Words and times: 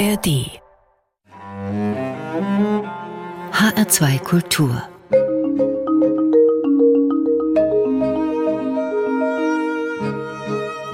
ARD 0.00 0.48
HR2 3.52 4.18
Kultur 4.20 4.82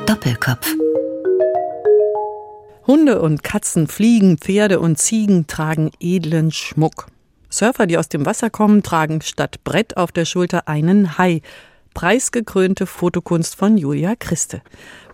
Doppelkopf 0.06 0.74
Hunde 2.88 3.22
und 3.22 3.44
Katzen, 3.44 3.86
Fliegen, 3.86 4.38
Pferde 4.38 4.80
und 4.80 4.98
Ziegen 4.98 5.46
tragen 5.46 5.92
edlen 6.00 6.50
Schmuck. 6.50 7.06
Surfer, 7.48 7.86
die 7.86 7.98
aus 7.98 8.08
dem 8.08 8.26
Wasser 8.26 8.50
kommen, 8.50 8.82
tragen 8.82 9.20
statt 9.20 9.62
Brett 9.62 9.96
auf 9.96 10.10
der 10.10 10.24
Schulter 10.24 10.66
einen 10.66 11.16
Hai. 11.16 11.42
Preisgekrönte 11.96 12.84
Fotokunst 12.84 13.56
von 13.56 13.78
Julia 13.78 14.16
Christe. 14.16 14.60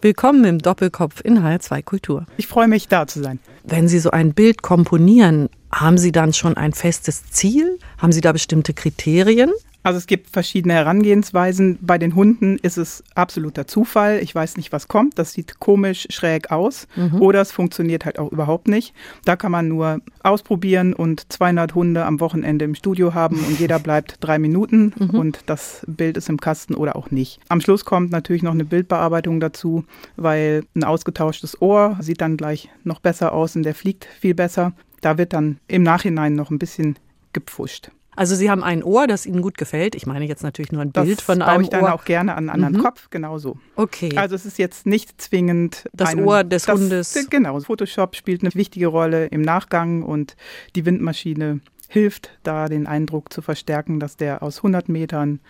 Willkommen 0.01 0.45
im 0.45 0.59
Doppelkopf 0.59 1.21
in 1.25 1.39
HR2 1.39 1.81
Kultur. 1.85 2.27
Ich 2.39 2.49
freue 2.49 2.67
mich, 2.67 2.89
da 2.89 3.07
zu 3.07 3.23
sein. 3.23 3.39
Wenn 3.63 3.87
Sie 3.87 4.01
so 4.01 4.11
ein 4.11 4.35
Bild 4.35 4.63
komponieren, 4.63 5.49
haben 5.73 5.97
Sie 5.97 6.11
dann 6.11 6.33
schon 6.33 6.57
ein 6.57 6.73
festes 6.73 7.31
Ziel? 7.31 7.79
Haben 7.99 8.11
Sie 8.11 8.21
da 8.21 8.33
bestimmte 8.33 8.75
Kriterien? 8.75 9.53
Also 9.83 9.99
es 9.99 10.07
gibt 10.07 10.31
verschiedene 10.31 10.75
Herangehensweisen. 10.75 11.79
Bei 11.81 11.99
den 11.99 12.15
Hunden 12.15 12.59
ist 12.59 12.79
es 12.79 13.03
absoluter 13.15 13.67
Zufall. 13.67 14.21
Ich 14.23 14.35
weiß 14.35 14.57
nicht, 14.57 14.73
was 14.73 14.89
kommt. 14.89 15.19
Das 15.19 15.33
sieht 15.33 15.59
komisch 15.59 16.07
schräg 16.11 16.51
aus. 16.51 16.87
Mhm. 16.97 17.21
Oder 17.21 17.41
es 17.41 17.53
funktioniert 17.53 18.05
halt 18.05 18.19
auch 18.19 18.31
überhaupt 18.31 18.69
nicht. 18.69 18.95
Da 19.25 19.37
kann 19.37 19.53
man 19.53 19.69
nur 19.69 20.01
ausprobieren 20.23 20.95
und 20.95 21.33
200 21.33 21.75
Hunde 21.75 22.05
am 22.05 22.21
Wochenende 22.21 22.65
im 22.65 22.75
Studio 22.75 23.15
haben 23.15 23.37
und 23.37 23.59
jeder 23.59 23.79
bleibt 23.81 24.17
drei 24.21 24.39
Minuten 24.39 24.93
mhm. 24.99 25.11
und 25.11 25.41
das 25.47 25.85
Bild 25.89 26.17
ist 26.17 26.29
im 26.29 26.41
Kasten 26.41 26.75
oder 26.75 26.97
auch 26.97 27.11
nicht. 27.11 27.41
Am 27.49 27.61
Schluss 27.61 27.85
kommt 27.85 28.13
natürlich 28.13 28.43
noch 28.43 28.53
eine 28.53 28.65
Bildbearbeitung 28.65 29.41
dazu, 29.41 29.85
weil 30.17 30.65
ein 30.75 30.85
ausgetauschtes 30.85 31.61
Ohr 31.61 31.97
sieht 32.01 32.21
dann 32.21 32.37
gleich 32.37 32.69
noch 32.85 33.01
besser 33.01 33.33
aus 33.33 33.57
und 33.57 33.65
der 33.65 33.75
fliegt 33.75 34.07
viel 34.21 34.35
besser. 34.35 34.73
Da 35.01 35.19
wird 35.19 35.33
dann 35.33 35.59
im 35.67 35.83
Nachhinein 35.83 36.35
noch 36.35 36.51
ein 36.51 36.59
bisschen 36.59 36.97
gepfuscht. 37.33 37.91
Also 38.15 38.35
Sie 38.35 38.51
haben 38.51 38.63
ein 38.63 38.83
Ohr, 38.83 39.07
das 39.07 39.25
Ihnen 39.25 39.41
gut 39.41 39.57
gefällt. 39.57 39.95
Ich 39.95 40.07
meine 40.07 40.27
jetzt 40.27 40.43
natürlich 40.43 40.71
nur 40.71 40.83
ein 40.83 40.93
Bild 40.93 41.19
das 41.19 41.25
von 41.25 41.41
einem 41.41 41.65
ich 41.65 41.71
dann 41.71 41.85
Ohr. 41.85 41.95
auch 41.95 42.05
gerne 42.05 42.33
an 42.33 42.51
einen 42.51 42.51
anderen 42.51 42.77
mhm. 42.77 42.83
Kopf, 42.83 43.09
genauso. 43.11 43.57
Okay. 43.77 44.13
Also 44.17 44.35
es 44.35 44.45
ist 44.45 44.59
jetzt 44.59 44.87
nicht 44.87 45.21
zwingend 45.21 45.89
das 45.93 46.11
einen, 46.11 46.25
Ohr 46.25 46.45
des 46.45 46.65
das, 46.65 46.79
Hundes. 46.79 47.27
Genau, 47.31 47.59
Photoshop 47.61 48.15
spielt 48.17 48.43
eine 48.43 48.55
wichtige 48.55 48.89
Rolle 48.89 49.27
im 49.27 49.41
Nachgang 49.41 50.03
und 50.03 50.37
die 50.77 50.85
Windmaschine 50.85 51.61
hilft, 51.89 52.31
da 52.43 52.69
den 52.69 52.87
Eindruck 52.87 53.33
zu 53.33 53.43
verstärken, 53.43 54.01
dass 54.01 54.17
der 54.17 54.43
aus 54.43 54.59
100 54.59 54.89
Metern 54.89 55.41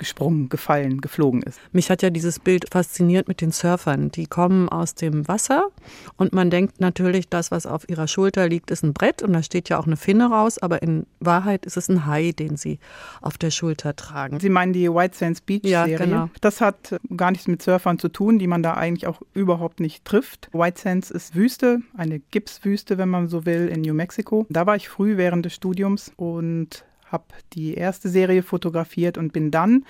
runtergesprungen, 0.00 0.48
gefallen, 0.48 1.00
geflogen 1.00 1.42
ist. 1.42 1.60
Mich 1.72 1.90
hat 1.90 2.02
ja 2.02 2.10
dieses 2.10 2.38
Bild 2.38 2.66
fasziniert 2.70 3.28
mit 3.28 3.40
den 3.40 3.52
Surfern. 3.52 4.10
Die 4.10 4.26
kommen 4.26 4.68
aus 4.68 4.94
dem 4.94 5.28
Wasser 5.28 5.68
und 6.16 6.32
man 6.32 6.50
denkt 6.50 6.80
natürlich, 6.80 7.28
das, 7.28 7.50
was 7.50 7.66
auf 7.66 7.88
ihrer 7.88 8.08
Schulter 8.08 8.48
liegt, 8.48 8.70
ist 8.70 8.82
ein 8.82 8.92
Brett 8.92 9.22
und 9.22 9.32
da 9.32 9.42
steht 9.42 9.68
ja 9.68 9.78
auch 9.78 9.86
eine 9.86 9.96
Finne 9.96 10.30
raus, 10.30 10.58
aber 10.58 10.82
in 10.82 11.06
Wahrheit 11.20 11.66
ist 11.66 11.76
es 11.76 11.88
ein 11.88 12.06
Hai, 12.06 12.32
den 12.32 12.56
sie 12.56 12.78
auf 13.20 13.38
der 13.38 13.50
Schulter 13.50 13.94
tragen. 13.94 14.40
Sie 14.40 14.48
meinen 14.48 14.72
die 14.72 14.92
White 14.92 15.16
Sands 15.16 15.40
Beach 15.40 15.62
Serie? 15.62 15.92
Ja, 15.92 16.04
genau. 16.04 16.30
Das 16.40 16.60
hat 16.60 16.98
gar 17.16 17.30
nichts 17.30 17.46
mit 17.46 17.62
Surfern 17.62 17.98
zu 17.98 18.08
tun, 18.08 18.38
die 18.38 18.46
man 18.46 18.62
da 18.62 18.74
eigentlich 18.74 19.06
auch 19.06 19.20
überhaupt 19.34 19.80
nicht 19.80 20.04
trifft. 20.04 20.48
White 20.52 20.80
Sands 20.80 21.10
ist 21.10 21.34
Wüste, 21.34 21.80
eine 21.96 22.20
Gipswüste, 22.20 22.98
wenn 22.98 23.08
man 23.08 23.28
so 23.28 23.44
will, 23.46 23.68
in 23.68 23.82
New 23.82 23.94
Mexico. 23.94 24.46
Da 24.48 24.66
war 24.66 24.76
ich 24.76 24.88
früh 24.88 25.16
während 25.16 25.44
des 25.44 25.54
Studiums 25.54 26.12
und 26.16 26.84
habe 27.10 27.24
die 27.52 27.74
erste 27.74 28.08
Serie 28.08 28.42
fotografiert 28.42 29.18
und 29.18 29.32
bin 29.32 29.50
dann, 29.50 29.84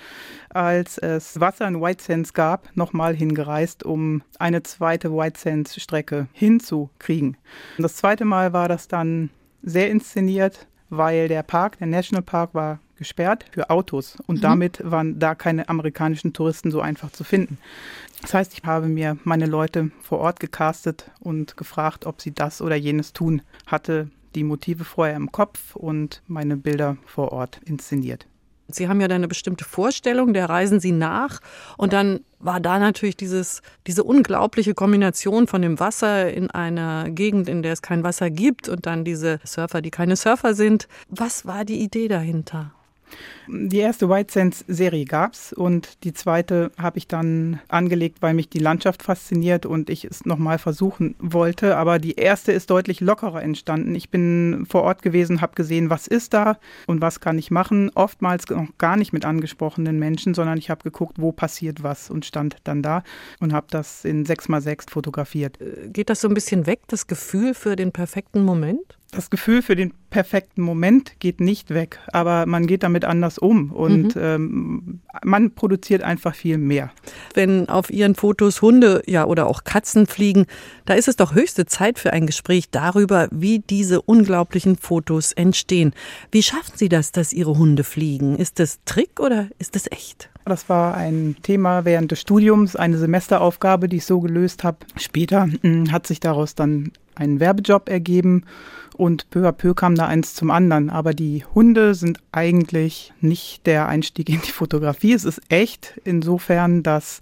als 0.49 0.97
es 0.97 1.39
Wasser 1.39 1.67
in 1.67 1.81
White 1.81 2.03
Sands 2.03 2.33
gab, 2.33 2.75
nochmal 2.75 3.15
hingereist, 3.15 3.83
um 3.83 4.23
eine 4.39 4.63
zweite 4.63 5.11
White 5.11 5.39
Sands 5.39 5.81
Strecke 5.81 6.27
hinzukriegen. 6.33 7.37
Und 7.77 7.83
das 7.83 7.95
zweite 7.95 8.25
Mal 8.25 8.53
war 8.53 8.67
das 8.67 8.87
dann 8.87 9.29
sehr 9.61 9.89
inszeniert, 9.89 10.67
weil 10.89 11.27
der 11.27 11.43
Park, 11.43 11.77
der 11.77 11.87
National 11.87 12.23
Park, 12.23 12.53
war 12.53 12.79
gesperrt 13.01 13.45
für 13.51 13.71
Autos 13.71 14.17
und 14.27 14.37
mhm. 14.37 14.41
damit 14.41 14.81
waren 14.83 15.17
da 15.17 15.33
keine 15.33 15.69
amerikanischen 15.69 16.33
Touristen 16.33 16.69
so 16.69 16.81
einfach 16.81 17.11
zu 17.11 17.23
finden. 17.23 17.57
Das 18.21 18.35
heißt, 18.35 18.53
ich 18.53 18.63
habe 18.63 18.87
mir 18.87 19.17
meine 19.23 19.47
Leute 19.47 19.89
vor 20.01 20.19
Ort 20.19 20.39
gecastet 20.39 21.09
und 21.19 21.57
gefragt, 21.57 22.05
ob 22.05 22.21
sie 22.21 22.31
das 22.31 22.61
oder 22.61 22.75
jenes 22.75 23.13
tun. 23.13 23.41
Hatte 23.65 24.11
die 24.35 24.43
Motive 24.43 24.83
vorher 24.83 25.15
im 25.15 25.31
Kopf 25.31 25.75
und 25.75 26.21
meine 26.27 26.57
Bilder 26.57 26.97
vor 27.05 27.31
Ort 27.31 27.59
inszeniert. 27.65 28.27
Sie 28.73 28.87
haben 28.87 29.01
ja 29.01 29.07
da 29.07 29.15
eine 29.15 29.27
bestimmte 29.27 29.65
Vorstellung, 29.65 30.33
der 30.33 30.49
reisen 30.49 30.79
Sie 30.79 30.91
nach. 30.91 31.39
Und 31.77 31.93
dann 31.93 32.21
war 32.39 32.59
da 32.59 32.79
natürlich 32.79 33.17
dieses, 33.17 33.61
diese 33.87 34.03
unglaubliche 34.03 34.73
Kombination 34.73 35.47
von 35.47 35.61
dem 35.61 35.79
Wasser 35.79 36.31
in 36.31 36.49
einer 36.49 37.09
Gegend, 37.09 37.49
in 37.49 37.61
der 37.63 37.73
es 37.73 37.81
kein 37.81 38.03
Wasser 38.03 38.29
gibt 38.29 38.69
und 38.69 38.85
dann 38.85 39.03
diese 39.03 39.39
Surfer, 39.43 39.81
die 39.81 39.91
keine 39.91 40.15
Surfer 40.15 40.53
sind. 40.53 40.87
Was 41.09 41.45
war 41.45 41.65
die 41.65 41.81
Idee 41.81 42.07
dahinter? 42.07 42.73
Die 43.53 43.79
erste 43.79 44.07
White 44.07 44.31
Sands 44.31 44.63
Serie 44.69 45.03
gab's 45.03 45.51
und 45.51 46.05
die 46.05 46.13
zweite 46.13 46.71
habe 46.77 46.97
ich 46.97 47.07
dann 47.07 47.59
angelegt, 47.67 48.21
weil 48.21 48.33
mich 48.33 48.47
die 48.47 48.59
Landschaft 48.59 49.03
fasziniert 49.03 49.65
und 49.65 49.89
ich 49.89 50.05
es 50.05 50.25
nochmal 50.25 50.57
versuchen 50.57 51.15
wollte. 51.19 51.75
Aber 51.75 51.99
die 51.99 52.13
erste 52.13 52.53
ist 52.53 52.69
deutlich 52.69 53.01
lockerer 53.01 53.43
entstanden. 53.43 53.93
Ich 53.93 54.09
bin 54.09 54.65
vor 54.69 54.83
Ort 54.83 55.01
gewesen, 55.01 55.41
habe 55.41 55.55
gesehen, 55.55 55.89
was 55.89 56.07
ist 56.07 56.33
da 56.33 56.59
und 56.87 57.01
was 57.01 57.19
kann 57.19 57.37
ich 57.37 57.51
machen. 57.51 57.91
Oftmals 57.93 58.47
noch 58.49 58.69
gar 58.77 58.95
nicht 58.95 59.11
mit 59.11 59.25
angesprochenen 59.25 59.99
Menschen, 59.99 60.33
sondern 60.33 60.57
ich 60.57 60.69
habe 60.69 60.83
geguckt, 60.83 61.17
wo 61.19 61.33
passiert 61.33 61.83
was 61.83 62.09
und 62.09 62.25
stand 62.25 62.55
dann 62.63 62.81
da 62.81 63.03
und 63.41 63.51
habe 63.51 63.67
das 63.69 64.05
in 64.05 64.25
6x6 64.25 64.89
fotografiert. 64.89 65.59
Äh, 65.59 65.89
geht 65.89 66.09
das 66.09 66.21
so 66.21 66.29
ein 66.29 66.33
bisschen 66.33 66.67
weg, 66.67 66.83
das 66.87 67.05
Gefühl 67.05 67.53
für 67.53 67.75
den 67.75 67.91
perfekten 67.91 68.45
Moment? 68.45 68.97
das 69.11 69.29
Gefühl 69.29 69.61
für 69.61 69.75
den 69.75 69.93
perfekten 70.09 70.61
Moment 70.61 71.19
geht 71.19 71.41
nicht 71.41 71.69
weg, 71.69 71.99
aber 72.11 72.45
man 72.45 72.65
geht 72.65 72.83
damit 72.83 73.05
anders 73.05 73.37
um 73.41 73.71
und 73.71 74.15
mhm. 74.15 74.21
ähm, 74.21 74.99
man 75.23 75.51
produziert 75.51 76.03
einfach 76.03 76.35
viel 76.35 76.57
mehr. 76.57 76.91
Wenn 77.33 77.67
auf 77.69 77.89
Ihren 77.89 78.15
Fotos 78.15 78.61
Hunde 78.61 79.01
ja 79.07 79.25
oder 79.25 79.47
auch 79.47 79.63
Katzen 79.63 80.07
fliegen, 80.07 80.45
da 80.85 80.93
ist 80.93 81.07
es 81.07 81.15
doch 81.15 81.33
höchste 81.33 81.65
Zeit 81.65 81.99
für 81.99 82.13
ein 82.13 82.27
Gespräch 82.27 82.69
darüber, 82.69 83.27
wie 83.31 83.59
diese 83.59 84.01
unglaublichen 84.01 84.77
Fotos 84.77 85.31
entstehen. 85.33 85.93
Wie 86.31 86.43
schaffen 86.43 86.73
Sie 86.75 86.89
das, 86.89 87.11
dass 87.11 87.33
Ihre 87.33 87.57
Hunde 87.57 87.83
fliegen? 87.83 88.35
Ist 88.37 88.59
das 88.59 88.79
Trick 88.85 89.19
oder 89.19 89.47
ist 89.59 89.75
das 89.75 89.87
echt? 89.91 90.29
Das 90.45 90.69
war 90.69 90.95
ein 90.95 91.35
Thema 91.43 91.85
während 91.85 92.11
des 92.11 92.21
Studiums, 92.21 92.75
eine 92.75 92.97
Semesteraufgabe, 92.97 93.87
die 93.87 93.97
ich 93.97 94.05
so 94.05 94.19
gelöst 94.19 94.63
habe. 94.63 94.77
Später 94.97 95.47
hm, 95.61 95.91
hat 95.91 96.07
sich 96.07 96.19
daraus 96.19 96.55
dann 96.55 96.91
ein 97.15 97.39
Werbejob 97.39 97.89
ergeben 97.89 98.45
und 98.97 99.29
peu 99.29 99.47
à 99.47 99.51
peu 99.51 99.73
kam 99.73 99.95
da 99.95 100.07
eins 100.07 100.35
zum 100.35 100.51
anderen. 100.51 100.89
Aber 100.89 101.13
die 101.13 101.43
Hunde 101.55 101.95
sind 101.95 102.19
eigentlich 102.31 103.13
nicht 103.21 103.65
der 103.65 103.87
Einstieg 103.87 104.29
in 104.29 104.41
die 104.41 104.51
Fotografie. 104.51 105.13
Es 105.13 105.25
ist 105.25 105.41
echt 105.49 105.99
insofern, 106.03 106.83
dass 106.83 107.19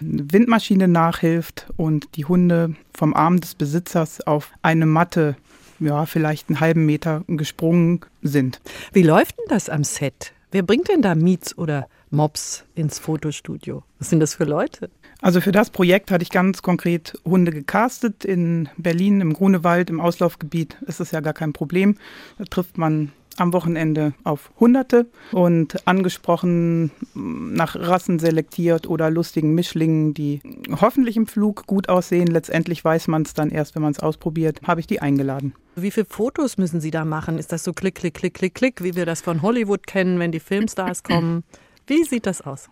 eine 0.00 0.32
Windmaschine 0.32 0.88
nachhilft 0.88 1.66
und 1.76 2.16
die 2.16 2.24
Hunde 2.24 2.74
vom 2.94 3.14
Arm 3.14 3.40
des 3.40 3.54
Besitzers 3.54 4.26
auf 4.26 4.52
eine 4.62 4.86
Matte 4.86 5.36
ja, 5.80 6.06
vielleicht 6.06 6.48
einen 6.48 6.60
halben 6.60 6.86
Meter 6.86 7.24
gesprungen 7.26 8.00
sind. 8.22 8.60
Wie 8.92 9.02
läuft 9.02 9.38
denn 9.38 9.46
das 9.48 9.68
am 9.68 9.82
Set? 9.82 10.32
Wer 10.52 10.62
bringt 10.62 10.88
denn 10.88 11.02
da 11.02 11.14
Miets 11.14 11.56
oder 11.56 11.88
Mops 12.10 12.64
ins 12.74 12.98
Fotostudio? 12.98 13.82
Was 13.98 14.10
sind 14.10 14.20
das 14.20 14.34
für 14.34 14.44
Leute? 14.44 14.90
Also 15.22 15.40
für 15.40 15.52
das 15.52 15.70
Projekt 15.70 16.10
hatte 16.10 16.22
ich 16.22 16.30
ganz 16.30 16.62
konkret 16.62 17.18
Hunde 17.24 17.52
gecastet. 17.52 18.24
In 18.24 18.68
Berlin, 18.76 19.20
im 19.20 19.32
Grunewald, 19.32 19.90
im 19.90 20.00
Auslaufgebiet 20.00 20.76
ist 20.86 21.00
es 21.00 21.10
ja 21.10 21.20
gar 21.20 21.34
kein 21.34 21.52
Problem. 21.52 21.96
Da 22.38 22.44
trifft 22.44 22.78
man 22.78 23.12
am 23.36 23.52
Wochenende 23.52 24.12
auf 24.24 24.50
Hunderte 24.58 25.06
und 25.32 25.86
angesprochen 25.86 26.90
nach 27.14 27.76
Rassen 27.76 28.18
selektiert 28.18 28.86
oder 28.86 29.10
lustigen 29.10 29.54
Mischlingen, 29.54 30.14
die 30.14 30.40
hoffentlich 30.80 31.16
im 31.16 31.26
Flug 31.26 31.66
gut 31.66 31.88
aussehen. 31.88 32.26
Letztendlich 32.26 32.84
weiß 32.84 33.08
man 33.08 33.22
es 33.22 33.34
dann 33.34 33.50
erst, 33.50 33.74
wenn 33.74 33.82
man 33.82 33.92
es 33.92 34.00
ausprobiert, 34.00 34.60
habe 34.66 34.80
ich 34.80 34.86
die 34.86 35.00
eingeladen. 35.00 35.54
Wie 35.76 35.90
viele 35.90 36.06
Fotos 36.06 36.58
müssen 36.58 36.80
Sie 36.80 36.90
da 36.90 37.04
machen? 37.04 37.38
Ist 37.38 37.52
das 37.52 37.64
so 37.64 37.72
klick, 37.72 37.94
klick, 37.94 38.14
klick, 38.14 38.34
klick, 38.34 38.54
klick, 38.54 38.82
wie 38.82 38.94
wir 38.94 39.06
das 39.06 39.22
von 39.22 39.42
Hollywood 39.42 39.86
kennen, 39.86 40.18
wenn 40.18 40.32
die 40.32 40.40
Filmstars 40.40 41.02
kommen? 41.02 41.44
Wie 41.90 42.04
sieht 42.04 42.24
das 42.26 42.40
aus? 42.40 42.70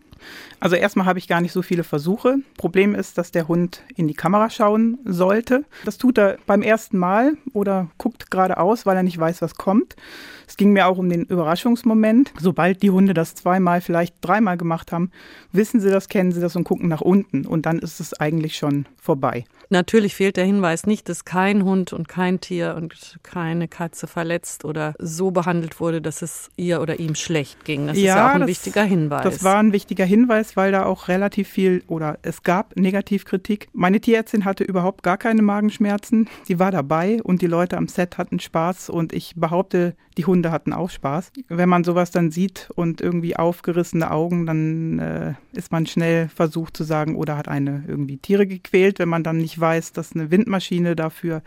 Also 0.60 0.76
erstmal 0.76 1.06
habe 1.06 1.18
ich 1.18 1.28
gar 1.28 1.40
nicht 1.40 1.52
so 1.52 1.62
viele 1.62 1.84
Versuche. 1.84 2.36
Problem 2.56 2.94
ist, 2.94 3.18
dass 3.18 3.30
der 3.30 3.48
Hund 3.48 3.82
in 3.96 4.08
die 4.08 4.14
Kamera 4.14 4.50
schauen 4.50 4.98
sollte. 5.04 5.64
Das 5.84 5.98
tut 5.98 6.18
er 6.18 6.38
beim 6.46 6.62
ersten 6.62 6.98
Mal 6.98 7.34
oder 7.52 7.88
guckt 7.98 8.30
geradeaus, 8.30 8.86
weil 8.86 8.96
er 8.96 9.02
nicht 9.02 9.18
weiß, 9.18 9.42
was 9.42 9.54
kommt. 9.54 9.96
Es 10.46 10.56
ging 10.56 10.72
mir 10.72 10.86
auch 10.86 10.96
um 10.96 11.10
den 11.10 11.24
Überraschungsmoment. 11.24 12.32
Sobald 12.40 12.82
die 12.82 12.90
Hunde 12.90 13.12
das 13.12 13.34
zweimal, 13.34 13.82
vielleicht 13.82 14.16
dreimal 14.22 14.56
gemacht 14.56 14.92
haben, 14.92 15.10
wissen 15.52 15.78
sie 15.80 15.90
das, 15.90 16.08
kennen 16.08 16.32
sie 16.32 16.40
das 16.40 16.56
und 16.56 16.64
gucken 16.64 16.88
nach 16.88 17.02
unten. 17.02 17.46
Und 17.46 17.66
dann 17.66 17.78
ist 17.78 18.00
es 18.00 18.14
eigentlich 18.14 18.56
schon 18.56 18.86
vorbei. 18.96 19.44
Natürlich 19.70 20.14
fehlt 20.14 20.38
der 20.38 20.46
Hinweis 20.46 20.86
nicht, 20.86 21.10
dass 21.10 21.26
kein 21.26 21.62
Hund 21.64 21.92
und 21.92 22.08
kein 22.08 22.40
Tier 22.40 22.74
und 22.76 23.18
keine 23.22 23.68
Katze 23.68 24.06
verletzt 24.06 24.64
oder 24.64 24.94
so 24.98 25.30
behandelt 25.30 25.78
wurde, 25.78 26.00
dass 26.00 26.22
es 26.22 26.48
ihr 26.56 26.80
oder 26.80 26.98
ihm 26.98 27.14
schlecht 27.14 27.66
ging. 27.66 27.86
Das 27.86 27.98
ja, 27.98 28.02
ist 28.02 28.06
ja 28.06 28.28
auch 28.30 28.34
ein 28.34 28.40
das, 28.40 28.48
wichtiger 28.48 28.84
Hinweis. 28.84 29.24
Das 29.24 29.44
war 29.44 29.58
ein 29.58 29.72
wichtiger 29.72 30.06
Hinweis, 30.08 30.56
weil 30.56 30.72
da 30.72 30.84
auch 30.86 31.08
relativ 31.08 31.48
viel 31.48 31.82
oder 31.86 32.18
es 32.22 32.42
gab 32.42 32.76
Negativkritik. 32.76 33.68
Meine 33.72 34.00
Tierärztin 34.00 34.44
hatte 34.44 34.64
überhaupt 34.64 35.02
gar 35.02 35.18
keine 35.18 35.42
Magenschmerzen. 35.42 36.28
Sie 36.44 36.58
war 36.58 36.70
dabei 36.70 37.22
und 37.22 37.42
die 37.42 37.46
Leute 37.46 37.76
am 37.76 37.86
Set 37.86 38.18
hatten 38.18 38.40
Spaß 38.40 38.90
und 38.90 39.12
ich 39.12 39.34
behaupte, 39.36 39.94
die 40.16 40.24
Hunde 40.24 40.50
hatten 40.50 40.72
auch 40.72 40.90
Spaß. 40.90 41.32
Wenn 41.48 41.68
man 41.68 41.84
sowas 41.84 42.10
dann 42.10 42.30
sieht 42.30 42.70
und 42.74 43.00
irgendwie 43.00 43.36
aufgerissene 43.36 44.10
Augen, 44.10 44.46
dann 44.46 44.98
äh, 44.98 45.34
ist 45.52 45.70
man 45.70 45.86
schnell 45.86 46.28
versucht 46.28 46.76
zu 46.76 46.82
sagen, 46.82 47.14
oder 47.14 47.36
hat 47.36 47.48
eine 47.48 47.84
irgendwie 47.86 48.16
Tiere 48.16 48.46
gequält, 48.46 48.98
wenn 48.98 49.08
man 49.08 49.22
dann 49.22 49.38
nicht 49.38 49.60
weiß, 49.60 49.92
dass 49.92 50.14
eine 50.14 50.30
Windmaschine 50.30 50.96
dafür 50.96 51.42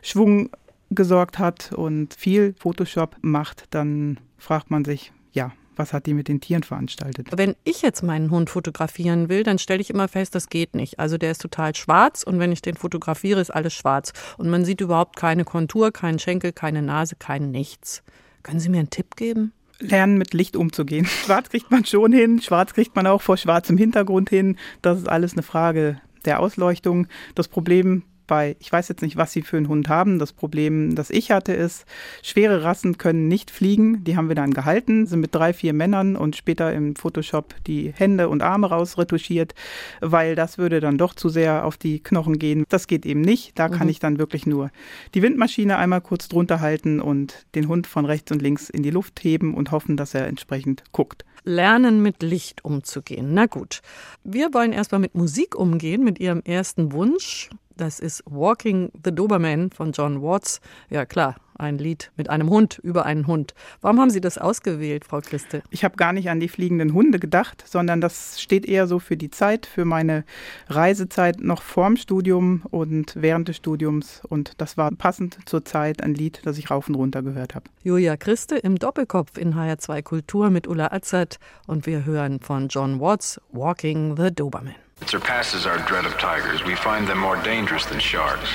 Schwung 0.00 0.50
gesorgt 0.90 1.38
hat 1.38 1.72
und 1.72 2.14
viel 2.14 2.54
Photoshop 2.58 3.16
macht, 3.20 3.64
dann 3.70 4.18
fragt 4.38 4.70
man 4.70 4.84
sich, 4.84 5.12
ja, 5.32 5.52
was 5.76 5.92
hat 5.92 6.06
die 6.06 6.14
mit 6.14 6.28
den 6.28 6.40
Tieren 6.40 6.62
veranstaltet? 6.62 7.28
Wenn 7.36 7.56
ich 7.64 7.82
jetzt 7.82 8.02
meinen 8.02 8.30
Hund 8.30 8.50
fotografieren 8.50 9.28
will, 9.28 9.42
dann 9.42 9.58
stelle 9.58 9.80
ich 9.80 9.90
immer 9.90 10.08
fest, 10.08 10.34
das 10.34 10.48
geht 10.48 10.74
nicht. 10.74 10.98
Also 10.98 11.18
der 11.18 11.30
ist 11.30 11.42
total 11.42 11.74
schwarz 11.74 12.22
und 12.22 12.38
wenn 12.38 12.52
ich 12.52 12.62
den 12.62 12.76
fotografiere, 12.76 13.40
ist 13.40 13.50
alles 13.50 13.74
schwarz. 13.74 14.12
Und 14.38 14.50
man 14.50 14.64
sieht 14.64 14.80
überhaupt 14.80 15.16
keine 15.16 15.44
Kontur, 15.44 15.92
keinen 15.92 16.18
Schenkel, 16.18 16.52
keine 16.52 16.82
Nase, 16.82 17.16
kein 17.18 17.50
Nichts. 17.50 18.02
Können 18.42 18.60
Sie 18.60 18.68
mir 18.68 18.78
einen 18.78 18.90
Tipp 18.90 19.16
geben? 19.16 19.52
Lernen 19.80 20.18
mit 20.18 20.34
Licht 20.34 20.56
umzugehen. 20.56 21.06
Schwarz 21.24 21.48
kriegt 21.48 21.70
man 21.70 21.84
schon 21.84 22.12
hin, 22.12 22.40
schwarz 22.40 22.74
kriegt 22.74 22.94
man 22.94 23.06
auch 23.06 23.22
vor 23.22 23.36
schwarzem 23.36 23.76
Hintergrund 23.76 24.30
hin. 24.30 24.56
Das 24.82 24.98
ist 24.98 25.08
alles 25.08 25.32
eine 25.32 25.42
Frage 25.42 26.00
der 26.24 26.40
Ausleuchtung. 26.40 27.08
Das 27.34 27.48
Problem 27.48 28.04
bei, 28.26 28.56
ich 28.60 28.70
weiß 28.70 28.88
jetzt 28.88 29.02
nicht, 29.02 29.16
was 29.16 29.32
sie 29.32 29.42
für 29.42 29.56
einen 29.56 29.68
Hund 29.68 29.88
haben. 29.88 30.18
Das 30.18 30.32
Problem, 30.32 30.94
das 30.94 31.10
ich 31.10 31.30
hatte, 31.30 31.52
ist, 31.52 31.84
schwere 32.22 32.62
Rassen 32.64 32.98
können 32.98 33.28
nicht 33.28 33.50
fliegen. 33.50 34.04
Die 34.04 34.16
haben 34.16 34.28
wir 34.28 34.34
dann 34.34 34.52
gehalten, 34.52 35.06
sind 35.06 35.20
mit 35.20 35.34
drei, 35.34 35.52
vier 35.52 35.72
Männern 35.72 36.16
und 36.16 36.36
später 36.36 36.72
im 36.72 36.96
Photoshop 36.96 37.54
die 37.66 37.92
Hände 37.96 38.28
und 38.28 38.42
Arme 38.42 38.68
rausretuschiert, 38.68 39.54
weil 40.00 40.34
das 40.34 40.58
würde 40.58 40.80
dann 40.80 40.98
doch 40.98 41.14
zu 41.14 41.28
sehr 41.28 41.64
auf 41.64 41.76
die 41.76 42.00
Knochen 42.00 42.38
gehen. 42.38 42.64
Das 42.68 42.86
geht 42.86 43.06
eben 43.06 43.20
nicht. 43.20 43.58
Da 43.58 43.68
mhm. 43.68 43.72
kann 43.72 43.88
ich 43.88 43.98
dann 43.98 44.18
wirklich 44.18 44.46
nur 44.46 44.70
die 45.14 45.22
Windmaschine 45.22 45.76
einmal 45.76 46.00
kurz 46.00 46.28
drunter 46.28 46.60
halten 46.60 47.00
und 47.00 47.46
den 47.54 47.68
Hund 47.68 47.86
von 47.86 48.04
rechts 48.04 48.32
und 48.32 48.42
links 48.42 48.70
in 48.70 48.82
die 48.82 48.90
Luft 48.90 49.22
heben 49.22 49.54
und 49.54 49.70
hoffen, 49.70 49.96
dass 49.96 50.14
er 50.14 50.26
entsprechend 50.26 50.84
guckt. 50.92 51.24
Lernen 51.44 52.02
mit 52.02 52.22
Licht 52.22 52.64
umzugehen. 52.64 53.34
Na 53.34 53.46
gut. 53.46 53.82
Wir 54.24 54.54
wollen 54.54 54.72
erstmal 54.72 55.00
mit 55.00 55.14
Musik 55.14 55.54
umgehen, 55.54 56.02
mit 56.02 56.18
Ihrem 56.18 56.40
ersten 56.40 56.92
Wunsch. 56.92 57.50
Das 57.76 57.98
ist 57.98 58.22
Walking 58.26 58.90
the 59.04 59.12
Doberman 59.12 59.70
von 59.70 59.90
John 59.90 60.22
Watts. 60.22 60.60
Ja 60.90 61.04
klar, 61.04 61.34
ein 61.58 61.78
Lied 61.78 62.12
mit 62.16 62.30
einem 62.30 62.48
Hund 62.48 62.78
über 62.82 63.04
einen 63.04 63.26
Hund. 63.26 63.54
Warum 63.80 64.00
haben 64.00 64.10
Sie 64.10 64.20
das 64.20 64.38
ausgewählt, 64.38 65.04
Frau 65.04 65.20
Christe? 65.20 65.62
Ich 65.70 65.84
habe 65.84 65.96
gar 65.96 66.12
nicht 66.12 66.30
an 66.30 66.38
die 66.38 66.48
fliegenden 66.48 66.92
Hunde 66.92 67.18
gedacht, 67.18 67.64
sondern 67.66 68.00
das 68.00 68.40
steht 68.40 68.64
eher 68.64 68.86
so 68.86 69.00
für 69.00 69.16
die 69.16 69.30
Zeit, 69.30 69.66
für 69.66 69.84
meine 69.84 70.24
Reisezeit 70.68 71.40
noch 71.40 71.62
vorm 71.62 71.96
Studium 71.96 72.62
und 72.70 73.14
während 73.16 73.48
des 73.48 73.56
Studiums. 73.56 74.22
Und 74.28 74.60
das 74.60 74.76
war 74.76 74.92
passend 74.92 75.38
zur 75.46 75.64
Zeit 75.64 76.02
ein 76.02 76.14
Lied, 76.14 76.42
das 76.44 76.58
ich 76.58 76.70
rauf 76.70 76.88
und 76.88 76.94
runter 76.94 77.22
gehört 77.22 77.56
habe. 77.56 77.66
Julia 77.82 78.16
Christe 78.16 78.56
im 78.56 78.76
Doppelkopf 78.76 79.36
in 79.36 79.54
HR2 79.54 80.02
Kultur 80.02 80.50
mit 80.50 80.68
Ulla 80.68 80.92
Azad 80.92 81.38
und 81.66 81.86
wir 81.86 82.04
hören 82.04 82.38
von 82.38 82.68
John 82.68 83.00
Watts 83.00 83.40
Walking 83.50 84.16
the 84.16 84.32
Doberman. 84.32 84.74
It 85.04 85.10
surpasses 85.10 85.66
our 85.66 85.76
dread 85.80 86.06
of 86.06 86.16
tigers. 86.16 86.64
We 86.64 86.74
find 86.76 87.06
them 87.06 87.18
more 87.18 87.36
dangerous 87.42 87.84
than 87.84 88.00
sharks. 88.00 88.48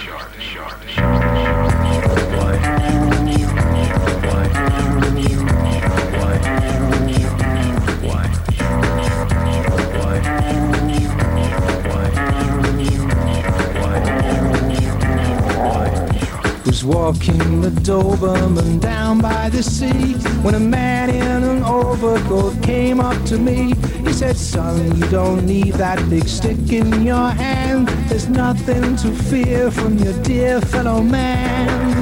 Was 16.69 16.86
walking 16.86 17.62
the 17.62 17.71
Doberman 17.81 18.80
down 18.80 19.19
by 19.19 19.50
the 19.50 19.63
sea 19.63 20.13
when 20.44 20.54
a 20.54 20.60
man 20.60 21.10
in 21.10 21.44
an 21.44 21.63
overcoat 21.63 22.62
came 22.62 23.00
up 23.00 23.18
to 23.25 23.39
me. 23.39 23.74
He 24.06 24.13
said, 24.13 24.38
Son, 24.38 24.95
you 24.95 25.07
don't 25.10 25.48
need 25.48 25.74
that 25.74 25.98
big 26.12 26.27
stick 26.27 26.71
in 26.71 27.01
your 27.01 27.30
hand. 27.31 27.88
There's 28.07 28.30
nothing 28.30 28.95
to 28.98 29.12
fear 29.31 29.71
from 29.71 29.98
your 29.98 30.13
dear 30.21 30.62
fellow 30.62 31.01
man. 31.01 31.99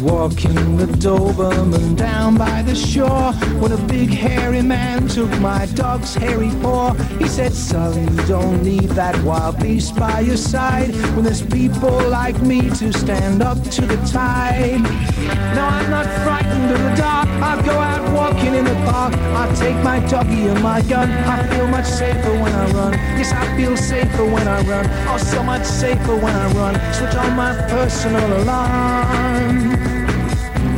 Walking 0.00 0.76
the 0.76 0.86
Doberman 0.86 1.96
down 1.96 2.36
by 2.36 2.62
the 2.62 2.74
shore 2.74 3.32
when 3.60 3.72
a 3.72 3.76
big 3.86 4.10
hairy 4.10 4.62
man 4.62 5.08
took 5.08 5.30
my 5.40 5.66
dog's 5.74 6.14
hairy 6.14 6.50
paw. 6.62 6.92
He 7.18 7.28
said, 7.28 7.52
you 7.96 8.26
don't 8.26 8.62
need 8.62 8.90
that 8.90 9.20
wild 9.24 9.60
beast 9.60 9.96
by 9.96 10.20
your 10.20 10.36
side 10.36 10.90
when 11.14 11.24
there's 11.24 11.42
people 11.42 11.96
like 12.08 12.40
me 12.42 12.68
to 12.70 12.92
stand 12.92 13.42
up 13.42 13.62
to 13.70 13.82
the 13.82 13.96
tide. 14.06 14.82
No, 15.54 15.62
I'm 15.64 15.90
not 15.90 16.06
frightened 16.24 16.70
of 16.70 16.78
the 16.78 16.94
dark. 16.96 17.28
I'll 17.28 17.62
go 17.64 17.72
out 17.72 18.12
walking 18.12 18.54
in 18.54 18.64
the 18.64 18.74
park. 18.90 19.14
I'll 19.14 19.56
take 19.56 19.76
my 19.82 20.00
doggy 20.08 20.48
and 20.48 20.62
my 20.62 20.82
gun. 20.82 21.10
I 21.10 21.46
feel 21.48 21.66
much 21.66 21.86
safer 21.86 22.32
when 22.42 22.52
I 22.52 22.70
run. 22.72 22.92
Yes, 23.16 23.32
I 23.32 23.56
feel 23.56 23.76
safer 23.76 24.24
when 24.24 24.46
I 24.46 24.60
run. 24.62 24.86
Oh, 25.08 25.18
so 25.18 25.42
much 25.42 25.64
safer 25.64 26.16
when 26.16 26.34
I 26.34 26.52
run. 26.52 26.74
Switch 26.92 27.14
on 27.14 27.36
my 27.36 27.54
personal 27.68 28.42
alarm. 28.42 29.97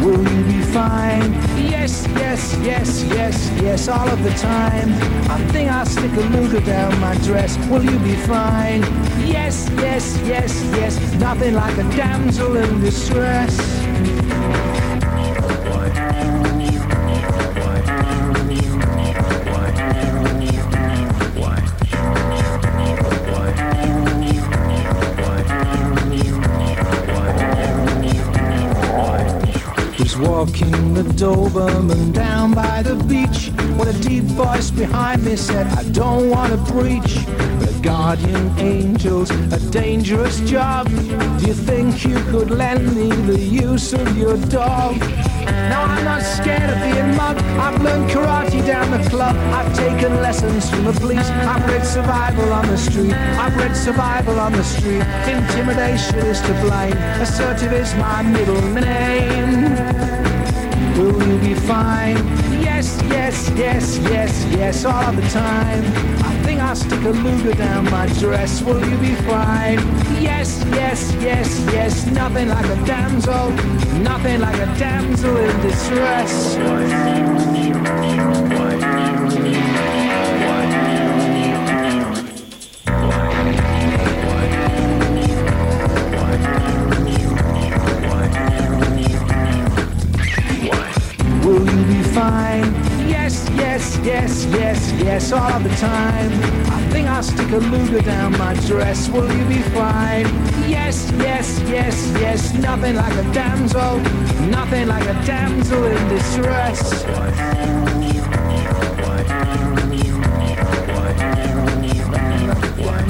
Will 0.04 0.26
you 0.32 0.44
be 0.44 0.62
fine? 0.72 1.32
Yes, 1.58 2.06
yes, 2.16 2.56
yes, 2.62 3.04
yes, 3.04 3.50
yes, 3.62 3.88
all 3.88 4.08
of 4.08 4.22
the 4.22 4.30
time. 4.30 4.88
I 5.30 5.38
think 5.52 5.70
I'll 5.70 5.84
stick 5.84 6.12
a 6.12 6.20
Luger 6.20 6.60
down 6.60 6.98
my 7.00 7.14
dress. 7.18 7.58
Will 7.68 7.84
you 7.84 7.98
be 7.98 8.16
fine? 8.16 8.80
Yes, 9.26 9.68
yes, 9.76 10.18
yes, 10.24 10.62
yes, 10.76 11.12
nothing 11.14 11.54
like 11.54 11.76
a 11.76 11.84
damsel 11.96 12.56
in 12.56 12.80
distress. 12.80 13.69
Doberman 31.20 32.14
down 32.14 32.54
by 32.54 32.82
the 32.82 32.94
beach 33.04 33.50
when 33.76 33.88
a 33.88 33.92
deep 34.00 34.24
voice 34.24 34.70
behind 34.70 35.22
me 35.22 35.36
said, 35.36 35.66
I 35.66 35.82
don't 35.90 36.30
want 36.30 36.50
to 36.50 36.72
preach. 36.72 37.26
But 37.60 37.82
guardian 37.82 38.58
angels, 38.58 39.28
a 39.28 39.60
dangerous 39.70 40.40
job. 40.48 40.88
Do 40.88 41.46
you 41.46 41.52
think 41.52 42.06
you 42.06 42.18
could 42.30 42.50
lend 42.50 42.96
me 42.96 43.10
the 43.10 43.38
use 43.38 43.92
of 43.92 44.16
your 44.16 44.38
dog? 44.46 44.98
Now 45.68 45.84
I'm 45.84 46.04
not 46.04 46.22
scared 46.22 46.70
of 46.70 46.80
being 46.80 47.14
mugged. 47.14 47.42
I've 47.60 47.82
learned 47.82 48.08
karate 48.08 48.66
down 48.66 48.90
the 48.90 49.06
club. 49.10 49.36
I've 49.52 49.76
taken 49.76 50.22
lessons 50.22 50.70
from 50.70 50.84
the 50.84 50.94
police. 50.94 51.28
I've 51.28 51.66
read 51.68 51.84
survival 51.84 52.50
on 52.50 52.66
the 52.66 52.78
street. 52.78 53.12
I've 53.12 53.54
read 53.58 53.76
survival 53.76 54.40
on 54.40 54.52
the 54.52 54.64
street. 54.64 55.04
Intimidation 55.28 56.16
is 56.20 56.40
to 56.40 56.54
blame. 56.62 56.96
Assertive 57.20 57.74
is 57.74 57.94
my 57.96 58.22
middle 58.22 58.62
name. 58.72 60.09
Will 60.96 61.26
you 61.26 61.38
be 61.38 61.54
fine? 61.54 62.16
Yes, 62.60 63.00
yes, 63.08 63.50
yes, 63.56 63.98
yes, 63.98 64.44
yes, 64.50 64.84
all 64.84 65.12
the 65.12 65.22
time. 65.28 65.84
I 66.24 66.34
think 66.44 66.60
I'll 66.60 66.76
stick 66.76 67.02
a 67.02 67.10
Luger 67.10 67.52
down 67.52 67.90
my 67.90 68.06
dress. 68.18 68.62
Will 68.62 68.84
you 68.84 68.96
be 68.98 69.14
fine? 69.26 69.78
Yes, 70.20 70.62
yes, 70.68 71.12
yes, 71.20 71.60
yes, 71.72 72.06
nothing 72.06 72.48
like 72.48 72.66
a 72.66 72.84
damsel, 72.84 73.50
nothing 74.00 74.40
like 74.40 74.56
a 74.56 74.66
damsel 74.78 75.36
in 75.36 75.60
distress. 75.60 76.56
Fine. 92.14 92.72
Yes, 93.08 93.48
yes, 93.54 93.98
yes, 94.02 94.44
yes, 94.46 94.92
yes, 94.92 95.32
all 95.32 95.60
the 95.60 95.74
time. 95.76 96.30
I 96.70 96.88
think 96.90 97.08
I'll 97.08 97.22
stick 97.22 97.50
a 97.50 97.58
Luger 97.58 98.00
down 98.00 98.32
my 98.38 98.54
dress. 98.66 99.08
Will 99.08 99.30
you 99.32 99.44
be 99.46 99.62
fine? 99.70 100.26
Yes, 100.68 101.10
yes, 101.18 101.60
yes, 101.68 102.12
yes, 102.20 102.52
nothing 102.54 102.96
like 102.96 103.14
a 103.14 103.32
damsel, 103.32 103.98
nothing 104.48 104.88
like 104.88 105.04
a 105.04 105.14
damsel 105.26 105.84
in 105.84 106.08
distress. 106.08 107.04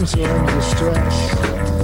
damsel 0.01 0.25
in 0.25 0.47
distress. 0.47 1.80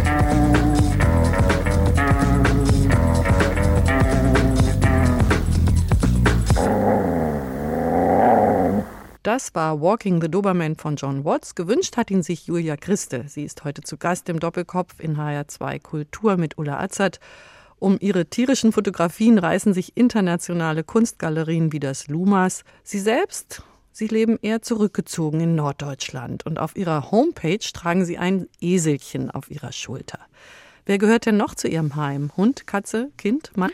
Das 9.26 9.56
war 9.56 9.80
Walking 9.80 10.22
the 10.22 10.28
Doberman 10.28 10.76
von 10.76 10.94
John 10.94 11.24
Watts. 11.24 11.56
Gewünscht 11.56 11.96
hat 11.96 12.12
ihn 12.12 12.22
sich 12.22 12.46
Julia 12.46 12.76
Christe. 12.76 13.24
Sie 13.26 13.42
ist 13.42 13.64
heute 13.64 13.82
zu 13.82 13.96
Gast 13.96 14.28
im 14.28 14.38
Doppelkopf 14.38 15.00
in 15.00 15.16
HR2 15.16 15.82
Kultur 15.82 16.36
mit 16.36 16.58
Ulla 16.58 16.78
Azad. 16.78 17.18
Um 17.80 17.96
ihre 17.98 18.26
tierischen 18.26 18.70
Fotografien 18.70 19.38
reißen 19.38 19.74
sich 19.74 19.96
internationale 19.96 20.84
Kunstgalerien 20.84 21.72
wie 21.72 21.80
das 21.80 22.06
Lumas. 22.06 22.62
Sie 22.84 23.00
selbst, 23.00 23.64
sie 23.90 24.06
leben 24.06 24.38
eher 24.42 24.62
zurückgezogen 24.62 25.40
in 25.40 25.56
Norddeutschland 25.56 26.46
und 26.46 26.60
auf 26.60 26.76
ihrer 26.76 27.10
Homepage 27.10 27.58
tragen 27.58 28.04
sie 28.04 28.18
ein 28.18 28.46
Eselchen 28.60 29.32
auf 29.32 29.50
ihrer 29.50 29.72
Schulter. 29.72 30.20
Wer 30.84 30.98
gehört 30.98 31.26
denn 31.26 31.36
noch 31.36 31.56
zu 31.56 31.66
ihrem 31.66 31.96
Heim? 31.96 32.30
Hund, 32.36 32.68
Katze, 32.68 33.10
Kind, 33.16 33.56
Mann? 33.56 33.72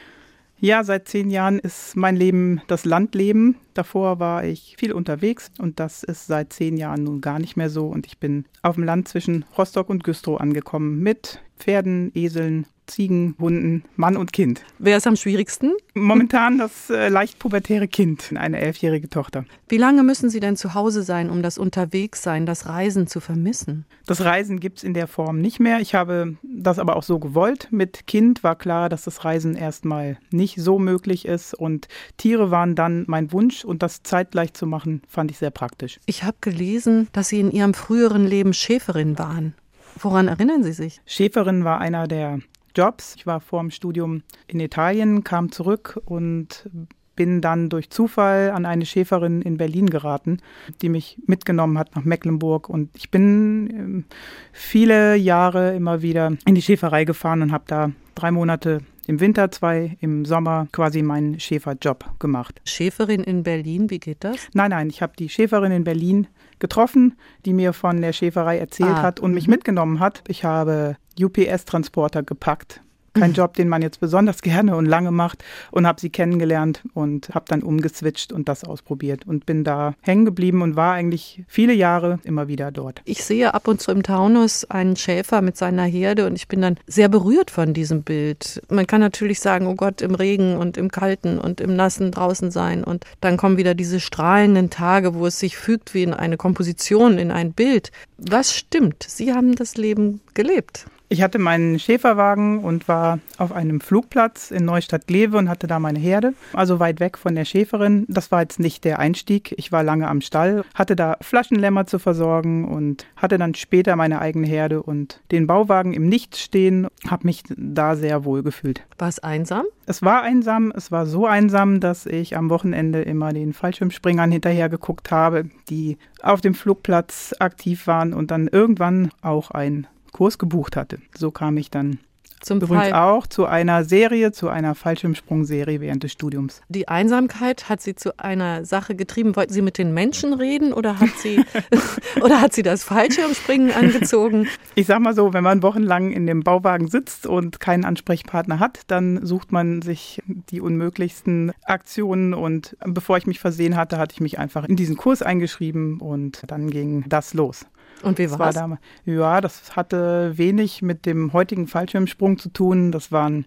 Ja, 0.65 0.85
seit 0.85 1.09
zehn 1.09 1.29
Jahren 1.29 1.59
ist 1.59 1.97
mein 1.97 2.15
Leben 2.15 2.63
das 2.69 2.85
Landleben. 2.85 3.57
Davor 3.75 4.21
war 4.21 4.45
ich 4.45 4.77
viel 4.79 4.93
unterwegs 4.93 5.51
und 5.59 5.81
das 5.81 6.05
ist 6.05 6.29
seit 6.29 6.53
zehn 6.53 6.77
Jahren 6.77 7.03
nun 7.03 7.21
gar 7.21 7.41
nicht 7.41 7.57
mehr 7.57 7.69
so. 7.69 7.89
Und 7.89 8.07
ich 8.07 8.19
bin 8.19 8.45
auf 8.63 8.77
dem 8.77 8.85
Land 8.85 9.09
zwischen 9.09 9.45
Rostock 9.59 9.91
und 9.91 10.05
Güstrow 10.05 10.41
angekommen 10.41 11.01
mit 11.01 11.43
Pferden, 11.59 12.13
Eseln, 12.15 12.67
Ziegen, 12.93 13.35
Hunden, 13.41 13.85
Mann 13.97 14.17
und 14.17 14.33
Kind. 14.33 14.63
Wer 14.79 14.99
ist 14.99 15.07
am 15.07 15.17
schwierigsten? 15.17 15.73
Momentan 15.95 16.59
das 16.59 16.91
äh, 16.91 17.09
leicht 17.09 17.39
pubertäre 17.39 17.89
Kind, 17.89 18.33
eine 18.35 18.61
elfjährige 18.61 19.09
Tochter. 19.09 19.45
Wie 19.69 19.79
lange 19.79 20.03
müssen 20.03 20.29
Sie 20.29 20.41
denn 20.41 20.57
zu 20.57 20.75
Hause 20.75 21.03
sein, 21.03 21.31
um 21.31 21.43
das 21.43 21.57
Unterwegssein, 21.57 22.45
das 22.45 22.67
Reisen 22.67 23.07
zu 23.07 23.21
vermissen? 23.21 23.87
Das 24.07 24.23
Reisen 24.23 24.61
gibt 24.61 24.79
es 24.79 24.85
in 24.85 24.93
der 24.93 25.07
Form 25.07 25.41
nicht 25.41 25.59
mehr. 25.59 25.81
Ich 25.81 25.95
habe 25.95 26.37
das 26.43 26.79
aber 26.79 26.97
auch 26.97 27.03
so 27.03 27.19
gewollt. 27.19 27.69
Mit 27.71 28.07
Kind 28.07 28.45
war 28.45 28.57
klar, 28.57 28.89
dass 28.89 29.05
das 29.05 29.25
Reisen 29.25 29.55
erstmal 29.55 30.19
nicht 30.31 30.61
so 30.61 30.79
möglich 30.79 31.25
ist. 31.25 31.55
Und 31.55 31.89
Tiere 32.19 32.51
waren 32.51 32.75
dann 32.75 33.05
mein 33.09 33.33
Wunsch 33.33 33.65
und 33.65 33.83
das 33.83 34.03
zeitgleich 34.03 34.53
zu 34.53 34.67
machen, 34.67 35.03
fand 35.09 35.31
ich 35.31 35.39
sehr 35.39 35.51
praktisch. 35.51 35.99
Ich 36.05 36.25
habe 36.25 36.37
gelesen, 36.41 37.09
dass 37.13 37.29
Sie 37.29 37.41
in 37.41 37.51
Ihrem 37.51 37.73
früheren 37.73 38.27
Leben 38.27 38.53
Schäferin 38.53 39.19
waren. 39.19 39.55
Woran 39.99 40.29
erinnern 40.29 40.63
Sie 40.63 40.73
sich? 40.73 41.01
Schäferin 41.07 41.65
war 41.65 41.81
einer 41.81 42.09
der 42.09 42.41
Jobs. 42.75 43.15
Ich 43.17 43.27
war 43.27 43.41
vor 43.41 43.61
dem 43.61 43.71
Studium 43.71 44.23
in 44.47 44.61
Italien, 44.61 45.25
kam 45.25 45.53
zurück 45.53 46.01
und 46.05 46.69
bin 47.15 47.41
dann 47.41 47.69
durch 47.69 47.91
Zufall 47.91 48.51
an 48.51 48.65
eine 48.65 48.87
Schäferin 48.87 49.43
in 49.43 49.57
Berlin 49.57 49.91
geraten, 49.91 50.39
die 50.81 50.89
mich 50.89 51.19
mitgenommen 51.27 51.79
hat 51.79 51.95
nach 51.95 52.05
Mecklenburg. 52.05 52.69
Und 52.69 52.91
ich 52.97 53.11
bin 53.11 53.71
ähm, 53.71 54.05
viele 54.53 55.17
Jahre 55.17 55.75
immer 55.75 56.03
wieder 56.03 56.33
in 56.47 56.55
die 56.55 56.63
Schäferei 56.63 57.05
gefahren 57.05 57.43
und 57.43 57.53
habe 57.53 57.65
da 57.67 57.93
drei 58.15 58.31
Monate 58.31 58.81
im 59.07 59.21
Winter, 59.21 59.51
zwei 59.51 59.97
im 60.01 60.25
Sommer 60.25 60.69
quasi 60.73 61.03
meinen 61.03 61.41
Schäferjob 61.41 62.19
gemacht. 62.19 62.61
Schäferin 62.65 63.25
in 63.25 63.43
Berlin, 63.43 63.91
wie 63.91 63.99
geht 63.99 64.25
das? 64.25 64.37
Nein, 64.55 64.71
nein, 64.71 64.89
ich 64.89 65.03
habe 65.03 65.13
die 65.19 65.29
Schäferin 65.29 65.73
in 65.73 65.85
Berlin 65.85 66.29
getroffen, 66.63 67.19
die 67.45 67.53
mir 67.53 67.75
von 67.75 68.01
der 68.01 68.15
Schäferei 68.15 68.57
erzählt 68.59 68.89
Ah, 68.89 69.03
hat 69.03 69.21
und 69.21 69.35
mich 69.35 69.49
mitgenommen 69.49 70.01
hat. 70.01 70.23
Ich 70.29 70.45
habe 70.45 70.97
UPS-Transporter 71.21 72.23
gepackt. 72.23 72.81
Kein 73.15 73.35
Job, 73.35 73.55
den 73.55 73.69
man 73.69 73.83
jetzt 73.83 74.01
besonders 74.01 74.41
gerne 74.41 74.75
und 74.77 74.87
lange 74.87 75.11
macht 75.11 75.45
und 75.71 75.87
habe 75.87 76.01
sie 76.01 76.11
kennengelernt 76.11 76.83
und 76.95 77.29
habe 77.35 77.45
dann 77.49 77.63
umgeswitcht 77.63 78.33
und 78.33 78.49
das 78.49 78.65
ausprobiert 78.65 79.27
und 79.27 79.45
bin 79.45 79.65
da 79.65 79.95
hängen 80.01 80.25
geblieben 80.25 80.63
und 80.63 80.77
war 80.77 80.95
eigentlich 80.95 81.45
viele 81.47 81.75
Jahre 81.75 82.21
immer 82.25 82.49
wieder 82.49 82.71
dort. 82.71 83.03
Ich 83.05 83.25
sehe 83.25 83.53
ab 83.53 83.69
und 83.69 83.81
zu 83.81 83.91
im 83.91 84.03
Taunus 84.03 84.65
einen 84.65 84.97
Schäfer 84.97 85.43
mit 85.43 85.57
seiner 85.57 85.85
Herde 85.85 86.27
und 86.27 86.37
ich 86.37 86.49
bin 86.49 86.63
dann 86.63 86.79
sehr 86.87 87.09
berührt 87.09 87.51
von 87.51 87.75
diesem 87.75 88.03
Bild. 88.03 88.63
Man 88.71 88.87
kann 88.87 89.01
natürlich 89.01 89.41
sagen, 89.41 89.67
oh 89.67 89.75
Gott, 89.75 90.01
im 90.01 90.15
Regen 90.15 90.57
und 90.57 90.77
im 90.77 90.91
Kalten 90.91 91.39
und 91.39 91.61
im 91.61 91.77
Nassen 91.77 92.13
draußen 92.13 92.51
sein 92.51 92.83
und 92.83 93.05
dann 93.21 93.37
kommen 93.37 93.59
wieder 93.59 93.75
diese 93.75 94.01
strahlenden 94.01 94.71
Tage, 94.71 95.15
wo 95.15 95.27
es 95.27 95.39
sich 95.39 95.57
fügt 95.57 95.93
wie 95.93 96.03
in 96.03 96.15
eine 96.15 96.39
Komposition, 96.39 97.19
in 97.19 97.31
ein 97.31 97.53
Bild. 97.53 97.93
Was 98.17 98.55
stimmt? 98.55 99.05
Sie 99.07 99.33
haben 99.33 99.55
das 99.55 99.77
Leben 99.77 100.21
gelebt. 100.35 100.87
Ich 101.13 101.21
hatte 101.21 101.39
meinen 101.39 101.79
Schäferwagen 101.79 102.61
und 102.61 102.89
war 102.89 103.19
auf 103.37 103.53
einem 103.53 103.83
Flugplatz 103.83 104.51
in 104.51 104.65
Neustadt-Glewe 104.65 105.37
und 105.37 105.51
hatte 105.51 105.67
da 105.67 105.79
meine 105.79 105.99
Herde, 105.99 106.33
also 106.55 106.81
weit 106.81 107.01
weg 107.01 107.19
von 107.19 107.35
der 107.35 107.45
Schäferin. 107.45 108.07
Das 108.09 108.33
war 108.33 108.41
jetzt 108.41 108.59
nicht 108.59 108.83
der 108.85 108.99
Einstieg. 108.99 109.53
Ich 109.59 109.73
war 109.73 109.83
lange 109.83 110.09
am 110.09 110.23
Stall, 110.23 110.65
hatte 110.75 110.97
da 110.97 111.19
Flaschenlämmer 111.21 111.87
zu 111.87 111.99
versorgen 111.99 112.67
und 112.67 113.05
hatte 113.15 113.37
dann 113.37 113.55
später 113.55 113.95
meine 113.95 114.23
eigene 114.23 114.47
Herde 114.47 114.83
und 114.83 115.21
den 115.33 115.47
Bauwagen 115.47 115.93
im 115.93 116.09
Nichts 116.09 116.41
stehen, 116.41 116.89
habe 117.07 117.27
mich 117.27 117.43
da 117.47 117.95
sehr 117.95 118.25
wohl 118.25 118.43
gefühlt. 118.43 118.81
War 118.97 119.09
es 119.09 119.19
einsam? 119.19 119.67
Es 119.85 120.01
war 120.01 120.23
einsam, 120.23 120.73
es 120.75 120.91
war 120.91 121.05
so 121.05 121.27
einsam, 121.27 121.81
dass 121.81 122.07
ich 122.07 122.39
am 122.39 122.49
Wochenende 122.49 123.03
immer 123.03 123.35
den 123.35 123.53
Fallschirmspringern 123.53 124.33
hinterher 124.33 124.71
geguckt 124.71 125.11
habe, 125.11 125.45
die 125.69 125.99
auf 126.23 126.41
dem 126.41 126.55
Flugplatz 126.55 127.35
aktiv 127.39 127.87
waren 127.87 128.15
und 128.15 128.31
dann 128.31 128.49
irgendwann 128.49 129.11
auch 129.21 129.51
ein 129.51 129.87
Kurs 130.13 130.39
gebucht 130.39 130.77
hatte. 130.77 130.99
So 131.17 131.31
kam 131.31 131.57
ich 131.57 131.71
dann 131.71 131.99
Zum 132.41 132.59
übrigens 132.59 132.89
Fall. 132.89 132.93
auch 132.95 133.27
zu 133.27 133.47
einer 133.47 133.85
Serie, 133.85 134.33
zu 134.33 134.49
einer 134.49 134.75
Fallschirmsprungserie 134.75 135.81
während 135.81 136.03
des 136.03 136.13
Studiums. 136.13 136.61
Die 136.69 136.89
Einsamkeit 136.89 137.69
hat 137.69 137.81
Sie 137.81 137.95
zu 137.95 138.19
einer 138.19 138.65
Sache 138.65 138.95
getrieben. 138.95 139.37
Wollten 139.37 139.53
Sie 139.53 139.63
mit 139.63 139.79
den 139.79 139.95
Menschen 139.95 140.35
reden 140.35 140.73
oder 140.73 141.01
hat 141.01 141.11
Sie, 141.19 141.43
oder 142.21 142.41
hat 142.41 142.53
Sie 142.53 142.63
das 142.63 142.85
Fallschirmspringen 142.85 143.71
angezogen? 143.73 144.49
Ich 144.75 144.87
sag 144.87 145.01
mal 145.01 145.15
so, 145.15 145.33
wenn 145.33 145.45
man 145.45 145.63
wochenlang 145.63 146.11
in 146.13 146.27
dem 146.27 146.43
Bauwagen 146.43 146.89
sitzt 146.89 147.27
und 147.27 147.61
keinen 147.61 147.85
Ansprechpartner 147.85 148.59
hat, 148.59 148.81
dann 148.89 149.25
sucht 149.25 149.53
man 149.53 149.81
sich 149.81 150.23
die 150.27 150.61
unmöglichsten 150.61 151.53
Aktionen 151.65 152.35
und 152.35 152.77
bevor 152.85 153.17
ich 153.17 153.27
mich 153.27 153.41
versehen 153.41 153.77
hatte, 153.77 153.99
hatte 153.99 154.15
ich 154.15 154.21
mich 154.21 154.39
einfach 154.39 154.65
in 154.65 154.77
diesen 154.77 154.97
Kurs 154.97 155.23
eingeschrieben 155.23 156.01
und 156.01 156.43
dann 156.49 156.71
ging 156.71 157.05
das 157.09 157.35
los. 157.35 157.67
Und 158.03 158.19
wie 158.19 158.27
Das 158.27 158.39
war 158.39 158.79
ja, 159.05 159.41
das 159.41 159.77
hatte 159.77 160.37
wenig 160.37 160.83
mit 160.83 161.07
dem 161.07 161.33
heutigen 161.33 161.67
Fallschirmsprung 161.67 162.39
zu 162.39 162.49
tun. 162.51 162.93
Das 162.93 163.13
waren 163.13 163.47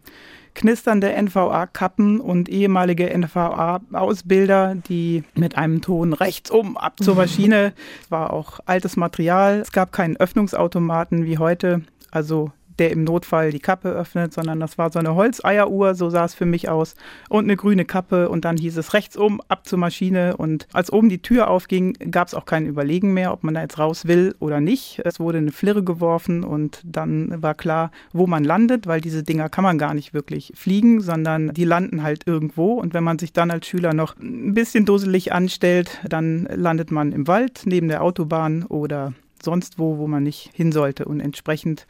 knisternde 0.53 1.13
NVA-Kappen 1.21 2.19
und 2.19 2.49
ehemalige 2.49 3.15
NVA-Ausbilder, 3.15 4.75
die 4.75 5.23
mit 5.35 5.57
einem 5.57 5.81
Ton 5.81 6.13
rechts 6.13 6.49
um 6.49 6.77
ab 6.77 6.99
zur 7.01 7.15
Maschine. 7.15 7.73
Es 8.01 8.09
war 8.09 8.33
auch 8.33 8.59
altes 8.65 8.95
Material. 8.95 9.59
Es 9.59 9.71
gab 9.71 9.91
keinen 9.91 10.17
Öffnungsautomaten 10.17 11.25
wie 11.25 11.37
heute. 11.37 11.81
Also 12.09 12.51
der 12.79 12.91
im 12.91 13.03
Notfall 13.03 13.51
die 13.51 13.59
Kappe 13.59 13.89
öffnet, 13.89 14.33
sondern 14.33 14.59
das 14.59 14.77
war 14.77 14.91
so 14.91 14.99
eine 14.99 15.15
Holzeieruhr, 15.15 15.95
so 15.95 16.09
sah 16.09 16.25
es 16.25 16.33
für 16.33 16.45
mich 16.45 16.69
aus, 16.69 16.95
und 17.29 17.45
eine 17.45 17.55
grüne 17.55 17.85
Kappe 17.85 18.29
und 18.29 18.45
dann 18.45 18.57
hieß 18.57 18.77
es 18.77 18.93
rechts 18.93 19.17
um, 19.17 19.41
ab 19.47 19.67
zur 19.67 19.79
Maschine 19.79 20.37
und 20.37 20.67
als 20.73 20.91
oben 20.91 21.09
die 21.09 21.21
Tür 21.21 21.49
aufging, 21.49 21.93
gab 22.11 22.27
es 22.27 22.33
auch 22.33 22.45
kein 22.45 22.65
Überlegen 22.65 23.13
mehr, 23.13 23.33
ob 23.33 23.43
man 23.43 23.53
da 23.53 23.61
jetzt 23.61 23.79
raus 23.79 24.07
will 24.07 24.35
oder 24.39 24.59
nicht. 24.59 25.01
Es 25.05 25.19
wurde 25.19 25.37
eine 25.37 25.51
Flirre 25.51 25.83
geworfen 25.83 26.43
und 26.43 26.81
dann 26.83 27.41
war 27.41 27.53
klar, 27.53 27.91
wo 28.13 28.27
man 28.27 28.43
landet, 28.43 28.87
weil 28.87 29.01
diese 29.01 29.23
Dinger 29.23 29.49
kann 29.49 29.63
man 29.63 29.77
gar 29.77 29.93
nicht 29.93 30.13
wirklich 30.13 30.51
fliegen, 30.55 31.01
sondern 31.01 31.53
die 31.53 31.65
landen 31.65 32.03
halt 32.03 32.27
irgendwo 32.27 32.73
und 32.73 32.93
wenn 32.93 33.03
man 33.03 33.19
sich 33.19 33.33
dann 33.33 33.51
als 33.51 33.67
Schüler 33.67 33.93
noch 33.93 34.15
ein 34.17 34.53
bisschen 34.53 34.85
dusselig 34.85 35.33
anstellt, 35.33 35.99
dann 36.07 36.47
landet 36.53 36.91
man 36.91 37.11
im 37.11 37.27
Wald 37.27 37.63
neben 37.65 37.87
der 37.87 38.03
Autobahn 38.03 38.63
oder 38.63 39.13
sonst 39.41 39.79
wo, 39.79 39.97
wo 39.97 40.07
man 40.07 40.23
nicht 40.23 40.49
hin 40.53 40.71
sollte 40.71 41.05
und 41.05 41.19
entsprechend 41.19 41.87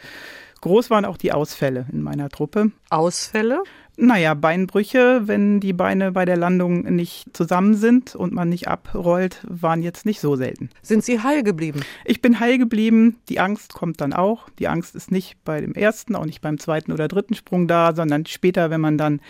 Groß 0.62 0.90
waren 0.90 1.06
auch 1.06 1.18
die 1.18 1.32
Ausfälle 1.32 1.86
in 1.92 2.02
meiner 2.02 2.30
Truppe. 2.30 2.72
Ausfälle? 2.90 3.62
Naja, 3.98 4.34
Beinbrüche, 4.34 5.22
wenn 5.26 5.62
die 5.62 5.72
Beine 5.72 6.12
bei 6.12 6.26
der 6.26 6.36
Landung 6.36 6.82
nicht 6.96 7.28
zusammen 7.32 7.76
sind 7.76 8.14
und 8.14 8.34
man 8.34 8.50
nicht 8.50 8.68
abrollt, 8.68 9.40
waren 9.48 9.82
jetzt 9.82 10.06
nicht 10.06 10.20
so 10.20 10.36
selten. 10.36 10.70
Sind 10.82 11.06
Sie 11.06 11.22
heil 11.24 11.44
geblieben? 11.44 11.82
Ich 12.04 12.22
bin 12.22 12.40
heil 12.42 12.58
geblieben. 12.58 13.18
Die 13.30 13.40
Angst 13.40 13.74
kommt 13.74 14.02
dann 14.02 14.12
auch. 14.12 14.50
Die 14.60 14.68
Angst 14.68 14.96
ist 14.96 15.12
nicht 15.12 15.38
bei 15.46 15.62
dem 15.62 15.74
ersten, 15.76 16.16
auch 16.16 16.26
nicht 16.26 16.42
beim 16.42 16.58
zweiten 16.60 16.92
oder 16.92 17.08
dritten 17.08 17.36
Sprung 17.36 17.68
da, 17.70 17.96
sondern 17.96 18.26
später, 18.26 18.70
wenn 18.70 18.82
man 18.82 18.98
dann 18.98 19.22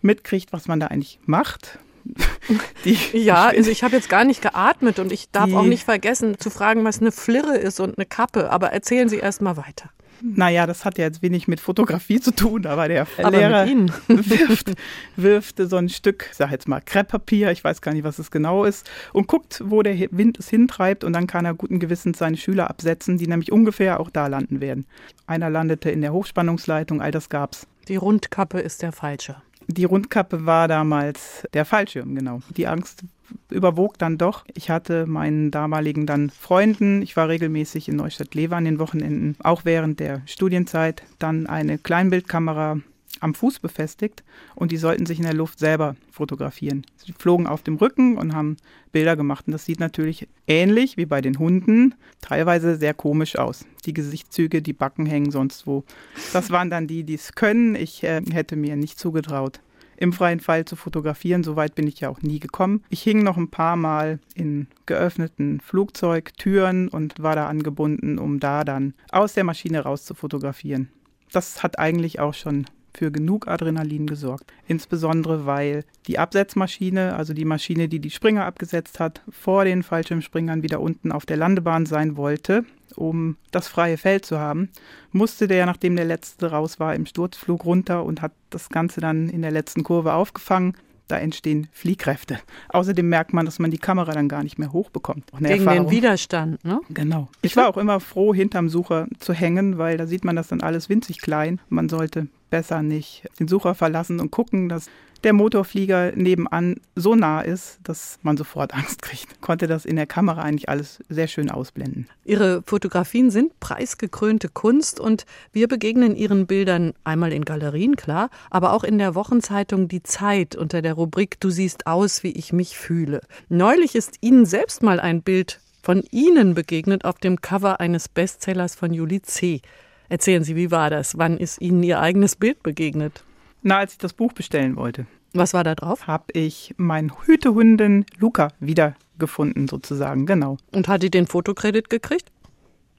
mitkriegt, 0.00 0.50
was 0.52 0.66
man 0.66 0.80
da 0.80 0.86
eigentlich 0.86 1.18
macht. 1.26 1.78
Die 2.86 2.96
Ja, 3.12 3.46
also 3.48 3.70
ich 3.70 3.82
habe 3.82 3.96
jetzt 3.96 4.08
gar 4.08 4.24
nicht 4.24 4.40
geatmet 4.40 4.98
und 4.98 5.12
ich 5.12 5.30
darf 5.30 5.46
Die- 5.46 5.54
auch 5.56 5.64
nicht 5.64 5.84
vergessen 5.84 6.38
zu 6.38 6.48
fragen, 6.48 6.84
was 6.84 7.00
eine 7.02 7.12
Flirre 7.12 7.56
ist 7.58 7.80
und 7.80 7.98
eine 7.98 8.06
Kappe. 8.06 8.50
Aber 8.50 8.68
erzählen 8.72 9.08
Sie 9.10 9.16
erst 9.18 9.42
mal 9.42 9.58
weiter. 9.58 9.90
Naja, 10.22 10.66
das 10.66 10.84
hat 10.84 10.98
ja 10.98 11.04
jetzt 11.04 11.22
wenig 11.22 11.48
mit 11.48 11.60
Fotografie 11.60 12.20
zu 12.20 12.34
tun, 12.34 12.66
aber 12.66 12.88
der 12.88 13.06
Aber 13.18 13.30
Lehrer 13.30 13.66
wirft, 14.08 14.72
wirft 15.16 15.58
so 15.58 15.76
ein 15.76 15.88
Stück, 15.88 16.28
ich 16.30 16.36
sag 16.36 16.50
jetzt 16.50 16.68
mal 16.68 16.80
Krepppapier, 16.80 17.50
ich 17.50 17.62
weiß 17.62 17.80
gar 17.80 17.92
nicht, 17.92 18.04
was 18.04 18.18
es 18.18 18.30
genau 18.30 18.64
ist, 18.64 18.88
und 19.12 19.28
guckt, 19.28 19.62
wo 19.64 19.82
der 19.82 19.96
Wind 20.10 20.38
es 20.38 20.48
hintreibt 20.48 21.04
und 21.04 21.12
dann 21.12 21.26
kann 21.26 21.44
er 21.44 21.54
guten 21.54 21.80
Gewissens 21.80 22.18
seine 22.18 22.36
Schüler 22.36 22.70
absetzen, 22.70 23.18
die 23.18 23.26
nämlich 23.26 23.52
ungefähr 23.52 24.00
auch 24.00 24.10
da 24.10 24.26
landen 24.26 24.60
werden. 24.60 24.86
Einer 25.26 25.50
landete 25.50 25.90
in 25.90 26.00
der 26.00 26.12
Hochspannungsleitung, 26.12 27.00
all 27.00 27.10
das 27.10 27.28
gab's. 27.28 27.66
Die 27.88 27.96
Rundkappe 27.96 28.60
ist 28.60 28.82
der 28.82 28.92
falsche. 28.92 29.36
Die 29.68 29.84
Rundkappe 29.84 30.46
war 30.46 30.68
damals 30.68 31.46
der 31.52 31.64
Fallschirm, 31.64 32.14
genau. 32.14 32.40
Die 32.56 32.66
Angst 32.66 33.02
überwog 33.50 33.98
dann 33.98 34.18
doch. 34.18 34.44
Ich 34.54 34.70
hatte 34.70 35.06
meinen 35.06 35.50
damaligen 35.50 36.06
dann 36.06 36.30
Freunden, 36.30 37.02
ich 37.02 37.16
war 37.16 37.28
regelmäßig 37.28 37.88
in 37.88 37.96
Neustadt-Lever 37.96 38.56
an 38.56 38.64
den 38.64 38.78
Wochenenden, 38.78 39.36
auch 39.42 39.64
während 39.64 40.00
der 40.00 40.22
Studienzeit, 40.26 41.02
dann 41.18 41.46
eine 41.46 41.78
Kleinbildkamera 41.78 42.80
am 43.20 43.34
Fuß 43.34 43.60
befestigt 43.60 44.22
und 44.54 44.72
die 44.72 44.76
sollten 44.76 45.06
sich 45.06 45.18
in 45.18 45.24
der 45.24 45.34
Luft 45.34 45.58
selber 45.58 45.96
fotografieren. 46.10 46.84
Sie 46.96 47.12
flogen 47.12 47.46
auf 47.46 47.62
dem 47.62 47.76
Rücken 47.76 48.18
und 48.18 48.34
haben 48.34 48.56
Bilder 48.92 49.16
gemacht. 49.16 49.46
Und 49.46 49.52
das 49.52 49.64
sieht 49.64 49.80
natürlich 49.80 50.28
ähnlich 50.46 50.96
wie 50.96 51.06
bei 51.06 51.20
den 51.20 51.38
Hunden, 51.38 51.94
teilweise 52.20 52.76
sehr 52.76 52.94
komisch 52.94 53.36
aus. 53.36 53.66
Die 53.84 53.92
Gesichtszüge, 53.92 54.62
die 54.62 54.72
Backen 54.72 55.06
hängen 55.06 55.30
sonst 55.30 55.66
wo. 55.66 55.84
Das 56.32 56.50
waren 56.50 56.70
dann 56.70 56.86
die, 56.86 57.04
die 57.04 57.14
es 57.14 57.34
können. 57.34 57.74
Ich 57.74 58.02
äh, 58.04 58.22
hätte 58.32 58.56
mir 58.56 58.76
nicht 58.76 58.98
zugetraut, 58.98 59.60
im 59.98 60.12
freien 60.12 60.40
Fall 60.40 60.64
zu 60.64 60.76
fotografieren. 60.76 61.44
So 61.44 61.56
weit 61.56 61.74
bin 61.74 61.86
ich 61.86 62.00
ja 62.00 62.08
auch 62.08 62.22
nie 62.22 62.40
gekommen. 62.40 62.82
Ich 62.88 63.02
hing 63.02 63.22
noch 63.22 63.36
ein 63.36 63.50
paar 63.50 63.76
Mal 63.76 64.18
in 64.34 64.68
geöffneten 64.86 65.60
Flugzeugtüren 65.60 66.88
und 66.88 67.22
war 67.22 67.36
da 67.36 67.48
angebunden, 67.48 68.18
um 68.18 68.40
da 68.40 68.64
dann 68.64 68.94
aus 69.10 69.34
der 69.34 69.44
Maschine 69.44 69.80
raus 69.80 70.04
zu 70.04 70.14
fotografieren. 70.14 70.88
Das 71.32 71.62
hat 71.62 71.78
eigentlich 71.78 72.20
auch 72.20 72.34
schon 72.34 72.66
für 72.96 73.10
genug 73.10 73.46
Adrenalin 73.46 74.06
gesorgt. 74.06 74.52
Insbesondere 74.66 75.46
weil 75.46 75.84
die 76.06 76.18
Absetzmaschine, 76.18 77.14
also 77.14 77.34
die 77.34 77.44
Maschine, 77.44 77.88
die 77.88 78.00
die 78.00 78.10
Springer 78.10 78.44
abgesetzt 78.46 79.00
hat, 79.00 79.22
vor 79.28 79.64
den 79.64 79.82
Fallschirmspringern 79.82 80.62
wieder 80.62 80.80
unten 80.80 81.12
auf 81.12 81.26
der 81.26 81.36
Landebahn 81.36 81.86
sein 81.86 82.16
wollte, 82.16 82.64
um 82.96 83.36
das 83.50 83.68
freie 83.68 83.96
Feld 83.96 84.24
zu 84.24 84.38
haben, 84.38 84.70
musste 85.12 85.48
der, 85.48 85.66
nachdem 85.66 85.96
der 85.96 86.04
letzte 86.04 86.50
raus 86.50 86.80
war, 86.80 86.94
im 86.94 87.06
Sturzflug 87.06 87.64
runter 87.64 88.04
und 88.04 88.22
hat 88.22 88.32
das 88.50 88.68
Ganze 88.68 89.00
dann 89.00 89.28
in 89.28 89.42
der 89.42 89.50
letzten 89.50 89.82
Kurve 89.82 90.14
aufgefangen 90.14 90.74
da 91.08 91.18
entstehen 91.18 91.68
Fliehkräfte. 91.72 92.38
Außerdem 92.68 93.08
merkt 93.08 93.32
man, 93.32 93.44
dass 93.46 93.58
man 93.58 93.70
die 93.70 93.78
Kamera 93.78 94.12
dann 94.12 94.28
gar 94.28 94.42
nicht 94.42 94.58
mehr 94.58 94.72
hochbekommt. 94.72 95.30
Gegen 95.32 95.44
Erfahrung. 95.46 95.86
den 95.86 95.90
Widerstand, 95.90 96.64
ne? 96.64 96.80
Genau. 96.90 97.28
Ich 97.42 97.56
war 97.56 97.68
auch 97.68 97.76
immer 97.76 98.00
froh, 98.00 98.34
hinterm 98.34 98.68
Sucher 98.68 99.06
zu 99.18 99.32
hängen, 99.32 99.78
weil 99.78 99.96
da 99.96 100.06
sieht 100.06 100.24
man 100.24 100.36
das 100.36 100.48
dann 100.48 100.60
alles 100.60 100.88
winzig 100.88 101.20
klein. 101.20 101.60
Man 101.68 101.88
sollte 101.88 102.28
besser 102.50 102.82
nicht 102.82 103.26
den 103.38 103.48
Sucher 103.48 103.74
verlassen 103.74 104.20
und 104.20 104.30
gucken, 104.30 104.68
dass 104.68 104.88
der 105.24 105.32
Motorflieger 105.32 106.12
nebenan 106.14 106.76
so 106.94 107.14
nah 107.14 107.40
ist, 107.40 107.78
dass 107.82 108.18
man 108.22 108.36
sofort 108.36 108.74
Angst 108.74 109.02
kriegt. 109.02 109.40
Konnte 109.40 109.66
das 109.66 109.84
in 109.84 109.96
der 109.96 110.06
Kamera 110.06 110.42
eigentlich 110.42 110.68
alles 110.68 111.00
sehr 111.08 111.26
schön 111.26 111.50
ausblenden. 111.50 112.06
Ihre 112.24 112.62
Fotografien 112.62 113.30
sind 113.30 113.58
preisgekrönte 113.60 114.48
Kunst 114.48 115.00
und 115.00 115.26
wir 115.52 115.68
begegnen 115.68 116.14
Ihren 116.14 116.46
Bildern 116.46 116.92
einmal 117.04 117.32
in 117.32 117.44
Galerien, 117.44 117.96
klar, 117.96 118.30
aber 118.50 118.72
auch 118.72 118.84
in 118.84 118.98
der 118.98 119.14
Wochenzeitung 119.14 119.88
Die 119.88 120.02
Zeit 120.02 120.54
unter 120.54 120.82
der 120.82 120.94
Rubrik 120.94 121.40
Du 121.40 121.50
siehst 121.50 121.86
aus, 121.86 122.22
wie 122.22 122.32
ich 122.32 122.52
mich 122.52 122.76
fühle. 122.76 123.20
Neulich 123.48 123.94
ist 123.94 124.18
Ihnen 124.20 124.46
selbst 124.46 124.82
mal 124.82 125.00
ein 125.00 125.22
Bild 125.22 125.60
von 125.82 126.02
Ihnen 126.10 126.54
begegnet 126.54 127.04
auf 127.04 127.18
dem 127.18 127.40
Cover 127.40 127.80
eines 127.80 128.08
Bestsellers 128.08 128.74
von 128.74 128.92
Julie 128.92 129.22
C. 129.22 129.60
Erzählen 130.08 130.44
Sie, 130.44 130.56
wie 130.56 130.70
war 130.70 130.90
das? 130.90 131.18
Wann 131.18 131.38
ist 131.38 131.60
Ihnen 131.60 131.82
Ihr 131.82 132.00
eigenes 132.00 132.36
Bild 132.36 132.62
begegnet? 132.62 133.24
Na, 133.62 133.78
als 133.78 133.92
ich 133.92 133.98
das 133.98 134.12
Buch 134.12 134.32
bestellen 134.32 134.76
wollte. 134.76 135.06
Was 135.32 135.52
war 135.52 135.64
da 135.64 135.74
drauf? 135.74 136.06
Habe 136.06 136.32
ich 136.32 136.74
meinen 136.76 137.12
Hütehundin 137.24 138.06
Luca 138.18 138.52
wiedergefunden, 138.60 139.68
sozusagen, 139.68 140.24
genau. 140.24 140.56
Und 140.72 140.88
hat 140.88 141.02
die 141.02 141.10
den 141.10 141.26
Fotokredit 141.26 141.90
gekriegt? 141.90 142.30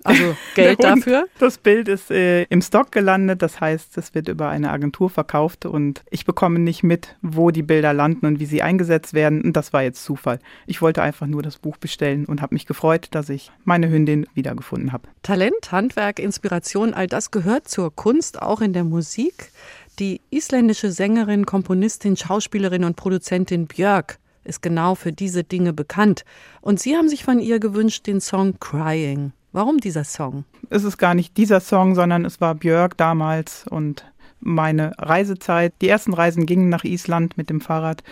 Also 0.03 0.35
Geld 0.55 0.83
dafür? 0.83 1.27
Das 1.39 1.57
Bild 1.57 1.87
ist 1.87 2.11
äh, 2.11 2.43
im 2.43 2.61
Stock 2.61 2.91
gelandet, 2.91 3.41
das 3.41 3.59
heißt, 3.59 3.97
es 3.97 4.13
wird 4.13 4.27
über 4.27 4.49
eine 4.49 4.71
Agentur 4.71 5.09
verkauft 5.09 5.65
und 5.65 6.03
ich 6.09 6.25
bekomme 6.25 6.59
nicht 6.59 6.83
mit, 6.83 7.15
wo 7.21 7.51
die 7.51 7.63
Bilder 7.63 7.93
landen 7.93 8.25
und 8.25 8.39
wie 8.39 8.45
sie 8.45 8.61
eingesetzt 8.61 9.13
werden. 9.13 9.41
Und 9.41 9.53
das 9.53 9.73
war 9.73 9.83
jetzt 9.83 10.03
Zufall. 10.03 10.39
Ich 10.65 10.81
wollte 10.81 11.01
einfach 11.01 11.27
nur 11.27 11.41
das 11.41 11.57
Buch 11.57 11.77
bestellen 11.77 12.25
und 12.25 12.41
habe 12.41 12.55
mich 12.55 12.65
gefreut, 12.65 13.07
dass 13.11 13.29
ich 13.29 13.51
meine 13.63 13.89
Hündin 13.89 14.27
wiedergefunden 14.33 14.91
habe. 14.91 15.07
Talent, 15.23 15.71
Handwerk, 15.71 16.19
Inspiration, 16.19 16.93
all 16.93 17.07
das 17.07 17.31
gehört 17.31 17.67
zur 17.67 17.93
Kunst, 17.95 18.41
auch 18.41 18.61
in 18.61 18.73
der 18.73 18.83
Musik. 18.83 19.51
Die 19.99 20.21
isländische 20.29 20.91
Sängerin, 20.91 21.45
Komponistin, 21.45 22.15
Schauspielerin 22.15 22.83
und 22.83 22.95
Produzentin 22.95 23.65
Björk 23.65 24.19
ist 24.43 24.61
genau 24.61 24.95
für 24.95 25.11
diese 25.11 25.43
Dinge 25.43 25.73
bekannt. 25.73 26.23
Und 26.61 26.79
Sie 26.79 26.95
haben 26.95 27.09
sich 27.09 27.23
von 27.23 27.39
ihr 27.39 27.59
gewünscht 27.59 28.07
den 28.07 28.21
Song 28.21 28.59
Crying. 28.59 29.33
Warum 29.57 29.79
dieser 29.79 30.03
Song? 30.03 30.45
Es 30.69 30.83
ist 30.83 30.99
gar 30.99 31.15
nicht 31.15 31.35
dieser 31.35 31.59
Song, 31.61 31.95
sondern 31.95 32.25
es 32.25 32.39
war 32.39 32.53
Björk 32.53 32.95
damals 32.95 33.65
und 33.67 34.05
meine 34.39 34.93
Reisezeit. 34.99 35.73
Die 35.81 35.89
ersten 35.89 36.13
Reisen 36.13 36.45
gingen 36.45 36.69
nach 36.69 36.83
Island 36.83 37.39
mit 37.39 37.49
dem 37.49 37.59
Fahrrad 37.59 38.03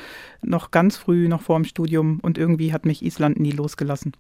noch 0.41 0.71
ganz 0.71 0.97
früh, 0.97 1.27
noch 1.27 1.43
vor 1.43 1.59
dem 1.59 1.65
Studium 1.65 2.19
und 2.23 2.39
irgendwie 2.39 2.73
hat 2.73 2.87
mich 2.87 3.05
Island 3.05 3.39
nie 3.39 3.51
losgelassen. 3.51 4.13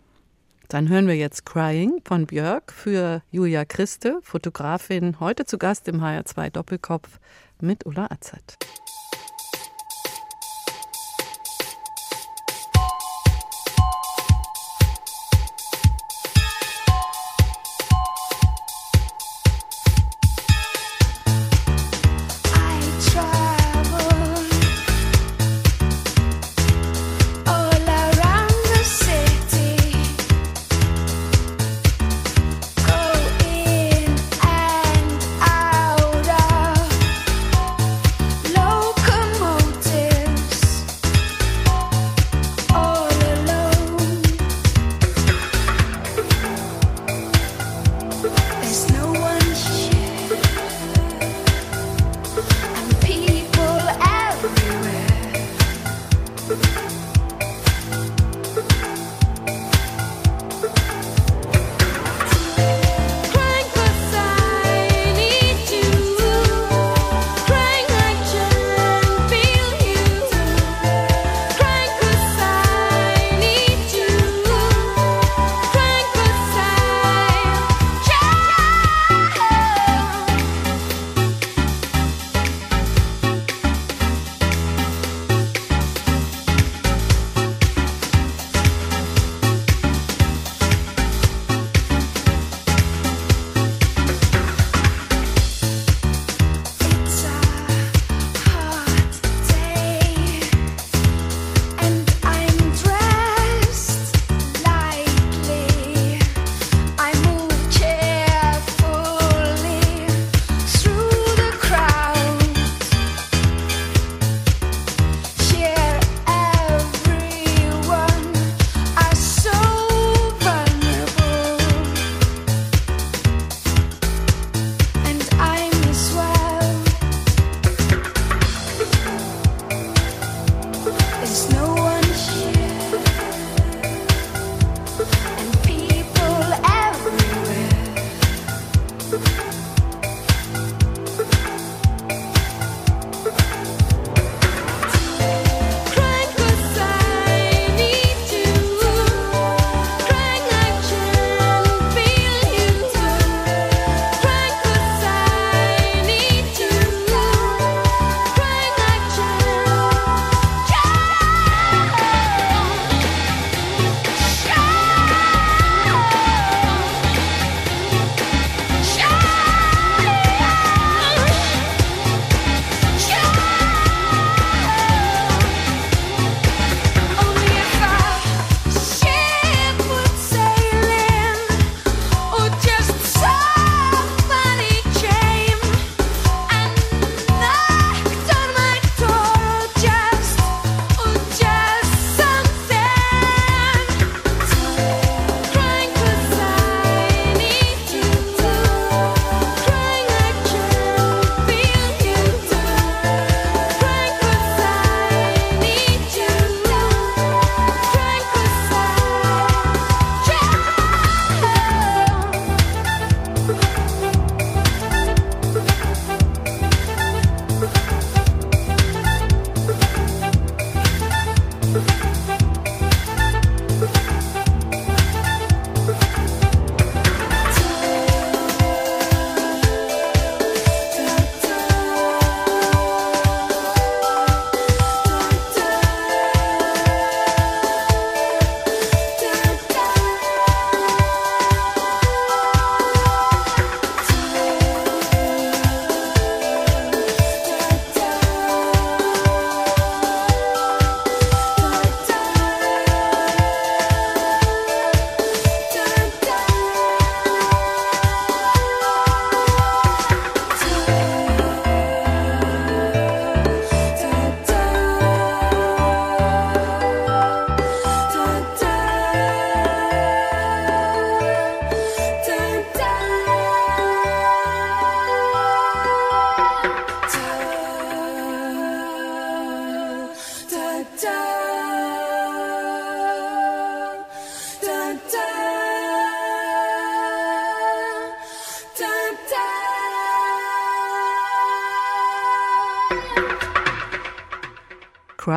Dann 0.67 0.87
hören 0.87 1.07
wir 1.07 1.15
jetzt 1.15 1.47
Crying 1.47 1.99
von 2.05 2.27
Björk 2.27 2.71
für 2.71 3.23
Julia 3.31 3.65
Christe, 3.65 4.19
Fotografin, 4.21 5.19
heute 5.19 5.45
zu 5.45 5.57
Gast 5.57 5.87
im 5.87 6.01
HR2 6.01 6.51
Doppelkopf 6.51 7.19
mit 7.59 7.87
Ulla 7.87 8.05
Azad. 8.11 8.55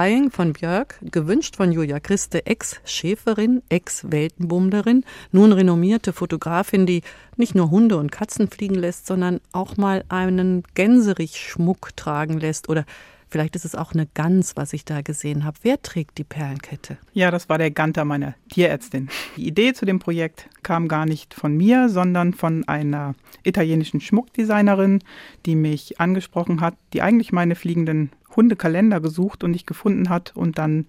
Crying 0.09 0.31
von 0.31 0.55
Björk, 0.55 0.99
gewünscht 1.03 1.57
von 1.57 1.71
Julia 1.71 2.01
Christe, 2.01 2.47
Ex-Schäferin, 2.47 3.63
Ex-Weltenbummlerin, 3.69 5.05
nun 5.33 5.53
renommierte 5.53 6.15
Fotografin, 6.15 6.87
die 6.87 7.03
nicht 7.37 7.55
nur 7.55 7.71
Hunde 7.71 7.99
und 7.99 8.11
Katzen 8.11 8.49
fliegen 8.49 8.77
lässt, 8.77 9.07
sondern 9.07 9.43
auch 9.53 9.77
mal 9.77 10.05
einen 10.09 10.63
Gänserich-Schmuck 10.73 11.95
tragen 11.95 12.41
lässt 12.41 12.71
oder 12.71 12.87
Vielleicht 13.31 13.57
ist 13.57 13.67
es 13.67 13.75
auch 13.75 13.93
eine 13.93 14.07
Gans, 14.15 14.57
was 14.57 14.73
ich 14.73 14.87
da 14.87 15.03
gesehen 15.03 15.45
habe. 15.45 15.59
Wer 15.61 15.83
trägt 15.83 16.17
die 16.17 16.25
Perlenkette? 16.25 16.97
Ja, 17.13 17.31
das 17.31 17.51
war 17.51 17.59
der 17.59 17.71
Ganter 17.71 18.07
meiner 18.07 18.35
Tierärztin. 18.49 19.11
Die 19.37 19.47
Idee 19.47 19.75
zu 19.75 19.85
dem 19.85 19.99
Projekt 19.99 20.49
kam 20.63 20.89
gar 20.89 21.05
nicht 21.05 21.35
von 21.35 21.55
mir, 21.55 21.91
sondern 21.91 22.33
von 22.33 22.67
einer 22.67 23.15
italienischen 23.43 24.01
Schmuckdesignerin, 24.01 25.01
die 25.45 25.57
mich 25.57 26.01
angesprochen 26.01 26.63
hat, 26.63 26.75
die 26.95 27.03
eigentlich 27.03 27.31
meine 27.31 27.55
fliegenden 27.55 28.11
Hundekalender 28.39 29.01
gesucht 29.01 29.43
und 29.43 29.51
nicht 29.51 29.67
gefunden 29.67 30.09
hat 30.09 30.33
und 30.37 30.59
dann 30.59 30.87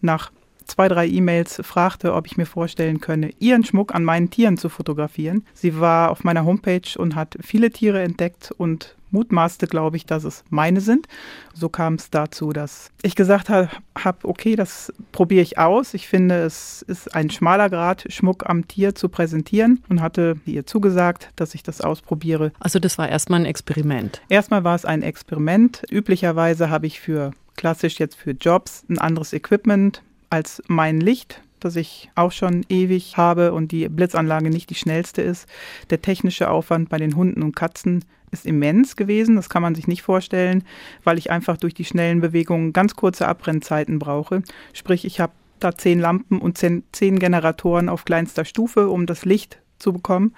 nach 0.00 0.30
zwei, 0.64 0.86
drei 0.86 1.08
E-Mails 1.08 1.60
fragte, 1.64 2.14
ob 2.14 2.26
ich 2.26 2.36
mir 2.36 2.46
vorstellen 2.46 3.00
könne, 3.00 3.30
ihren 3.40 3.64
Schmuck 3.64 3.92
an 3.92 4.04
meinen 4.04 4.30
Tieren 4.30 4.56
zu 4.56 4.68
fotografieren. 4.68 5.44
Sie 5.52 5.80
war 5.80 6.10
auf 6.12 6.22
meiner 6.22 6.44
Homepage 6.44 6.96
und 6.96 7.16
hat 7.16 7.36
viele 7.40 7.70
Tiere 7.70 8.00
entdeckt 8.02 8.52
und 8.56 8.96
mutmaßte, 9.12 9.66
glaube 9.66 9.96
ich, 9.96 10.06
dass 10.06 10.24
es 10.24 10.44
meine 10.50 10.80
sind. 10.80 11.06
So 11.54 11.68
kam 11.68 11.94
es 11.94 12.10
dazu, 12.10 12.52
dass 12.52 12.90
ich 13.02 13.14
gesagt 13.14 13.48
habe, 13.48 13.68
hab, 13.96 14.24
okay, 14.24 14.56
das 14.56 14.92
probiere 15.12 15.42
ich 15.42 15.58
aus. 15.58 15.94
Ich 15.94 16.08
finde, 16.08 16.42
es 16.42 16.82
ist 16.82 17.14
ein 17.14 17.30
schmaler 17.30 17.70
Grad, 17.70 18.04
Schmuck 18.08 18.48
am 18.48 18.66
Tier 18.66 18.94
zu 18.94 19.08
präsentieren 19.08 19.82
und 19.88 20.00
hatte 20.00 20.36
ihr 20.46 20.66
zugesagt, 20.66 21.30
dass 21.36 21.54
ich 21.54 21.62
das 21.62 21.80
ausprobiere. 21.80 22.52
Also 22.58 22.78
das 22.78 22.98
war 22.98 23.08
erstmal 23.08 23.40
ein 23.40 23.46
Experiment. 23.46 24.22
Erstmal 24.28 24.64
war 24.64 24.74
es 24.74 24.84
ein 24.84 25.02
Experiment. 25.02 25.82
Üblicherweise 25.90 26.70
habe 26.70 26.86
ich 26.86 27.00
für 27.00 27.32
klassisch 27.56 27.98
jetzt 27.98 28.16
für 28.16 28.32
Jobs 28.32 28.84
ein 28.88 28.98
anderes 28.98 29.32
Equipment 29.32 30.02
als 30.30 30.62
mein 30.66 31.00
Licht 31.00 31.42
das 31.64 31.76
ich 31.76 32.10
auch 32.14 32.32
schon 32.32 32.64
ewig 32.68 33.16
habe 33.16 33.52
und 33.52 33.72
die 33.72 33.88
Blitzanlage 33.88 34.50
nicht 34.50 34.70
die 34.70 34.74
schnellste 34.74 35.22
ist. 35.22 35.46
Der 35.90 36.02
technische 36.02 36.50
Aufwand 36.50 36.88
bei 36.88 36.98
den 36.98 37.16
Hunden 37.16 37.42
und 37.42 37.54
Katzen 37.56 38.04
ist 38.32 38.46
immens 38.46 38.96
gewesen. 38.96 39.36
Das 39.36 39.48
kann 39.48 39.62
man 39.62 39.74
sich 39.74 39.86
nicht 39.86 40.02
vorstellen, 40.02 40.64
weil 41.04 41.18
ich 41.18 41.30
einfach 41.30 41.56
durch 41.56 41.74
die 41.74 41.84
schnellen 41.84 42.20
Bewegungen 42.20 42.72
ganz 42.72 42.96
kurze 42.96 43.28
Abbrennzeiten 43.28 43.98
brauche. 43.98 44.42
Sprich, 44.72 45.04
ich 45.04 45.20
habe 45.20 45.32
da 45.60 45.76
zehn 45.76 46.00
Lampen 46.00 46.40
und 46.40 46.58
zehn, 46.58 46.82
zehn 46.90 47.18
Generatoren 47.18 47.88
auf 47.88 48.04
kleinster 48.04 48.44
Stufe, 48.44 48.88
um 48.88 49.06
das 49.06 49.24
Licht 49.24 49.60
zu 49.78 49.92
bekommen. 49.92 50.34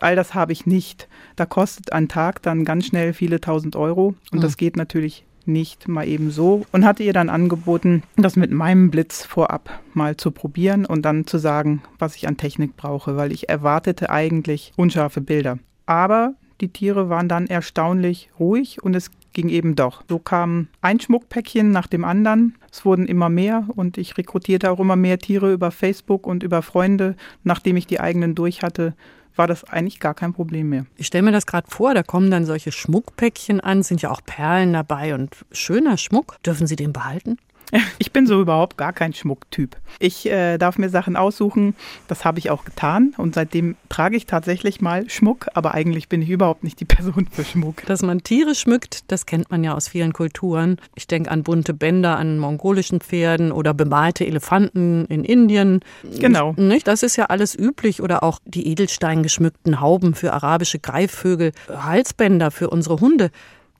All 0.00 0.16
das 0.16 0.34
habe 0.34 0.52
ich 0.52 0.66
nicht. 0.66 1.08
Da 1.36 1.46
kostet 1.46 1.92
ein 1.92 2.08
Tag 2.08 2.42
dann 2.42 2.64
ganz 2.64 2.86
schnell 2.86 3.12
viele 3.12 3.40
tausend 3.40 3.76
Euro 3.76 4.14
und 4.32 4.38
mhm. 4.38 4.42
das 4.42 4.56
geht 4.56 4.76
natürlich 4.76 5.24
nicht 5.46 5.86
mal 5.86 6.08
eben 6.08 6.30
so 6.30 6.66
und 6.72 6.84
hatte 6.84 7.04
ihr 7.04 7.12
dann 7.12 7.30
angeboten, 7.30 8.02
das 8.16 8.34
mit 8.34 8.50
meinem 8.50 8.90
Blitz 8.90 9.24
vorab 9.24 9.80
mal 9.94 10.16
zu 10.16 10.32
probieren 10.32 10.84
und 10.84 11.02
dann 11.02 11.26
zu 11.26 11.38
sagen, 11.38 11.82
was 11.98 12.16
ich 12.16 12.26
an 12.26 12.36
Technik 12.36 12.76
brauche, 12.76 13.16
weil 13.16 13.30
ich 13.30 13.48
erwartete 13.48 14.10
eigentlich 14.10 14.72
unscharfe 14.76 15.20
Bilder. 15.20 15.58
Aber 15.86 16.34
die 16.60 16.68
Tiere 16.68 17.08
waren 17.08 17.28
dann 17.28 17.46
erstaunlich 17.46 18.30
ruhig 18.38 18.82
und 18.82 18.94
es 18.94 19.10
ging 19.32 19.48
eben 19.50 19.76
doch. 19.76 20.02
So 20.08 20.18
kam 20.18 20.68
ein 20.80 20.98
Schmuckpäckchen 20.98 21.70
nach 21.70 21.86
dem 21.86 22.04
anderen. 22.04 22.56
Es 22.72 22.84
wurden 22.84 23.06
immer 23.06 23.28
mehr 23.28 23.66
und 23.74 23.98
ich 23.98 24.16
rekrutierte 24.16 24.70
auch 24.70 24.80
immer 24.80 24.96
mehr 24.96 25.18
Tiere 25.18 25.52
über 25.52 25.70
Facebook 25.70 26.26
und 26.26 26.42
über 26.42 26.62
Freunde. 26.62 27.16
Nachdem 27.44 27.76
ich 27.76 27.86
die 27.86 28.00
eigenen 28.00 28.34
durch 28.34 28.62
hatte, 28.62 28.94
war 29.36 29.46
das 29.46 29.64
eigentlich 29.64 30.00
gar 30.00 30.14
kein 30.14 30.32
Problem 30.32 30.70
mehr. 30.70 30.86
Ich 30.96 31.06
stelle 31.06 31.24
mir 31.24 31.32
das 31.32 31.46
gerade 31.46 31.70
vor, 31.70 31.92
da 31.92 32.02
kommen 32.02 32.30
dann 32.30 32.46
solche 32.46 32.72
Schmuckpäckchen 32.72 33.60
an, 33.60 33.82
sind 33.82 34.00
ja 34.00 34.10
auch 34.10 34.22
Perlen 34.24 34.72
dabei 34.72 35.14
und 35.14 35.44
schöner 35.52 35.98
Schmuck. 35.98 36.42
Dürfen 36.42 36.66
Sie 36.66 36.76
den 36.76 36.94
behalten? 36.94 37.36
Ich 37.98 38.12
bin 38.12 38.26
so 38.26 38.40
überhaupt 38.40 38.76
gar 38.76 38.92
kein 38.92 39.12
Schmucktyp. 39.12 39.76
Ich 39.98 40.26
äh, 40.26 40.58
darf 40.58 40.78
mir 40.78 40.88
Sachen 40.88 41.16
aussuchen. 41.16 41.74
Das 42.08 42.24
habe 42.24 42.38
ich 42.38 42.50
auch 42.50 42.64
getan. 42.64 43.14
Und 43.16 43.34
seitdem 43.34 43.76
trage 43.88 44.16
ich 44.16 44.26
tatsächlich 44.26 44.80
mal 44.80 45.08
Schmuck. 45.08 45.48
Aber 45.54 45.74
eigentlich 45.74 46.08
bin 46.08 46.22
ich 46.22 46.30
überhaupt 46.30 46.64
nicht 46.64 46.80
die 46.80 46.84
Person 46.96 47.28
für 47.30 47.44
Schmuck. 47.44 47.84
Dass 47.86 48.02
man 48.02 48.22
Tiere 48.22 48.54
schmückt, 48.54 49.10
das 49.10 49.26
kennt 49.26 49.50
man 49.50 49.64
ja 49.64 49.74
aus 49.74 49.88
vielen 49.88 50.12
Kulturen. 50.12 50.78
Ich 50.94 51.06
denke 51.06 51.30
an 51.30 51.42
bunte 51.42 51.74
Bänder 51.74 52.16
an 52.16 52.38
mongolischen 52.38 53.00
Pferden 53.00 53.52
oder 53.52 53.74
bemalte 53.74 54.26
Elefanten 54.26 55.06
in 55.06 55.24
Indien. 55.24 55.80
Genau. 56.18 56.54
Nicht? 56.56 56.86
Das 56.86 57.02
ist 57.02 57.16
ja 57.16 57.26
alles 57.26 57.58
üblich. 57.58 58.02
Oder 58.02 58.22
auch 58.22 58.40
die 58.44 58.68
Edelstein 58.68 59.22
geschmückten 59.22 59.80
Hauben 59.80 60.14
für 60.14 60.32
arabische 60.32 60.78
Greifvögel, 60.78 61.52
Halsbänder 61.68 62.50
für 62.50 62.70
unsere 62.70 63.00
Hunde. 63.00 63.30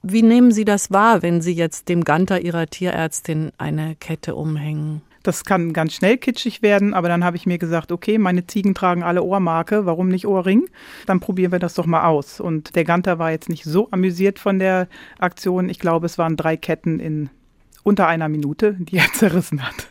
Wie 0.09 0.23
nehmen 0.23 0.53
Sie 0.53 0.64
das 0.64 0.92
wahr, 0.92 1.23
wenn 1.23 1.40
Sie 1.40 1.53
jetzt 1.53 1.88
dem 1.88 2.05
Ganter 2.05 2.40
Ihrer 2.40 2.69
Tierärztin 2.69 3.51
eine 3.59 3.97
Kette 3.97 4.37
umhängen? 4.37 5.03
Das 5.25 5.45
kann 5.45 5.73
ganz 5.73 5.95
schnell 5.95 6.16
kitschig 6.16 6.62
werden, 6.62 6.95
aber 6.95 7.09
dann 7.09 7.25
habe 7.25 7.37
ich 7.37 7.45
mir 7.45 7.59
gesagt, 7.59 7.90
okay, 7.90 8.16
meine 8.16 8.47
Ziegen 8.47 8.73
tragen 8.73 9.03
alle 9.03 9.25
Ohrmarke, 9.25 9.85
warum 9.85 10.07
nicht 10.07 10.25
Ohrring? 10.29 10.69
Dann 11.07 11.19
probieren 11.19 11.51
wir 11.51 11.59
das 11.59 11.75
doch 11.75 11.87
mal 11.87 12.07
aus. 12.07 12.38
Und 12.38 12.77
der 12.77 12.85
Ganter 12.85 13.19
war 13.19 13.33
jetzt 13.33 13.49
nicht 13.49 13.64
so 13.64 13.88
amüsiert 13.90 14.38
von 14.38 14.61
der 14.61 14.87
Aktion. 15.19 15.69
Ich 15.69 15.81
glaube, 15.81 16.07
es 16.07 16.19
waren 16.19 16.37
drei 16.37 16.57
Ketten 16.57 17.01
in 17.01 17.29
unter 17.87 18.09
einer 18.09 18.29
Minute, 18.29 18.75
die 18.81 18.96
er 18.96 19.07
zerrissen 19.12 19.62
hat. 19.62 19.87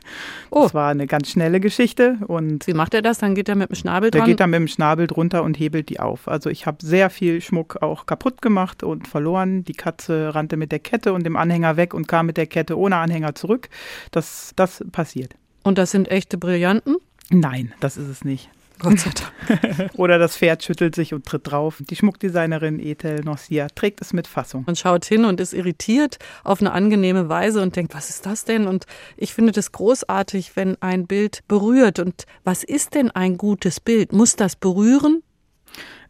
Oh. 0.52 0.64
Das 0.64 0.74
war 0.74 0.90
eine 0.90 1.08
ganz 1.08 1.32
schnelle 1.32 1.62
Geschichte. 1.62 2.18
Und 2.28 2.68
Wie 2.68 2.74
macht 2.74 2.94
er 2.94 3.02
das? 3.02 3.20
Dann 3.20 3.36
geht 3.36 3.48
er 3.48 3.56
mit 3.56 3.70
dem 3.70 3.76
Schnabel 3.76 4.12
dran? 4.12 4.20
Der 4.20 4.28
geht 4.28 4.42
dann 4.42 4.50
mit 4.50 4.60
dem 4.60 4.68
Schnabel 4.68 5.08
drunter 5.08 5.44
und 5.44 5.58
hebelt 5.58 5.88
die 5.88 6.02
auf. 6.02 6.28
Also 6.28 6.50
ich 6.50 6.66
habe 6.66 6.78
sehr 6.82 7.10
viel 7.10 7.40
Schmuck 7.40 7.82
auch 7.82 8.06
kaputt 8.06 8.42
gemacht 8.42 8.84
und 8.84 9.08
verloren. 9.08 9.64
Die 9.64 9.74
Katze 9.74 10.36
rannte 10.36 10.58
mit 10.58 10.74
der 10.74 10.80
Kette 10.80 11.14
und 11.14 11.26
dem 11.26 11.38
Anhänger 11.38 11.78
weg 11.78 11.94
und 11.94 12.08
kam 12.08 12.26
mit 12.26 12.36
der 12.36 12.48
Kette 12.48 12.78
ohne 12.78 12.98
Anhänger 12.98 13.34
zurück. 13.34 13.70
Das, 14.12 14.52
das 14.58 14.84
passiert. 14.92 15.34
Und 15.64 15.78
das 15.78 15.92
sind 15.92 16.12
echte 16.12 16.38
Brillanten? 16.38 16.98
Nein, 17.30 17.74
das 17.80 17.96
ist 17.96 18.10
es 18.10 18.26
nicht. 18.26 18.50
Gott 18.80 19.00
sei 19.00 19.12
Dank. 19.12 19.92
Oder 19.96 20.20
das 20.20 20.38
Pferd 20.38 20.64
schüttelt 20.64 20.96
sich 20.96 21.14
und 21.14 21.26
tritt 21.26 21.50
drauf. 21.50 21.82
Die 21.90 21.96
Schmuckdesignerin 21.96 22.80
Ethel 22.80 23.22
Norcia 23.24 23.68
trägt 23.74 24.02
es 24.02 24.14
mit 24.14 24.28
Fassung. 24.28 24.64
Man 24.66 24.76
schaut 24.76 25.06
hin 25.06 25.26
und 25.26 25.40
ist 25.40 25.54
irritiert 25.54 26.18
auf 26.44 26.62
eine 26.62 26.72
angenehme 26.72 27.30
Weise 27.30 27.62
und 27.62 27.76
denkt, 27.76 27.94
was 27.94 28.10
ist 28.10 28.26
das 28.26 28.46
denn? 28.46 28.68
Und 28.68 28.86
ich 29.18 29.34
finde 29.34 29.52
das 29.52 29.72
großartig, 29.72 30.56
wenn 30.56 30.82
ein 30.82 31.08
Bild 31.08 31.48
berührt. 31.48 32.00
Und 32.00 32.26
was 32.44 32.64
ist 32.64 32.96
denn 32.96 33.12
ein 33.12 33.38
gutes 33.38 33.80
Bild? 33.80 34.14
Muss 34.14 34.36
das 34.36 34.56
berühren? 34.56 35.22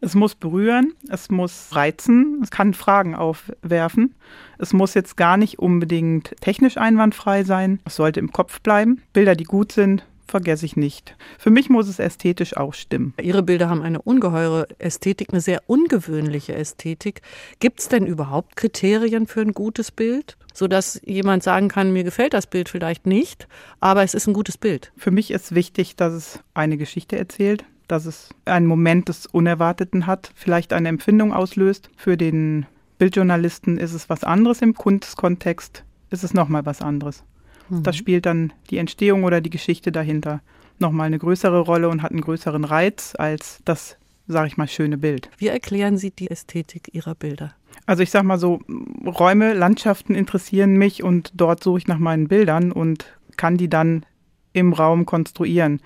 Es 0.00 0.14
muss 0.14 0.34
berühren, 0.34 0.92
es 1.08 1.30
muss 1.30 1.68
reizen, 1.72 2.40
es 2.42 2.50
kann 2.50 2.74
Fragen 2.74 3.14
aufwerfen. 3.14 4.14
Es 4.58 4.72
muss 4.72 4.94
jetzt 4.94 5.16
gar 5.16 5.36
nicht 5.36 5.58
unbedingt 5.58 6.34
technisch 6.40 6.76
einwandfrei 6.76 7.44
sein. 7.44 7.80
Es 7.84 7.96
sollte 7.96 8.20
im 8.20 8.30
Kopf 8.30 8.60
bleiben. 8.60 9.02
Bilder, 9.12 9.34
die 9.34 9.44
gut 9.44 9.72
sind, 9.72 10.06
vergesse 10.26 10.66
ich 10.66 10.76
nicht. 10.76 11.16
Für 11.38 11.50
mich 11.50 11.68
muss 11.70 11.88
es 11.88 11.98
ästhetisch 11.98 12.56
auch 12.56 12.74
stimmen. 12.74 13.14
Ihre 13.20 13.42
Bilder 13.42 13.68
haben 13.68 13.82
eine 13.82 14.02
ungeheure 14.02 14.66
Ästhetik, 14.78 15.32
eine 15.32 15.40
sehr 15.40 15.62
ungewöhnliche 15.66 16.54
Ästhetik. 16.54 17.22
Gibt 17.60 17.80
es 17.80 17.88
denn 17.88 18.06
überhaupt 18.06 18.56
Kriterien 18.56 19.26
für 19.26 19.40
ein 19.40 19.52
gutes 19.52 19.90
Bild? 19.90 20.36
sodass 20.56 21.00
jemand 21.04 21.42
sagen 21.42 21.68
kann, 21.68 21.92
mir 21.92 22.02
gefällt 22.02 22.32
das 22.32 22.46
Bild 22.46 22.70
vielleicht 22.70 23.06
nicht, 23.06 23.46
aber 23.80 24.02
es 24.02 24.14
ist 24.14 24.26
ein 24.26 24.32
gutes 24.32 24.56
Bild. 24.56 24.90
Für 24.96 25.10
mich 25.10 25.30
ist 25.30 25.54
wichtig, 25.54 25.96
dass 25.96 26.14
es 26.14 26.40
eine 26.54 26.78
Geschichte 26.78 27.18
erzählt, 27.18 27.66
dass 27.88 28.06
es 28.06 28.30
einen 28.46 28.66
Moment 28.66 29.08
des 29.08 29.26
Unerwarteten 29.26 30.06
hat, 30.06 30.30
vielleicht 30.34 30.72
eine 30.72 30.88
Empfindung 30.88 31.34
auslöst. 31.34 31.90
Für 31.96 32.16
den 32.16 32.64
Bildjournalisten 32.98 33.76
ist 33.76 33.92
es 33.92 34.08
was 34.08 34.24
anderes, 34.24 34.62
im 34.62 34.74
Kunstkontext 34.74 35.84
ist 36.10 36.24
es 36.24 36.32
nochmal 36.32 36.64
was 36.64 36.80
anderes. 36.80 37.22
Mhm. 37.68 37.82
Das 37.82 37.96
spielt 37.96 38.26
dann 38.26 38.52
die 38.70 38.78
Entstehung 38.78 39.24
oder 39.24 39.40
die 39.40 39.50
Geschichte 39.50 39.92
dahinter 39.92 40.40
nochmal 40.78 41.06
eine 41.06 41.18
größere 41.18 41.60
Rolle 41.60 41.88
und 41.88 42.02
hat 42.02 42.10
einen 42.10 42.20
größeren 42.20 42.64
Reiz 42.64 43.14
als 43.18 43.60
das, 43.64 43.96
sage 44.26 44.48
ich 44.48 44.56
mal, 44.56 44.68
schöne 44.68 44.98
Bild. 44.98 45.30
Wie 45.38 45.48
erklären 45.48 45.96
Sie 45.96 46.10
die 46.10 46.30
Ästhetik 46.30 46.90
Ihrer 46.92 47.14
Bilder? 47.14 47.54
Also 47.86 48.02
ich 48.02 48.10
sage 48.10 48.26
mal 48.26 48.38
so, 48.38 48.60
Räume, 49.04 49.54
Landschaften 49.54 50.14
interessieren 50.14 50.76
mich 50.76 51.02
und 51.02 51.32
dort 51.34 51.62
suche 51.62 51.78
ich 51.78 51.86
nach 51.86 51.98
meinen 51.98 52.28
Bildern 52.28 52.72
und 52.72 53.06
kann 53.36 53.56
die 53.56 53.68
dann 53.68 54.04
im 54.52 54.72
Raum 54.72 55.06
konstruieren. 55.06 55.80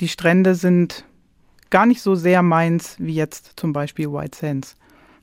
Die 0.00 0.08
Strände 0.08 0.54
sind 0.54 1.04
gar 1.70 1.86
nicht 1.86 2.02
so 2.02 2.14
sehr 2.14 2.42
meins 2.42 2.96
wie 2.98 3.14
jetzt 3.14 3.54
zum 3.56 3.72
Beispiel 3.72 4.12
White 4.12 4.38
Sands. 4.38 4.76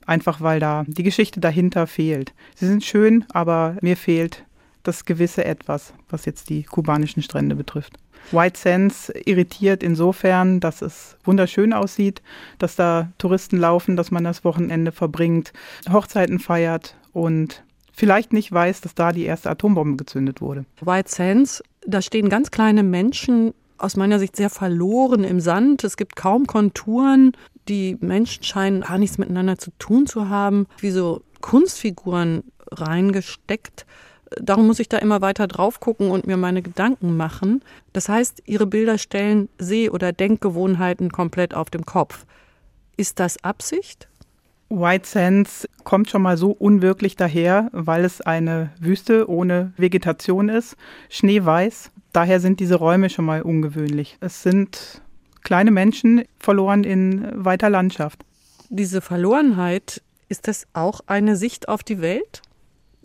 Einfach 0.06 0.42
weil 0.42 0.60
da 0.60 0.84
die 0.88 1.04
Geschichte 1.04 1.40
dahinter 1.40 1.88
fehlt. 1.88 2.34
Sie 2.56 2.68
sind 2.68 2.84
schön, 2.84 3.26
aber 3.32 3.78
mir 3.82 3.96
fehlt 3.96 4.44
das 4.84 5.06
gewisse 5.06 5.46
Etwas, 5.46 5.94
was 6.10 6.26
jetzt 6.26 6.50
die 6.50 6.63
kubanischen 6.63 7.22
Strände 7.22 7.56
betrifft. 7.56 7.94
White 8.32 8.60
Sands 8.60 9.12
irritiert 9.26 9.84
insofern, 9.84 10.60
dass 10.60 10.82
es 10.82 11.17
wunderschön 11.24 11.74
aussieht, 11.74 12.22
dass 12.60 12.76
da 12.76 13.12
Touristen 13.17 13.58
laufen, 13.58 13.96
dass 13.96 14.12
man 14.12 14.24
das 14.24 14.44
Wochenende 14.44 14.91
verbringt, 14.91 15.54
Hochzeiten 15.91 16.39
feiert 16.39 16.96
und 17.13 17.63
vielleicht 17.91 18.32
nicht 18.32 18.52
weiß, 18.52 18.82
dass 18.82 18.96
da 18.96 19.12
die 19.12 19.26
erste 19.26 19.50
Atombombe 19.50 19.98
gezündet 19.98 20.39
wurde. 20.41 20.65
White 20.82 21.10
Sands, 21.10 21.63
da 21.86 22.02
stehen 22.02 22.30
ganz 22.30 22.52
kleine 22.52 22.84
Menschen, 22.84 23.54
aus 23.82 23.98
meiner 23.98 24.20
Sicht 24.20 24.36
sehr 24.36 24.50
verloren 24.50 25.24
im 25.24 25.39
Sand. 25.39 25.84
Es 25.84 25.98
gibt 25.98 26.15
kaum 26.15 26.46
Konturen. 26.46 27.32
Die 27.67 27.98
Menschen 28.00 28.44
scheinen 28.44 28.82
gar 28.82 28.98
nichts 28.98 29.17
miteinander 29.17 29.58
zu 29.58 29.72
tun 29.80 30.06
zu 30.06 30.30
haben, 30.30 30.67
wie 30.80 30.91
so 30.91 31.24
Kunstfiguren 31.41 32.44
reingesteckt. 32.72 33.86
Darum 34.39 34.67
muss 34.67 34.80
ich 34.80 34.89
da 34.89 34.98
immer 34.98 35.22
weiter 35.22 35.48
drauf 35.48 35.80
gucken 35.80 36.10
und 36.12 36.28
mir 36.28 36.38
meine 36.38 36.62
Gedanken 36.62 37.17
machen. 37.17 37.62
Das 37.94 38.10
heißt, 38.10 38.44
Ihre 38.46 38.65
Bilder 38.65 38.98
stellen 38.98 39.50
Seh- 39.58 39.89
oder 39.89 40.13
Denkgewohnheiten 40.13 41.12
komplett 41.12 41.54
auf 41.54 41.70
dem 41.70 41.86
Kopf. 41.86 42.26
Ist 42.98 43.20
das 43.20 43.44
Absicht? 43.44 44.08
White 44.70 45.08
Sands 45.08 45.67
kommt 45.84 46.10
schon 46.10 46.22
mal 46.22 46.38
so 46.38 46.52
unwirklich 46.52 47.17
daher, 47.17 47.70
weil 47.74 48.06
es 48.06 48.22
eine 48.22 48.72
Wüste 48.80 49.30
ohne 49.30 49.74
Vegetation 49.76 50.48
ist, 50.48 50.78
schneeweiß. 51.10 51.91
Daher 52.13 52.39
sind 52.39 52.60
diese 52.60 52.76
Räume 52.76 53.10
schon 53.10 53.26
mal 53.26 53.41
ungewöhnlich. 53.41 54.17
Es 54.22 54.44
sind 54.44 55.02
kleine 55.44 55.72
Menschen 55.72 56.24
verloren 56.39 56.86
in 56.86 57.28
weiter 57.34 57.70
Landschaft. 57.70 58.24
Diese 58.70 59.02
Verlorenheit, 59.02 60.02
ist 60.30 60.48
das 60.48 60.65
auch 60.72 61.02
eine 61.08 61.36
Sicht 61.36 61.67
auf 61.67 61.84
die 61.84 62.00
Welt? 62.00 62.41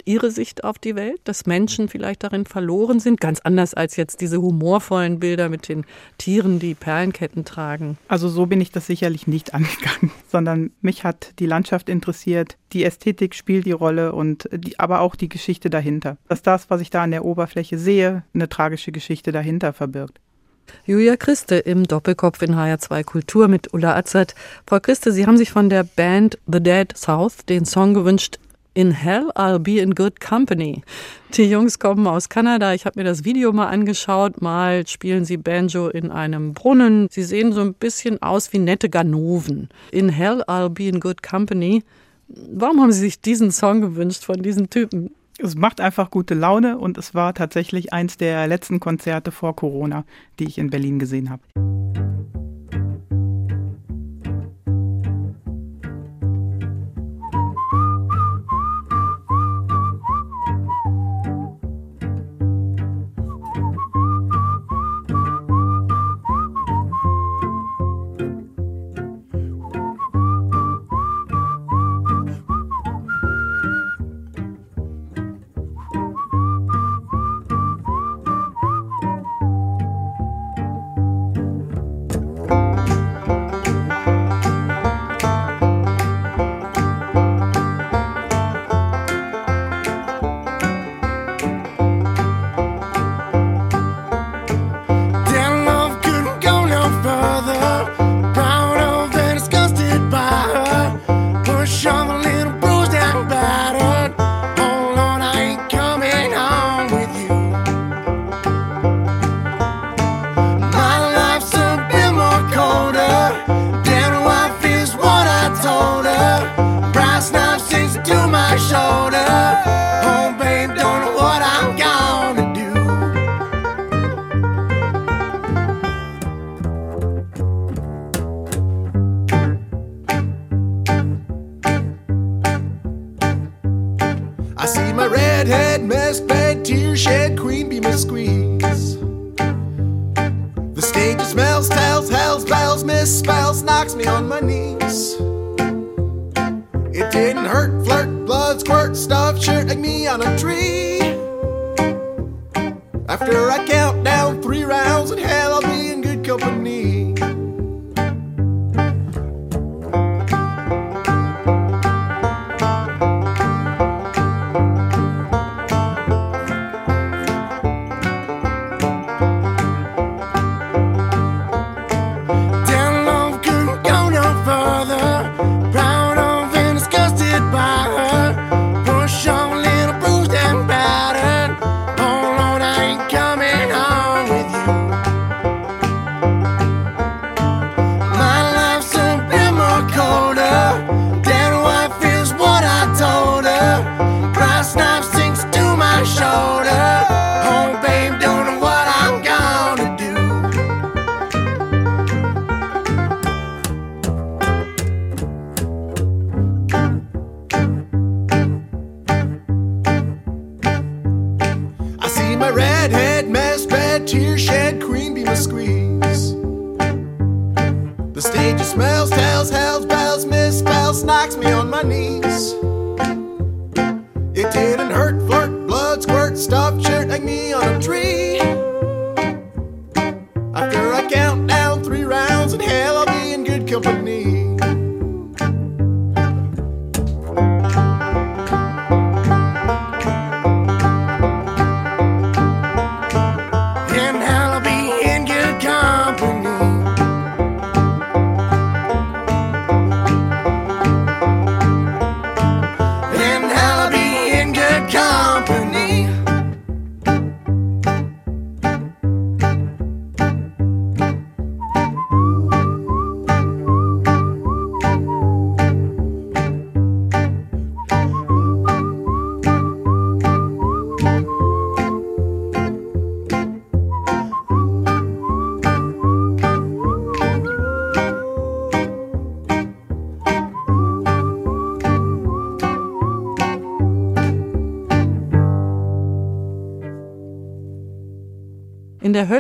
Ihre 0.05 0.31
Sicht 0.31 0.65
auf 0.65 0.79
die 0.79 0.95
Welt, 0.95 1.21
dass 1.25 1.47
Menschen 1.47 1.89
vielleicht 1.89 2.23
darin 2.23 2.47
verloren 2.47 3.01
sind, 3.01 3.21
ganz 3.21 3.41
anders 3.41 3.75
als 3.75 3.97
jetzt 3.97 4.21
diese 4.21 4.41
humorvollen 4.41 5.19
Bilder 5.21 5.49
mit 5.49 5.69
den 5.69 5.85
Tieren, 6.19 6.59
die 6.59 6.75
Perlenketten 6.75 7.45
tragen. 7.45 7.99
Also 8.09 8.29
so 8.29 8.47
bin 8.47 8.61
ich 8.61 8.71
das 8.71 8.87
sicherlich 8.87 9.27
nicht 9.27 9.55
angegangen, 9.55 10.13
sondern 10.29 10.71
mich 10.81 11.05
hat 11.05 11.33
die 11.39 11.47
Landschaft 11.47 11.89
interessiert, 11.89 12.57
die 12.73 12.85
Ästhetik 12.85 13.35
spielt 13.35 13.67
die 13.67 13.73
Rolle 13.73 14.13
und 14.13 14.49
die, 14.53 14.79
aber 14.79 15.01
auch 15.01 15.17
die 15.17 15.29
Geschichte 15.29 15.71
dahinter. 15.71 16.19
Dass 16.29 16.43
das, 16.43 16.71
was 16.71 16.81
ich 16.81 16.91
da 16.91 17.03
an 17.03 17.11
der 17.11 17.25
Oberfläche 17.25 17.79
sehe, 17.79 18.25
eine 18.35 18.49
tragische 18.49 18.93
Geschichte 18.93 19.33
dahinter 19.33 19.73
verbirgt. 19.73 20.21
Julia 20.85 21.17
Christe 21.17 21.57
im 21.57 21.85
Doppelkopf 21.85 22.43
in 22.43 22.55
HR2 22.55 23.05
Kultur 23.05 23.49
mit 23.49 23.73
Ulla 23.73 23.97
Azad. 23.97 24.35
Frau 24.67 24.81
Christe, 24.81 25.13
Sie 25.13 25.27
haben 25.27 25.37
sich 25.37 25.51
von 25.51 25.69
der 25.69 25.85
Band 25.85 26.39
The 26.47 26.63
Dead 26.63 26.97
South 26.97 27.45
den 27.49 27.65
Song 27.65 27.95
gewünscht, 27.95 28.39
In 28.77 28.91
Hell 28.91 29.31
I'll 29.35 29.59
Be 29.59 29.79
in 29.79 29.95
Good 29.95 30.21
Company. 30.21 30.83
Die 31.33 31.45
Jungs 31.45 31.79
kommen 31.79 32.07
aus 32.07 32.29
Kanada. 32.29 32.75
Ich 32.75 32.85
habe 32.85 33.01
mir 33.01 33.05
das 33.05 33.25
Video 33.25 33.51
mal 33.51 33.69
angeschaut. 33.69 34.43
Mal 34.43 34.87
spielen 34.87 35.25
sie 35.25 35.39
Banjo 35.39 35.89
in 35.89 36.11
einem 36.11 36.53
Brunnen. 36.53 37.09
Sie 37.11 37.23
sehen 37.23 37.55
so 37.55 37.63
ein 37.63 37.73
bisschen 37.73 38.21
aus 38.21 38.53
wie 38.53 38.59
nette 38.59 38.91
Ganoven. 38.91 39.71
In 39.93 40.11
Hell 40.11 40.43
I'll 40.43 40.69
Be 40.69 40.89
in 40.89 41.01
Good 41.01 41.23
Company. 41.23 41.85
Warum 42.29 42.83
haben 42.83 42.93
Sie 42.93 43.01
sich 43.01 43.19
diesen 43.19 43.51
Song 43.51 43.81
gewünscht 43.81 44.25
von 44.25 44.43
diesen 44.43 44.69
Typen? 44.69 45.15
Es 45.39 45.55
macht 45.55 45.81
einfach 45.81 46.11
gute 46.11 46.35
Laune 46.35 46.77
und 46.77 46.99
es 46.99 47.15
war 47.15 47.33
tatsächlich 47.33 47.95
eins 47.95 48.19
der 48.19 48.47
letzten 48.47 48.79
Konzerte 48.79 49.33
vor 49.33 49.57
Corona, 49.57 50.05
die 50.39 50.45
ich 50.45 50.59
in 50.59 50.69
Berlin 50.69 50.99
gesehen 50.99 51.31
habe. 51.31 51.41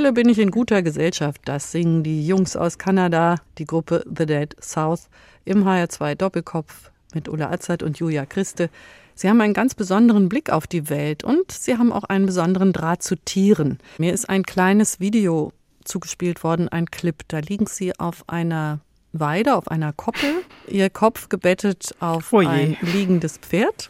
Hölle 0.07 0.13
bin 0.13 0.29
ich 0.29 0.39
in 0.39 0.53
guter 0.53 0.83
Gesellschaft. 0.83 1.41
Das 1.47 1.73
singen 1.73 2.05
die 2.05 2.25
Jungs 2.25 2.55
aus 2.55 2.79
Kanada, 2.79 3.35
die 3.59 3.65
Gruppe 3.65 4.05
The 4.07 4.25
Dead 4.25 4.55
South, 4.63 5.09
im 5.45 5.65
HR2 5.65 6.15
Doppelkopf 6.15 6.93
mit 7.13 7.29
Ulla 7.29 7.51
Azad 7.51 7.83
und 7.83 7.99
Julia 7.99 8.25
Christe. 8.25 8.71
Sie 9.17 9.29
haben 9.29 9.41
einen 9.41 9.53
ganz 9.53 9.75
besonderen 9.75 10.29
Blick 10.29 10.51
auf 10.51 10.69
die 10.69 10.91
Welt 10.91 11.25
und 11.25 11.51
sie 11.51 11.77
haben 11.77 11.93
auch 11.93 12.05
einen 12.05 12.25
besonderen 12.25 12.73
Draht 12.73 13.03
zu 13.03 13.17
Tieren. 13.17 13.79
Mir 13.99 14.13
ist 14.13 14.29
ein 14.29 14.45
kleines 14.45 15.01
Video 15.01 15.53
zugespielt 15.83 16.45
worden, 16.45 16.69
ein 16.69 16.87
Clip. 16.89 17.25
Da 17.27 17.41
liegen 17.41 17.67
sie 17.67 17.99
auf 17.99 18.29
einer 18.29 18.79
Weide, 19.13 19.57
auf 19.57 19.67
einer 19.69 19.93
Koppel, 19.93 20.45
ihr 20.69 20.89
Kopf 20.89 21.29
gebettet 21.29 21.97
auf 21.99 22.33
Oh 22.33 22.47
ein 22.47 22.77
liegendes 22.81 23.39
Pferd. 23.39 23.89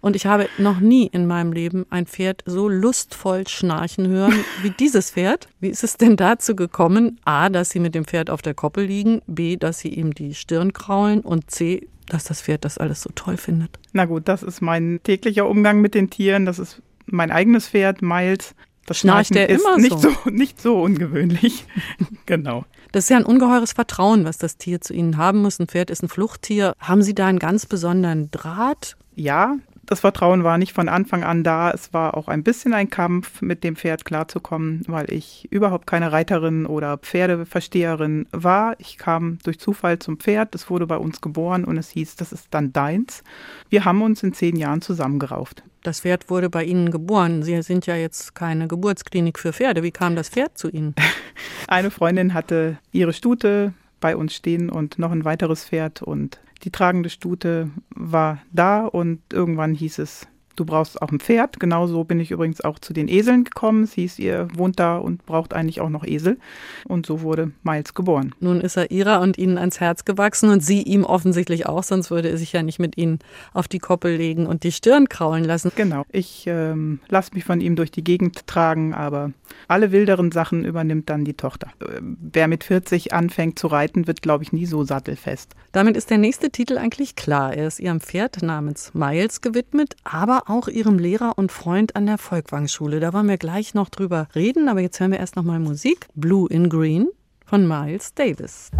Und 0.00 0.14
ich 0.14 0.26
habe 0.26 0.48
noch 0.58 0.78
nie 0.78 1.06
in 1.06 1.26
meinem 1.26 1.52
Leben 1.52 1.84
ein 1.90 2.06
Pferd 2.06 2.42
so 2.46 2.68
lustvoll 2.68 3.46
schnarchen 3.48 4.06
hören 4.06 4.44
wie 4.62 4.70
dieses 4.70 5.10
Pferd. 5.10 5.48
Wie 5.58 5.68
ist 5.68 5.82
es 5.82 5.96
denn 5.96 6.16
dazu 6.16 6.54
gekommen? 6.54 7.18
A, 7.24 7.48
dass 7.48 7.70
sie 7.70 7.80
mit 7.80 7.94
dem 7.94 8.04
Pferd 8.04 8.30
auf 8.30 8.42
der 8.42 8.54
Koppel 8.54 8.84
liegen, 8.84 9.22
B, 9.26 9.56
dass 9.56 9.80
sie 9.80 9.88
ihm 9.88 10.14
die 10.14 10.34
Stirn 10.34 10.72
kraulen 10.72 11.20
und 11.20 11.50
C, 11.50 11.88
dass 12.08 12.24
das 12.24 12.42
Pferd 12.42 12.64
das 12.64 12.78
alles 12.78 13.02
so 13.02 13.10
toll 13.14 13.36
findet. 13.36 13.78
Na 13.92 14.04
gut, 14.04 14.28
das 14.28 14.42
ist 14.42 14.60
mein 14.60 15.00
täglicher 15.02 15.48
Umgang 15.48 15.80
mit 15.80 15.94
den 15.94 16.08
Tieren. 16.10 16.46
Das 16.46 16.58
ist 16.58 16.82
mein 17.06 17.30
eigenes 17.30 17.68
Pferd, 17.68 18.02
Miles. 18.02 18.54
Das 18.86 18.98
Schnarcht 18.98 19.32
Schnarchen 19.32 19.56
ist 19.56 19.64
immer 19.64 19.78
nicht 19.78 19.98
so? 19.98 20.10
so 20.10 20.30
nicht 20.30 20.60
so 20.60 20.80
ungewöhnlich. 20.80 21.64
genau. 22.26 22.64
Das 22.92 23.04
ist 23.04 23.10
ja 23.10 23.16
ein 23.16 23.24
ungeheures 23.24 23.72
Vertrauen, 23.72 24.24
was 24.24 24.38
das 24.38 24.56
Tier 24.56 24.80
zu 24.80 24.94
Ihnen 24.94 25.16
haben 25.16 25.42
muss. 25.42 25.58
Ein 25.58 25.66
Pferd 25.66 25.90
ist 25.90 26.02
ein 26.02 26.08
Fluchttier. 26.08 26.74
Haben 26.78 27.02
Sie 27.02 27.14
da 27.14 27.26
einen 27.26 27.40
ganz 27.40 27.66
besonderen 27.66 28.30
Draht? 28.30 28.96
Ja, 29.16 29.56
das 29.86 30.00
Vertrauen 30.00 30.44
war 30.44 30.58
nicht 30.58 30.72
von 30.72 30.88
Anfang 30.88 31.22
an 31.22 31.44
da. 31.44 31.70
Es 31.70 31.94
war 31.94 32.16
auch 32.16 32.28
ein 32.28 32.42
bisschen 32.42 32.74
ein 32.74 32.90
Kampf, 32.90 33.40
mit 33.40 33.62
dem 33.62 33.76
Pferd 33.76 34.04
klarzukommen, 34.04 34.82
weil 34.88 35.12
ich 35.12 35.46
überhaupt 35.50 35.86
keine 35.86 36.10
Reiterin 36.12 36.66
oder 36.66 36.98
Pferdeversteherin 36.98 38.26
war. 38.32 38.74
Ich 38.78 38.98
kam 38.98 39.38
durch 39.44 39.60
Zufall 39.60 40.00
zum 40.00 40.18
Pferd. 40.18 40.54
Es 40.54 40.68
wurde 40.68 40.86
bei 40.86 40.96
uns 40.96 41.20
geboren 41.20 41.64
und 41.64 41.76
es 41.76 41.90
hieß, 41.90 42.16
das 42.16 42.32
ist 42.32 42.48
dann 42.50 42.72
deins. 42.72 43.22
Wir 43.70 43.84
haben 43.84 44.02
uns 44.02 44.22
in 44.22 44.34
zehn 44.34 44.56
Jahren 44.56 44.82
zusammengerauft. 44.82 45.62
Das 45.84 46.00
Pferd 46.00 46.28
wurde 46.30 46.50
bei 46.50 46.64
Ihnen 46.64 46.90
geboren. 46.90 47.44
Sie 47.44 47.62
sind 47.62 47.86
ja 47.86 47.94
jetzt 47.94 48.34
keine 48.34 48.66
Geburtsklinik 48.66 49.38
für 49.38 49.52
Pferde. 49.52 49.84
Wie 49.84 49.92
kam 49.92 50.16
das 50.16 50.28
Pferd 50.28 50.58
zu 50.58 50.68
Ihnen? 50.68 50.96
Eine 51.68 51.92
Freundin 51.92 52.34
hatte 52.34 52.78
ihre 52.90 53.12
Stute 53.12 53.72
bei 54.00 54.16
uns 54.16 54.34
stehen 54.34 54.68
und 54.68 54.98
noch 54.98 55.12
ein 55.12 55.24
weiteres 55.24 55.64
Pferd 55.64 56.02
und 56.02 56.40
die 56.62 56.70
tragende 56.70 57.10
Stute 57.10 57.70
war 57.90 58.42
da 58.52 58.86
und 58.86 59.20
irgendwann 59.32 59.74
hieß 59.74 59.98
es, 59.98 60.26
du 60.56 60.64
brauchst 60.64 61.00
auch 61.00 61.10
ein 61.10 61.20
Pferd. 61.20 61.60
Genauso 61.60 62.04
bin 62.04 62.20
ich 62.20 62.30
übrigens 62.30 62.60
auch 62.60 62.78
zu 62.78 62.92
den 62.92 63.08
Eseln 63.08 63.44
gekommen. 63.44 63.84
Es 63.84 63.92
hieß, 63.92 64.18
ihr 64.18 64.48
wohnt 64.54 64.78
da 64.80 64.96
und 64.96 65.24
braucht 65.26 65.54
eigentlich 65.54 65.80
auch 65.80 65.88
noch 65.88 66.04
Esel. 66.04 66.38
Und 66.86 67.06
so 67.06 67.20
wurde 67.20 67.52
Miles 67.62 67.94
geboren. 67.94 68.34
Nun 68.40 68.60
ist 68.60 68.76
er 68.76 68.90
Ihrer 68.90 69.20
und 69.20 69.38
Ihnen 69.38 69.58
ans 69.58 69.80
Herz 69.80 70.04
gewachsen 70.04 70.50
und 70.50 70.64
Sie 70.64 70.82
ihm 70.82 71.04
offensichtlich 71.04 71.66
auch, 71.66 71.82
sonst 71.82 72.10
würde 72.10 72.30
er 72.30 72.38
sich 72.38 72.52
ja 72.52 72.62
nicht 72.62 72.78
mit 72.78 72.96
Ihnen 72.96 73.18
auf 73.52 73.68
die 73.68 73.78
Koppel 73.78 74.16
legen 74.16 74.46
und 74.46 74.64
die 74.64 74.72
Stirn 74.72 75.08
kraulen 75.08 75.44
lassen. 75.44 75.70
Genau. 75.76 76.04
Ich 76.10 76.44
ähm, 76.46 77.00
lasse 77.08 77.34
mich 77.34 77.44
von 77.44 77.60
ihm 77.60 77.76
durch 77.76 77.90
die 77.90 78.04
Gegend 78.04 78.46
tragen, 78.46 78.94
aber 78.94 79.32
alle 79.68 79.92
wilderen 79.92 80.32
Sachen 80.32 80.64
übernimmt 80.64 81.10
dann 81.10 81.24
die 81.24 81.34
Tochter. 81.34 81.68
Äh, 81.80 82.00
wer 82.00 82.48
mit 82.48 82.64
40 82.64 83.12
anfängt 83.12 83.58
zu 83.58 83.66
reiten, 83.66 84.06
wird, 84.06 84.22
glaube 84.22 84.44
ich, 84.44 84.52
nie 84.52 84.66
so 84.66 84.84
sattelfest. 84.84 85.54
Damit 85.72 85.96
ist 85.96 86.10
der 86.10 86.18
nächste 86.18 86.50
Titel 86.50 86.78
eigentlich 86.78 87.16
klar. 87.16 87.54
Er 87.54 87.66
ist 87.66 87.80
Ihrem 87.80 88.00
Pferd 88.00 88.42
namens 88.42 88.94
Miles 88.94 89.40
gewidmet, 89.40 89.96
aber 90.04 90.45
auch 90.46 90.68
Ihrem 90.68 90.98
Lehrer 90.98 91.34
und 91.36 91.52
Freund 91.52 91.96
an 91.96 92.06
der 92.06 92.18
Volkwang-Schule. 92.18 93.00
Da 93.00 93.12
wollen 93.12 93.28
wir 93.28 93.38
gleich 93.38 93.74
noch 93.74 93.88
drüber 93.88 94.28
reden, 94.34 94.68
aber 94.68 94.80
jetzt 94.80 95.00
hören 95.00 95.12
wir 95.12 95.18
erst 95.18 95.36
noch 95.36 95.44
mal 95.44 95.58
Musik. 95.58 96.08
Blue 96.14 96.48
in 96.48 96.68
Green 96.68 97.08
von 97.44 97.66
Miles 97.66 98.14
Davis. 98.14 98.70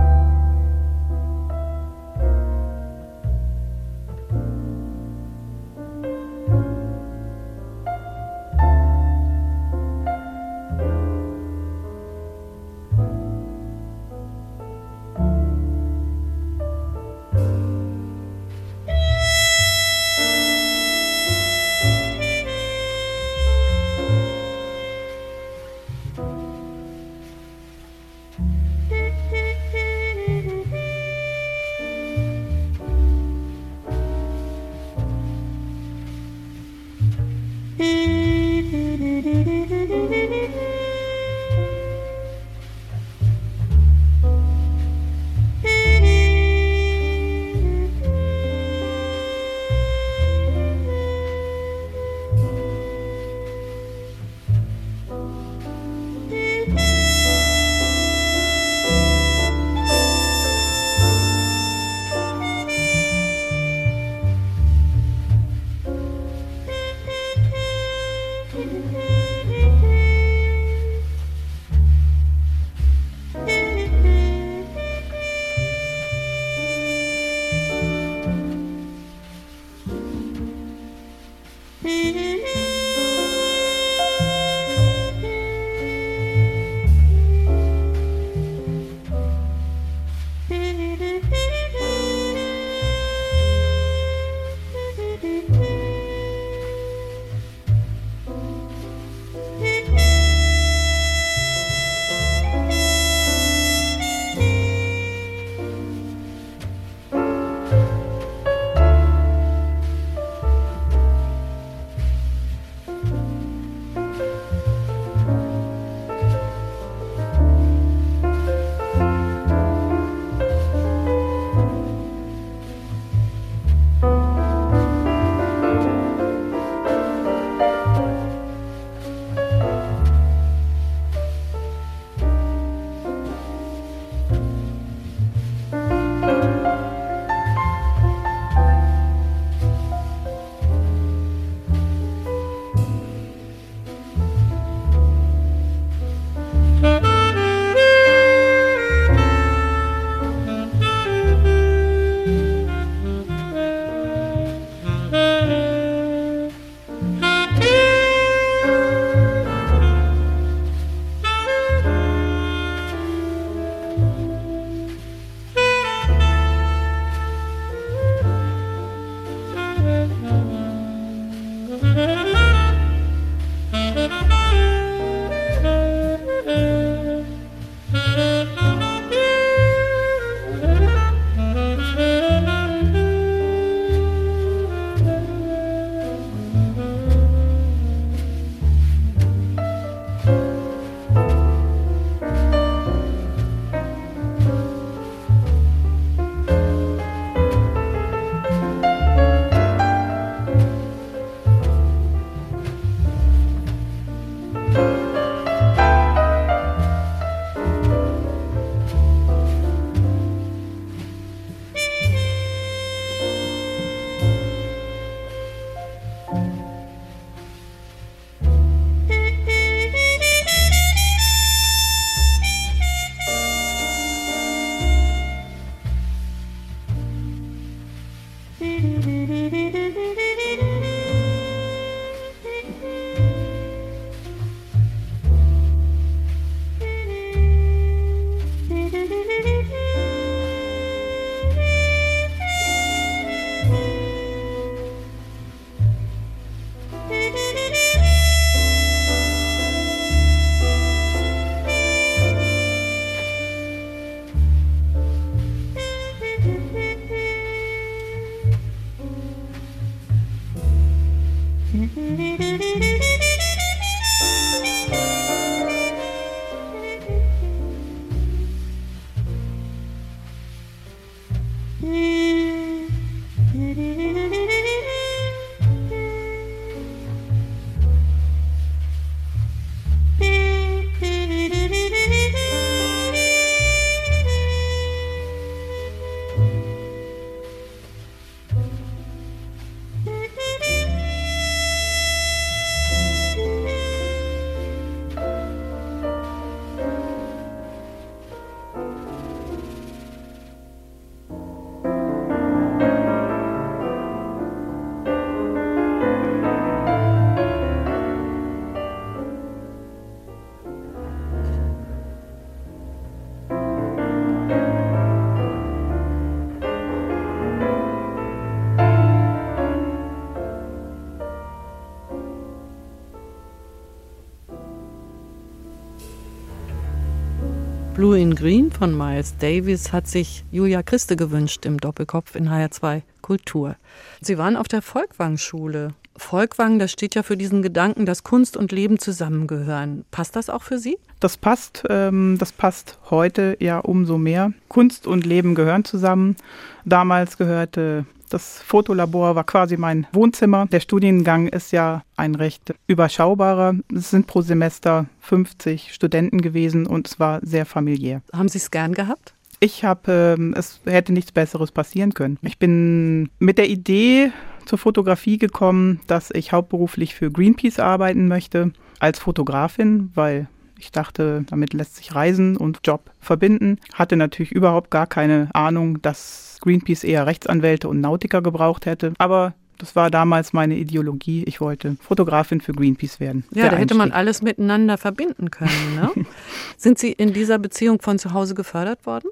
Blue 327.96 328.20
in 328.20 328.34
Green 328.34 328.70
von 328.70 328.94
Miles 328.94 329.38
Davis 329.38 329.90
hat 329.90 330.06
sich 330.06 330.44
Julia 330.52 330.82
Christe 330.82 331.16
gewünscht 331.16 331.64
im 331.64 331.78
Doppelkopf 331.78 332.34
in 332.34 332.50
HR2 332.50 333.00
Kultur. 333.22 333.76
Sie 334.20 334.36
waren 334.36 334.56
auf 334.56 334.68
der 334.68 334.82
Volkwang-Schule. 334.82 335.94
Volkwang, 336.14 336.78
das 336.78 336.92
steht 336.92 337.14
ja 337.14 337.22
für 337.22 337.38
diesen 337.38 337.62
Gedanken, 337.62 338.04
dass 338.04 338.22
Kunst 338.22 338.58
und 338.58 338.70
Leben 338.70 338.98
zusammengehören. 338.98 340.04
Passt 340.10 340.36
das 340.36 340.50
auch 340.50 340.62
für 340.62 340.78
Sie? 340.78 340.98
Das 341.20 341.38
passt, 341.38 341.84
ähm, 341.88 342.36
das 342.38 342.52
passt 342.52 342.98
heute 343.08 343.56
ja 343.60 343.78
umso 343.78 344.18
mehr. 344.18 344.52
Kunst 344.68 345.06
und 345.06 345.24
Leben 345.24 345.54
gehören 345.54 345.86
zusammen. 345.86 346.36
Damals 346.84 347.38
gehörte 347.38 348.04
das 348.28 348.60
Fotolabor 348.62 349.34
war 349.34 349.44
quasi 349.44 349.76
mein 349.76 350.06
Wohnzimmer. 350.12 350.66
Der 350.66 350.80
Studiengang 350.80 351.48
ist 351.48 351.72
ja 351.72 352.02
ein 352.16 352.34
recht 352.34 352.74
überschaubarer. 352.86 353.74
Es 353.94 354.10
sind 354.10 354.26
pro 354.26 354.42
Semester 354.42 355.06
50 355.20 355.94
Studenten 355.94 356.40
gewesen 356.40 356.86
und 356.86 357.08
es 357.08 357.20
war 357.20 357.40
sehr 357.42 357.66
familiär. 357.66 358.22
Haben 358.32 358.48
Sie 358.48 358.58
es 358.58 358.70
gern 358.70 358.94
gehabt? 358.94 359.34
Ich 359.60 359.84
habe, 359.84 360.36
ähm, 360.38 360.54
es 360.56 360.80
hätte 360.84 361.12
nichts 361.12 361.32
Besseres 361.32 361.72
passieren 361.72 362.12
können. 362.14 362.38
Ich 362.42 362.58
bin 362.58 363.30
mit 363.38 363.58
der 363.58 363.68
Idee 363.68 364.30
zur 364.66 364.78
Fotografie 364.78 365.38
gekommen, 365.38 366.00
dass 366.06 366.30
ich 366.30 366.52
hauptberuflich 366.52 367.14
für 367.14 367.30
Greenpeace 367.30 367.78
arbeiten 367.78 368.28
möchte 368.28 368.72
als 368.98 369.18
Fotografin, 369.18 370.10
weil 370.14 370.48
ich 370.78 370.92
dachte, 370.92 371.44
damit 371.48 371.72
lässt 371.72 371.96
sich 371.96 372.14
Reisen 372.14 372.56
und 372.56 372.80
Job 372.84 373.10
verbinden. 373.20 373.78
Hatte 373.94 374.16
natürlich 374.16 374.52
überhaupt 374.52 374.90
gar 374.90 375.06
keine 375.06 375.48
Ahnung, 375.52 376.02
dass 376.02 376.58
Greenpeace 376.60 377.04
eher 377.04 377.26
Rechtsanwälte 377.26 377.88
und 377.88 378.00
Nautiker 378.00 378.42
gebraucht 378.42 378.86
hätte. 378.86 379.12
Aber 379.18 379.54
das 379.78 379.94
war 379.96 380.10
damals 380.10 380.52
meine 380.52 380.76
Ideologie. 380.76 381.44
Ich 381.44 381.60
wollte 381.60 381.96
Fotografin 382.00 382.60
für 382.60 382.72
Greenpeace 382.72 383.20
werden. 383.20 383.44
Ja, 383.52 383.68
da 383.68 383.76
hätte 383.76 383.94
man 383.94 384.12
alles 384.12 384.42
miteinander 384.42 384.98
verbinden 384.98 385.50
können. 385.50 385.94
Ne? 385.94 386.10
Sind 386.76 386.98
Sie 386.98 387.12
in 387.12 387.32
dieser 387.32 387.58
Beziehung 387.58 388.00
von 388.00 388.18
zu 388.18 388.32
Hause 388.32 388.54
gefördert 388.54 389.06
worden? 389.06 389.28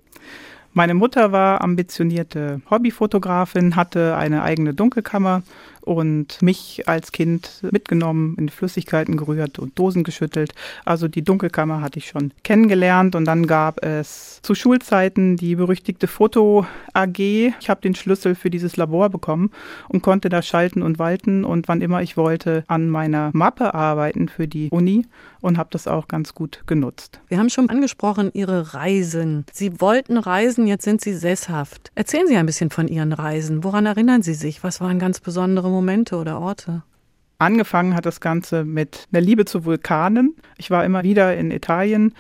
Meine 0.77 0.95
Mutter 0.95 1.31
war 1.31 1.61
ambitionierte 1.61 2.61
Hobbyfotografin, 2.69 3.77
hatte 3.77 4.17
eine 4.17 4.43
eigene 4.43 4.75
Dunkelkammer 4.75 5.43
und 5.85 6.41
mich 6.41 6.89
als 6.89 7.13
Kind 7.13 7.63
mitgenommen, 7.71 8.37
in 8.39 8.49
Flüssigkeiten 8.49 9.17
gerührt 9.17 9.59
und 9.59 9.79
Dosen 9.79 10.03
geschüttelt. 10.03 10.53
Also 10.85 11.09
die 11.09 11.23
Dunkelkammer 11.23 11.81
hatte 11.81 11.99
ich 11.99 12.09
schon 12.09 12.33
kennengelernt 12.43 13.15
und 13.15 13.27
dann 13.27 13.47
gab 13.47 13.85
es 13.85 14.41
zu 14.43 14.55
Schulzeiten 14.55 15.37
die 15.37 15.57
berüchtigte 15.57 16.07
Foto 16.07 16.67
AG. 16.93 17.19
Ich 17.19 17.69
habe 17.69 17.81
den 17.83 17.95
Schlüssel 17.95 18.35
für 18.35 18.51
dieses 18.51 18.77
Labor 18.77 19.11
bekommen 19.11 19.51
und 19.89 20.03
konnte 20.03 20.29
da 20.29 20.43
schalten 20.43 20.83
und 20.83 20.99
walten 20.99 21.45
und 21.45 21.69
wann 21.69 21.83
immer 21.83 22.03
ich 22.03 22.17
wollte 22.17 22.65
an 22.67 22.89
meiner 22.89 23.31
Mappe 23.35 23.75
arbeiten 23.75 24.29
für 24.29 24.49
die 24.49 24.71
Uni 24.71 25.07
und 25.41 25.59
habe 25.59 25.69
das 25.73 25.87
auch 25.87 26.09
ganz 26.09 26.35
gut 26.35 26.63
genutzt. 26.67 27.21
Wir 27.29 27.39
haben 27.39 27.51
schon 27.51 27.69
angesprochen, 27.69 28.31
Ihre 28.33 28.73
Reisen. 28.75 29.45
Sie 29.53 29.81
wollten 29.81 30.17
reisen, 30.17 30.67
jetzt 30.67 30.85
sind 30.85 31.03
Sie 31.03 31.13
sesshaft. 31.13 31.93
Erzählen 31.95 32.27
Sie 32.27 32.37
ein 32.37 32.47
bisschen 32.47 32.71
von 32.71 32.89
Ihren 32.89 33.13
Reisen. 33.13 33.63
Woran 33.63 33.85
erinnern 33.85 34.23
Sie 34.23 34.35
sich? 34.35 34.65
Was 34.65 34.81
waren 34.81 34.99
ganz 34.99 35.21
besondere 35.21 35.74
Momente 35.75 36.17
oder 36.17 36.41
Orte? 36.41 36.83
Angefangen 37.39 37.95
hat 37.95 38.07
das 38.07 38.21
Ganze 38.21 38.65
mit 38.65 39.09
einer 39.13 39.21
Liebe 39.21 39.45
zu 39.45 39.65
Vulkanen. 39.65 40.37
Ich 40.57 40.71
war 40.71 40.85
immer 40.85 41.03
wieder 41.03 41.37
in 41.37 41.51
Italien, 41.51 42.15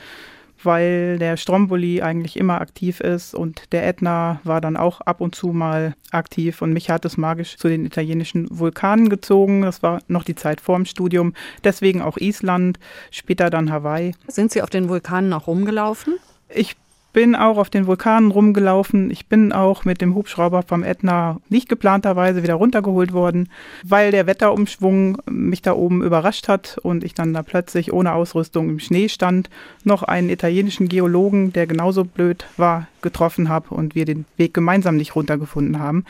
weil 0.62 1.18
der 1.18 1.36
Stromboli 1.36 2.02
eigentlich 2.02 2.36
immer 2.36 2.60
aktiv 2.60 3.00
ist 3.00 3.34
und 3.34 3.72
der 3.72 3.86
Ätna 3.86 4.40
war 4.44 4.60
dann 4.60 4.76
auch 4.76 5.00
ab 5.00 5.20
und 5.20 5.34
zu 5.34 5.48
mal 5.48 5.94
aktiv 6.10 6.62
und 6.62 6.72
mich 6.72 6.90
hat 6.90 7.04
es 7.04 7.16
magisch 7.16 7.56
zu 7.56 7.68
den 7.68 7.86
italienischen 7.86 8.48
Vulkanen 8.50 9.08
gezogen. 9.08 9.62
Das 9.62 9.82
war 9.82 10.00
noch 10.08 10.24
die 10.24 10.34
Zeit 10.34 10.60
vorm 10.60 10.84
Studium, 10.84 11.34
deswegen 11.62 12.02
auch 12.02 12.16
Island, 12.16 12.78
später 13.10 13.50
dann 13.50 13.70
Hawaii. 13.70 14.14
Sind 14.26 14.50
Sie 14.50 14.62
auf 14.62 14.70
den 14.70 14.88
Vulkanen 14.88 15.32
auch 15.32 15.46
rumgelaufen? 15.46 16.14
Ich 16.48 16.76
bin 17.14 17.34
auch 17.34 17.56
auf 17.56 17.70
den 17.70 17.86
Vulkanen 17.86 18.30
rumgelaufen. 18.30 19.10
Ich 19.10 19.26
bin 19.26 19.52
auch 19.52 19.86
mit 19.86 20.02
dem 20.02 20.14
Hubschrauber 20.14 20.62
vom 20.62 20.82
Ätna 20.82 21.40
nicht 21.48 21.70
geplanterweise 21.70 22.42
wieder 22.42 22.54
runtergeholt 22.54 23.14
worden, 23.14 23.48
weil 23.84 24.10
der 24.10 24.26
Wetterumschwung 24.26 25.22
mich 25.30 25.62
da 25.62 25.72
oben 25.72 26.02
überrascht 26.02 26.48
hat 26.48 26.76
und 26.82 27.04
ich 27.04 27.14
dann 27.14 27.32
da 27.32 27.42
plötzlich 27.42 27.92
ohne 27.92 28.12
Ausrüstung 28.12 28.68
im 28.68 28.80
Schnee 28.80 29.08
stand, 29.08 29.48
noch 29.84 30.02
einen 30.02 30.28
italienischen 30.28 30.88
Geologen, 30.88 31.52
der 31.52 31.66
genauso 31.66 32.04
blöd 32.04 32.44
war, 32.56 32.88
getroffen 33.00 33.48
habe 33.48 33.72
und 33.72 33.94
wir 33.94 34.04
den 34.04 34.24
Weg 34.36 34.52
gemeinsam 34.52 34.96
nicht 34.96 35.14
runtergefunden 35.14 35.78
haben. 35.78 36.04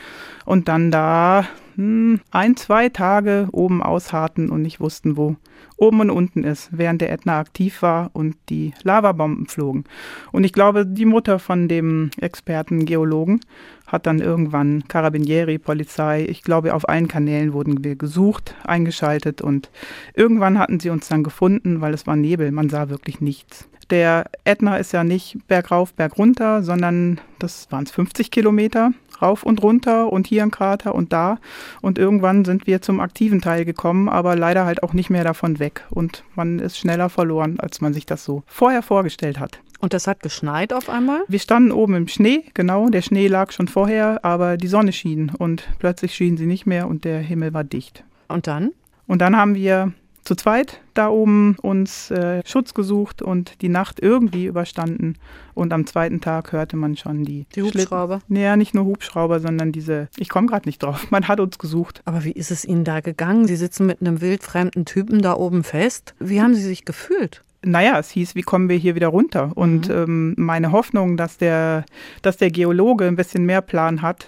Und 0.45 0.67
dann 0.67 0.91
da 0.91 1.45
hm, 1.75 2.21
ein, 2.31 2.55
zwei 2.55 2.89
Tage 2.89 3.49
oben 3.51 3.83
ausharten 3.83 4.49
und 4.49 4.61
nicht 4.61 4.79
wussten, 4.79 5.17
wo 5.17 5.35
oben 5.77 5.99
und 5.99 6.09
unten 6.09 6.43
ist, 6.43 6.69
während 6.71 7.01
der 7.01 7.11
Ätna 7.11 7.39
aktiv 7.39 7.81
war 7.81 8.11
und 8.13 8.37
die 8.49 8.73
Lavabomben 8.83 9.47
flogen. 9.47 9.83
Und 10.31 10.45
ich 10.45 10.53
glaube, 10.53 10.85
die 10.85 11.05
Mutter 11.05 11.37
von 11.39 11.67
dem 11.67 12.11
Experten 12.19 12.85
Geologen 12.85 13.41
hat 13.87 14.07
dann 14.07 14.19
irgendwann 14.19 14.85
Carabinieri, 14.87 15.57
Polizei, 15.57 16.25
ich 16.29 16.43
glaube, 16.43 16.73
auf 16.73 16.87
allen 16.87 17.07
Kanälen 17.07 17.53
wurden 17.53 17.83
wir 17.83 17.95
gesucht, 17.95 18.55
eingeschaltet 18.63 19.41
und 19.41 19.69
irgendwann 20.13 20.57
hatten 20.57 20.79
sie 20.79 20.89
uns 20.89 21.09
dann 21.09 21.23
gefunden, 21.23 21.81
weil 21.81 21.93
es 21.93 22.07
war 22.07 22.15
Nebel, 22.15 22.51
man 22.51 22.69
sah 22.69 22.89
wirklich 22.89 23.19
nichts. 23.19 23.67
Der 23.89 24.25
Ätna 24.45 24.77
ist 24.77 24.93
ja 24.93 25.03
nicht 25.03 25.37
bergauf, 25.47 25.93
bergunter, 25.93 26.63
sondern 26.63 27.19
das 27.37 27.71
waren 27.71 27.83
es 27.83 27.91
50 27.91 28.31
Kilometer 28.31 28.91
rauf 29.21 29.43
und 29.43 29.61
runter 29.63 30.11
und 30.11 30.27
hier 30.27 30.43
ein 30.43 30.51
Krater 30.51 30.95
und 30.95 31.13
da. 31.13 31.37
Und 31.81 31.97
irgendwann 31.97 32.45
sind 32.45 32.67
wir 32.67 32.81
zum 32.81 32.99
aktiven 32.99 33.41
Teil 33.41 33.65
gekommen, 33.65 34.09
aber 34.09 34.35
leider 34.35 34.65
halt 34.65 34.83
auch 34.83 34.93
nicht 34.93 35.09
mehr 35.09 35.23
davon 35.23 35.59
weg. 35.59 35.85
Und 35.89 36.23
man 36.35 36.59
ist 36.59 36.77
schneller 36.77 37.09
verloren, 37.09 37.59
als 37.59 37.81
man 37.81 37.93
sich 37.93 38.05
das 38.05 38.23
so 38.23 38.43
vorher 38.47 38.81
vorgestellt 38.81 39.39
hat. 39.39 39.59
Und 39.79 39.93
das 39.93 40.07
hat 40.07 40.21
geschneit 40.21 40.73
auf 40.73 40.89
einmal? 40.89 41.21
Wir 41.27 41.39
standen 41.39 41.71
oben 41.71 41.95
im 41.95 42.07
Schnee, 42.07 42.45
genau, 42.53 42.89
der 42.89 43.01
Schnee 43.01 43.27
lag 43.27 43.51
schon 43.51 43.67
vorher, 43.67 44.23
aber 44.23 44.57
die 44.57 44.67
Sonne 44.67 44.93
schien 44.93 45.31
und 45.37 45.67
plötzlich 45.79 46.15
schien 46.15 46.37
sie 46.37 46.45
nicht 46.45 46.65
mehr 46.65 46.87
und 46.87 47.03
der 47.03 47.19
Himmel 47.19 47.53
war 47.53 47.63
dicht. 47.63 48.03
Und 48.27 48.47
dann? 48.47 48.71
Und 49.05 49.21
dann 49.21 49.35
haben 49.35 49.55
wir 49.55 49.93
zu 50.25 50.35
zweit 50.35 50.81
da 50.95 51.09
oben 51.09 51.55
uns 51.61 52.09
äh, 52.09 52.41
Schutz 52.45 52.73
gesucht 52.73 53.21
und 53.21 53.61
die 53.61 53.69
Nacht 53.69 53.99
irgendwie 54.01 54.45
überstanden. 54.45 55.15
Und 55.53 55.71
am 55.71 55.85
zweiten 55.85 56.21
Tag 56.21 56.51
hörte 56.51 56.75
man 56.75 56.97
schon 56.97 57.23
die, 57.23 57.45
Die 57.55 57.61
Hubschrauber? 57.61 58.21
Schlitten. 58.25 58.43
Ja, 58.43 58.57
nicht 58.57 58.73
nur 58.73 58.85
Hubschrauber, 58.85 59.39
sondern 59.39 59.71
diese, 59.71 60.09
ich 60.17 60.29
komme 60.29 60.47
gerade 60.47 60.67
nicht 60.67 60.81
drauf, 60.81 61.07
man 61.11 61.27
hat 61.27 61.39
uns 61.39 61.59
gesucht. 61.59 62.01
Aber 62.05 62.23
wie 62.23 62.31
ist 62.31 62.51
es 62.51 62.65
Ihnen 62.65 62.83
da 62.83 63.01
gegangen? 63.01 63.47
Sie 63.47 63.55
sitzen 63.55 63.85
mit 63.85 64.01
einem 64.01 64.21
wildfremden 64.21 64.85
Typen 64.85 65.21
da 65.21 65.35
oben 65.35 65.63
fest. 65.63 66.15
Wie 66.19 66.41
haben 66.41 66.55
Sie 66.55 66.63
sich 66.63 66.85
gefühlt? 66.85 67.43
Naja, 67.67 67.97
es 67.97 68.11
hieß, 68.11 68.35
wie 68.35 68.43
kommen 68.43 68.69
wir 68.69 68.77
hier 68.77 68.93
wieder 68.93 69.07
runter? 69.07 69.51
Und 69.55 69.89
ähm, 69.89 70.35
meine 70.37 70.71
Hoffnung, 70.71 71.17
dass 71.17 71.37
der, 71.37 71.83
dass 72.21 72.37
der 72.37 72.51
Geologe 72.51 73.05
ein 73.05 73.15
bisschen 73.15 73.45
mehr 73.45 73.61
Plan 73.61 74.03
hat, 74.03 74.27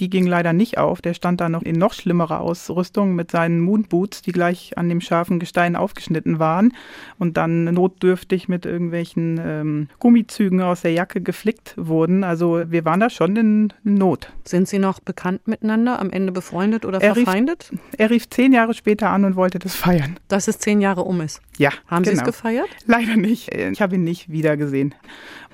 Die 0.00 0.10
ging 0.10 0.26
leider 0.26 0.52
nicht 0.52 0.78
auf. 0.78 1.00
Der 1.00 1.14
stand 1.14 1.40
da 1.40 1.48
noch 1.48 1.62
in 1.62 1.76
noch 1.76 1.92
schlimmerer 1.92 2.40
Ausrüstung 2.40 3.14
mit 3.14 3.30
seinen 3.30 3.60
Moonboots, 3.60 4.22
die 4.22 4.32
gleich 4.32 4.76
an 4.78 4.88
dem 4.88 5.00
scharfen 5.00 5.38
Gestein 5.38 5.76
aufgeschnitten 5.76 6.38
waren 6.38 6.72
und 7.18 7.36
dann 7.36 7.64
notdürftig 7.64 8.48
mit 8.48 8.66
irgendwelchen 8.66 9.40
ähm, 9.42 9.88
Gummizügen 9.98 10.62
aus 10.62 10.82
der 10.82 10.92
Jacke 10.92 11.20
geflickt 11.20 11.74
wurden. 11.76 12.24
Also 12.24 12.62
wir 12.68 12.84
waren 12.84 13.00
da 13.00 13.10
schon 13.10 13.36
in 13.36 13.72
Not. 13.84 14.32
Sind 14.44 14.68
Sie 14.68 14.78
noch 14.78 15.00
bekannt 15.00 15.46
miteinander, 15.48 15.98
am 15.98 16.10
Ende 16.10 16.32
befreundet 16.32 16.84
oder 16.84 17.00
Er 17.02 17.16
rief- 17.16 17.24
verfeindet? 17.24 17.70
Er 17.96 18.10
rief 18.10 18.28
zehn 18.30 18.52
Jahre 18.52 18.74
später 18.74 19.10
an 19.10 19.24
und 19.24 19.36
wollte 19.36 19.58
das 19.58 19.74
feiern. 19.74 20.18
Dass 20.28 20.48
es 20.48 20.58
zehn 20.58 20.80
Jahre 20.80 21.02
um 21.04 21.20
ist. 21.20 21.40
Ja, 21.58 21.70
Haben 21.86 22.04
Sie 22.04 22.10
genau. 22.10 22.22
es 22.22 22.26
gefeiert? 22.26 22.68
Leider 22.86 23.16
nicht. 23.16 23.52
Ich 23.54 23.82
habe 23.82 23.96
ihn 23.96 24.04
nicht 24.04 24.28
wiedergesehen. 24.30 24.94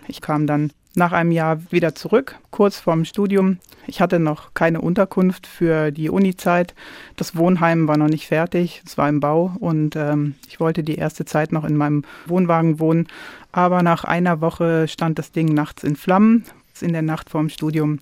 Ich 0.07 0.21
kam 0.21 0.47
dann 0.47 0.71
nach 0.95 1.13
einem 1.13 1.33
Jahr 1.33 1.61
wieder 1.71 1.95
zurück, 1.95 2.37
kurz 2.51 2.79
vorm 2.79 3.05
Studium. 3.05 3.59
Ich 3.87 4.01
hatte 4.01 4.19
noch 4.19 4.55
keine 4.55 4.81
Unterkunft 4.81 5.47
für 5.47 5.91
die 5.91 6.09
Uni-Zeit. 6.09 6.75
Das 7.17 7.37
Wohnheim 7.37 7.89
war 7.89 7.97
noch 7.97 8.09
nicht 8.09 8.27
fertig, 8.27 8.83
es 8.87 8.97
war 8.97 9.09
im 9.09 9.21
Bau 9.21 9.55
und 9.59 9.97
ähm, 9.97 10.35
ich 10.49 10.61
wollte 10.61 10.83
die 10.83 10.97
erste 10.97 11.25
Zeit 11.25 11.53
noch 11.53 11.65
in 11.65 11.77
meinem 11.77 12.05
Wohnwagen 12.27 12.79
wohnen. 12.79 13.09
Aber 13.53 13.83
nach 13.83 14.05
einer 14.05 14.41
Woche 14.41 14.89
stand 14.89 15.19
das 15.19 15.33
Ding 15.33 15.53
nachts 15.53 15.85
in 15.85 15.97
Flammen. 15.97 16.45
In 16.85 16.93
der 16.93 17.03
Nacht 17.03 17.31
vorm 17.31 17.49
Studium 17.49 17.99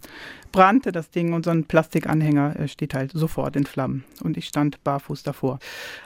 brannte 0.51 0.93
das 0.93 1.11
Ding 1.11 1.33
und 1.33 1.45
so 1.45 1.51
ein 1.51 1.65
Plastikanhänger 1.65 2.59
äh, 2.59 2.69
steht 2.69 2.95
halt 2.95 3.13
sofort 3.13 3.57
in 3.57 3.65
Flammen. 3.65 4.05
Und 4.23 4.37
ich 4.37 4.47
stand 4.47 4.83
barfuß 4.85 5.23
davor. 5.23 5.59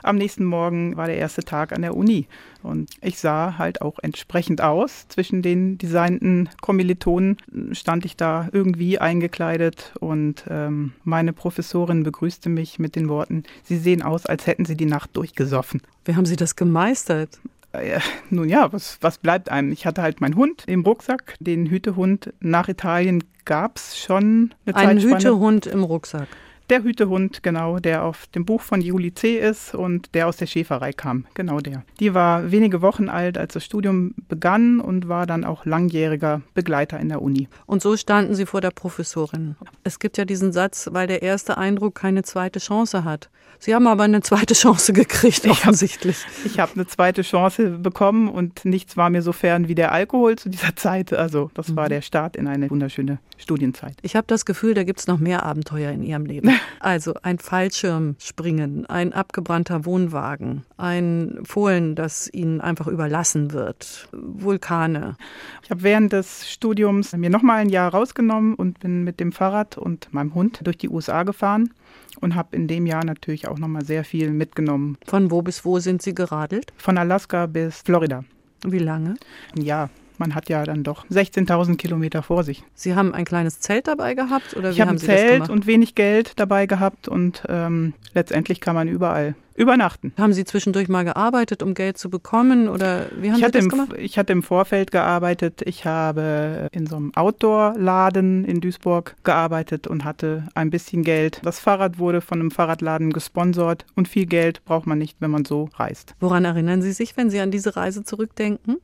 Am 0.03 0.15
nächsten 0.15 0.45
Morgen 0.45 0.95
war 0.95 1.07
der 1.07 1.17
erste 1.17 1.43
Tag 1.43 1.73
an 1.73 1.81
der 1.81 1.95
Uni 1.95 2.27
und 2.63 2.89
ich 3.01 3.19
sah 3.19 3.57
halt 3.57 3.81
auch 3.81 3.99
entsprechend 4.01 4.61
aus. 4.61 5.07
Zwischen 5.09 5.41
den 5.41 5.77
designten 5.77 6.49
Kommilitonen 6.61 7.37
stand 7.73 8.05
ich 8.05 8.15
da 8.15 8.47
irgendwie 8.51 8.99
eingekleidet 8.99 9.93
und 9.99 10.45
ähm, 10.49 10.93
meine 11.03 11.33
Professorin 11.33 12.03
begrüßte 12.03 12.49
mich 12.49 12.79
mit 12.79 12.95
den 12.95 13.09
Worten, 13.09 13.43
Sie 13.63 13.77
sehen 13.77 14.01
aus, 14.01 14.25
als 14.25 14.47
hätten 14.47 14.65
Sie 14.65 14.77
die 14.77 14.85
Nacht 14.85 15.15
durchgesoffen. 15.17 15.81
Wie 16.05 16.15
haben 16.15 16.25
Sie 16.25 16.35
das 16.35 16.55
gemeistert? 16.55 17.39
Äh, 17.73 17.99
nun 18.29 18.49
ja, 18.49 18.71
was, 18.71 18.97
was 19.01 19.17
bleibt 19.17 19.49
einem? 19.49 19.71
Ich 19.71 19.85
hatte 19.85 20.01
halt 20.01 20.21
meinen 20.21 20.35
Hund 20.35 20.63
im 20.67 20.81
Rucksack, 20.81 21.35
den 21.39 21.67
Hütehund. 21.67 22.33
Nach 22.39 22.67
Italien 22.67 23.23
gab's 23.45 23.97
schon 23.97 24.53
eine 24.65 24.75
Ein 24.75 24.99
Zeitspanne. 24.99 25.15
Hütehund 25.15 25.65
im 25.67 25.83
Rucksack. 25.83 26.27
Der 26.69 26.83
Hütehund, 26.83 27.43
genau, 27.43 27.79
der 27.79 28.03
auf 28.03 28.27
dem 28.27 28.43
Buch 28.43 28.61
von 28.61 28.81
Juli 28.81 29.13
C. 29.13 29.37
ist 29.37 29.73
und 29.73 30.13
der 30.13 30.27
aus 30.27 30.35
der 30.35 30.47
Schäferei 30.47 30.91
kam. 30.91 31.25
Genau 31.33 31.59
der. 31.61 31.83
Die 32.01 32.13
war 32.13 32.51
wenige 32.51 32.81
Wochen 32.81 33.07
alt, 33.07 33.37
als 33.37 33.53
das 33.53 33.63
Studium 33.63 34.13
begann 34.27 34.81
und 34.81 35.07
war 35.07 35.25
dann 35.25 35.45
auch 35.45 35.65
langjähriger 35.65 36.41
Begleiter 36.55 36.99
in 36.99 37.07
der 37.07 37.21
Uni. 37.21 37.47
Und 37.67 37.81
so 37.81 37.95
standen 37.95 38.35
Sie 38.35 38.45
vor 38.45 38.59
der 38.59 38.71
Professorin. 38.71 39.55
Es 39.85 39.99
gibt 39.99 40.17
ja 40.17 40.25
diesen 40.25 40.51
Satz, 40.51 40.89
weil 40.91 41.07
der 41.07 41.21
erste 41.21 41.57
Eindruck 41.57 41.95
keine 41.95 42.23
zweite 42.23 42.59
Chance 42.59 43.05
hat. 43.05 43.29
Sie 43.59 43.73
haben 43.73 43.87
aber 43.87 44.03
eine 44.03 44.21
zweite 44.21 44.53
Chance 44.53 44.91
gekriegt, 44.93 45.45
Ich 45.45 45.49
hab- 45.49 45.51
offensichtlich. 45.59 46.17
Ich 46.45 46.59
habe 46.59 46.73
eine 46.75 46.85
zweite 46.85 47.21
Chance 47.23 47.69
bekommen 47.79 48.27
und 48.27 48.65
nichts 48.65 48.97
war 48.97 49.09
mir 49.09 49.21
so 49.21 49.31
fern 49.31 49.67
wie 49.67 49.73
der 49.73 49.93
Alkohol 49.93 50.35
zu 50.35 50.49
dieser 50.49 50.75
Zeit. 50.75 51.13
Also 51.13 51.49
das 51.53 51.75
war 51.75 51.87
der 51.89 52.01
Start 52.01 52.35
in 52.35 52.47
eine 52.47 52.69
wunderschöne 52.69 53.19
Studienzeit. 53.37 53.95
Ich 54.01 54.15
habe 54.15 54.27
das 54.27 54.45
Gefühl, 54.45 54.73
da 54.73 54.83
gibt 54.83 54.99
es 54.99 55.07
noch 55.07 55.17
mehr 55.17 55.43
Abenteuer 55.43 55.91
in 55.91 56.03
Ihrem 56.03 56.25
Leben. 56.25 56.51
Also 56.79 57.15
ein 57.23 57.39
Fallschirmspringen, 57.39 58.85
ein 58.85 59.11
abgebrannter 59.11 59.85
Wohnwagen, 59.85 60.63
ein 60.77 61.39
Fohlen, 61.43 61.95
das 61.95 62.29
Ihnen 62.31 62.61
einfach 62.61 62.87
überlassen 62.87 63.51
wird, 63.51 64.07
Vulkane. 64.11 65.17
Ich 65.63 65.71
habe 65.71 65.83
während 65.83 66.13
des 66.13 66.49
Studiums 66.49 67.13
mir 67.13 67.29
nochmal 67.29 67.59
ein 67.59 67.69
Jahr 67.69 67.91
rausgenommen 67.91 68.53
und 68.53 68.79
bin 68.79 69.03
mit 69.03 69.19
dem 69.19 69.31
Fahrrad 69.31 69.77
und 69.77 70.13
meinem 70.13 70.33
Hund 70.33 70.59
durch 70.63 70.77
die 70.77 70.89
USA 70.89 71.23
gefahren 71.23 71.73
und 72.21 72.35
habe 72.35 72.55
in 72.55 72.67
dem 72.67 72.85
Jahr 72.85 73.03
natürlich 73.03 73.47
auch 73.47 73.57
nochmal 73.57 73.83
sehr 73.83 74.03
viel 74.03 74.31
mitgenommen. 74.31 74.97
Von 75.05 75.31
wo 75.31 75.41
bis 75.41 75.65
wo 75.65 75.79
sind 75.79 76.01
Sie 76.01 76.15
geradelt? 76.15 76.73
Von 76.77 76.97
Alaska 76.97 77.47
bis 77.47 77.81
Florida. 77.81 78.23
Wie 78.63 78.79
lange? 78.79 79.15
Ja, 79.55 79.89
man 80.19 80.35
hat 80.35 80.49
ja 80.49 80.63
dann 80.63 80.83
doch 80.83 81.05
16.000 81.07 81.77
Kilometer 81.77 82.23
vor 82.23 82.43
sich. 82.43 82.63
Sie 82.73 82.95
haben 82.95 83.13
ein 83.13 83.25
kleines 83.25 83.59
Zelt 83.59 83.87
dabei 83.87 84.13
gehabt 84.13 84.55
oder 84.55 84.71
Ich 84.71 84.81
habe 84.81 84.89
haben 84.89 84.95
ein 84.97 84.99
Zelt 84.99 85.49
und 85.49 85.67
wenig 85.67 85.95
Geld 85.95 86.33
dabei 86.39 86.65
gehabt 86.65 87.07
und 87.07 87.43
ähm, 87.47 87.93
letztendlich 88.13 88.61
kann 88.61 88.75
man 88.75 88.87
überall 88.87 89.35
übernachten. 89.57 90.13
haben 90.17 90.33
Sie 90.33 90.45
zwischendurch 90.45 90.87
mal 90.87 91.03
gearbeitet, 91.03 91.63
um 91.63 91.73
Geld 91.73 91.97
zu 91.97 92.09
bekommen 92.09 92.69
oder 92.69 93.07
wie 93.19 93.31
haben 93.31 93.39
Ich 93.39 93.45
Sie 93.45 93.51
das 93.51 93.63
im, 93.63 93.69
gemacht? 93.69 93.93
ich 93.97 94.17
hatte 94.17 94.31
im 94.31 94.43
Vorfeld 94.43 94.91
gearbeitet. 94.91 95.61
Ich 95.65 95.85
habe 95.85 96.69
in 96.71 96.85
so 96.87 96.95
einem 96.95 97.11
Outdoor-Laden 97.15 98.45
in 98.45 98.61
Duisburg 98.61 99.15
gearbeitet 99.23 99.87
und 99.87 100.03
hatte 100.05 100.47
ein 100.53 100.69
bisschen 100.69 101.03
Geld. 101.03 101.41
Das 101.43 101.59
Fahrrad 101.59 101.97
wurde 101.97 102.21
von 102.21 102.39
einem 102.39 102.51
Fahrradladen 102.51 103.11
gesponsert 103.11 103.85
und 103.95 104.07
viel 104.07 104.27
Geld 104.27 104.63
braucht 104.63 104.85
man 104.85 104.99
nicht, 104.99 105.17
wenn 105.19 105.31
man 105.31 105.43
so 105.43 105.69
reist. 105.75 106.13
Woran 106.19 106.45
erinnern 106.45 106.81
Sie 106.81 106.91
sich, 106.93 107.17
wenn 107.17 107.29
Sie 107.29 107.39
an 107.39 107.51
diese 107.51 107.75
Reise 107.75 108.03
zurückdenken? 108.03 108.77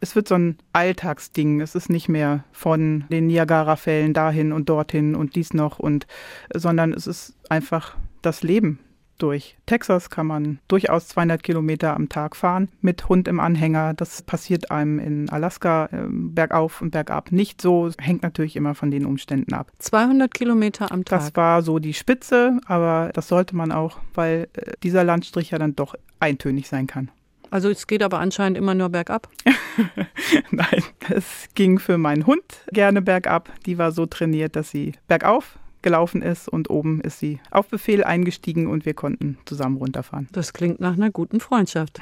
Es 0.00 0.14
wird 0.14 0.28
so 0.28 0.34
ein 0.34 0.58
Alltagsding. 0.74 1.60
Es 1.62 1.74
ist 1.74 1.88
nicht 1.88 2.08
mehr 2.08 2.44
von 2.52 3.04
den 3.10 3.26
Niagara-Fällen 3.28 4.12
dahin 4.12 4.52
und 4.52 4.68
dorthin 4.68 5.14
und 5.14 5.34
dies 5.36 5.54
noch 5.54 5.78
und, 5.78 6.06
sondern 6.54 6.92
es 6.92 7.06
ist 7.06 7.34
einfach 7.48 7.96
das 8.20 8.42
Leben. 8.42 8.78
Durch 9.18 9.56
Texas 9.66 10.10
kann 10.10 10.28
man 10.28 10.60
durchaus 10.68 11.08
200 11.08 11.42
Kilometer 11.42 11.94
am 11.94 12.08
Tag 12.08 12.36
fahren 12.36 12.68
mit 12.80 13.08
Hund 13.08 13.26
im 13.26 13.40
Anhänger. 13.40 13.94
Das 13.94 14.22
passiert 14.22 14.70
einem 14.70 15.00
in 15.00 15.28
Alaska 15.28 15.88
ähm, 15.92 16.34
bergauf 16.34 16.80
und 16.80 16.92
bergab 16.92 17.32
nicht 17.32 17.60
so. 17.60 17.90
Hängt 17.98 18.22
natürlich 18.22 18.54
immer 18.54 18.76
von 18.76 18.92
den 18.92 19.04
Umständen 19.04 19.54
ab. 19.54 19.72
200 19.78 20.32
Kilometer 20.32 20.92
am 20.92 21.04
Tag. 21.04 21.18
Das 21.18 21.36
war 21.36 21.62
so 21.62 21.80
die 21.80 21.94
Spitze, 21.94 22.60
aber 22.66 23.10
das 23.12 23.26
sollte 23.28 23.56
man 23.56 23.72
auch, 23.72 23.98
weil 24.14 24.48
äh, 24.52 24.72
dieser 24.84 25.02
Landstrich 25.02 25.50
ja 25.50 25.58
dann 25.58 25.74
doch 25.74 25.96
eintönig 26.20 26.68
sein 26.68 26.86
kann. 26.86 27.10
Also 27.50 27.70
es 27.70 27.86
geht 27.86 28.02
aber 28.02 28.20
anscheinend 28.20 28.58
immer 28.58 28.74
nur 28.74 28.90
bergab. 28.90 29.28
Nein, 30.50 30.82
es 31.08 31.48
ging 31.54 31.78
für 31.78 31.98
meinen 31.98 32.26
Hund 32.26 32.42
gerne 32.72 33.02
bergab. 33.02 33.50
Die 33.66 33.78
war 33.78 33.90
so 33.90 34.06
trainiert, 34.06 34.54
dass 34.54 34.70
sie 34.70 34.92
bergauf 35.08 35.58
gelaufen 35.82 36.22
ist 36.22 36.48
und 36.48 36.70
oben 36.70 37.00
ist 37.00 37.18
sie 37.20 37.40
auf 37.50 37.68
Befehl 37.68 38.04
eingestiegen 38.04 38.66
und 38.66 38.86
wir 38.86 38.94
konnten 38.94 39.38
zusammen 39.44 39.76
runterfahren. 39.76 40.28
Das 40.32 40.52
klingt 40.52 40.80
nach 40.80 40.94
einer 40.94 41.10
guten 41.10 41.40
Freundschaft. 41.40 42.00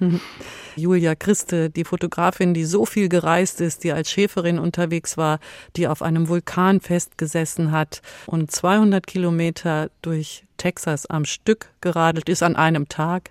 Julia 0.76 1.14
Christe, 1.14 1.70
die 1.70 1.84
Fotografin, 1.84 2.54
die 2.54 2.64
so 2.64 2.86
viel 2.86 3.08
gereist 3.08 3.60
ist, 3.60 3.84
die 3.84 3.92
als 3.92 4.10
Schäferin 4.10 4.58
unterwegs 4.58 5.16
war, 5.16 5.38
die 5.76 5.88
auf 5.88 6.02
einem 6.02 6.28
Vulkan 6.28 6.80
festgesessen 6.80 7.72
hat 7.72 8.02
und 8.26 8.50
200 8.50 9.06
Kilometer 9.06 9.90
durch 10.02 10.44
Texas 10.60 11.06
am 11.06 11.24
Stück 11.24 11.70
geradelt 11.80 12.28
ist 12.28 12.42
an 12.42 12.54
einem 12.54 12.86
Tag. 12.88 13.30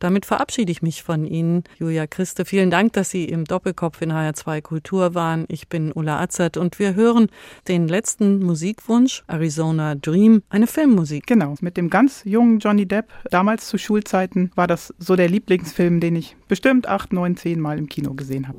Damit 0.00 0.26
verabschiede 0.26 0.72
ich 0.72 0.82
mich 0.82 1.04
von 1.04 1.24
Ihnen, 1.24 1.62
Julia 1.78 2.08
Christe. 2.08 2.44
Vielen 2.44 2.68
Dank, 2.70 2.94
dass 2.94 3.10
Sie 3.10 3.26
im 3.26 3.44
Doppelkopf 3.44 4.02
in 4.02 4.12
HR2 4.12 4.60
Kultur 4.60 5.14
waren. 5.14 5.44
Ich 5.46 5.68
bin 5.68 5.92
Ulla 5.92 6.18
Azert 6.18 6.56
und 6.56 6.80
wir 6.80 6.96
hören 6.96 7.28
den 7.68 7.86
letzten 7.86 8.40
Musikwunsch, 8.40 9.22
Arizona 9.28 9.94
Dream, 9.94 10.42
eine 10.48 10.66
Filmmusik. 10.66 11.26
Genau, 11.28 11.54
mit 11.60 11.76
dem 11.76 11.90
ganz 11.90 12.22
jungen 12.24 12.58
Johnny 12.58 12.86
Depp, 12.86 13.06
damals 13.30 13.68
zu 13.68 13.78
Schulzeiten, 13.78 14.50
war 14.56 14.66
das 14.66 14.92
so 14.98 15.14
der 15.14 15.28
Lieblingsfilm, 15.28 16.00
den 16.00 16.16
ich 16.16 16.36
bestimmt 16.48 16.88
acht, 16.88 17.12
neun, 17.12 17.36
zehn 17.36 17.60
Mal 17.60 17.78
im 17.78 17.88
Kino 17.88 18.14
gesehen 18.14 18.48
habe. 18.48 18.58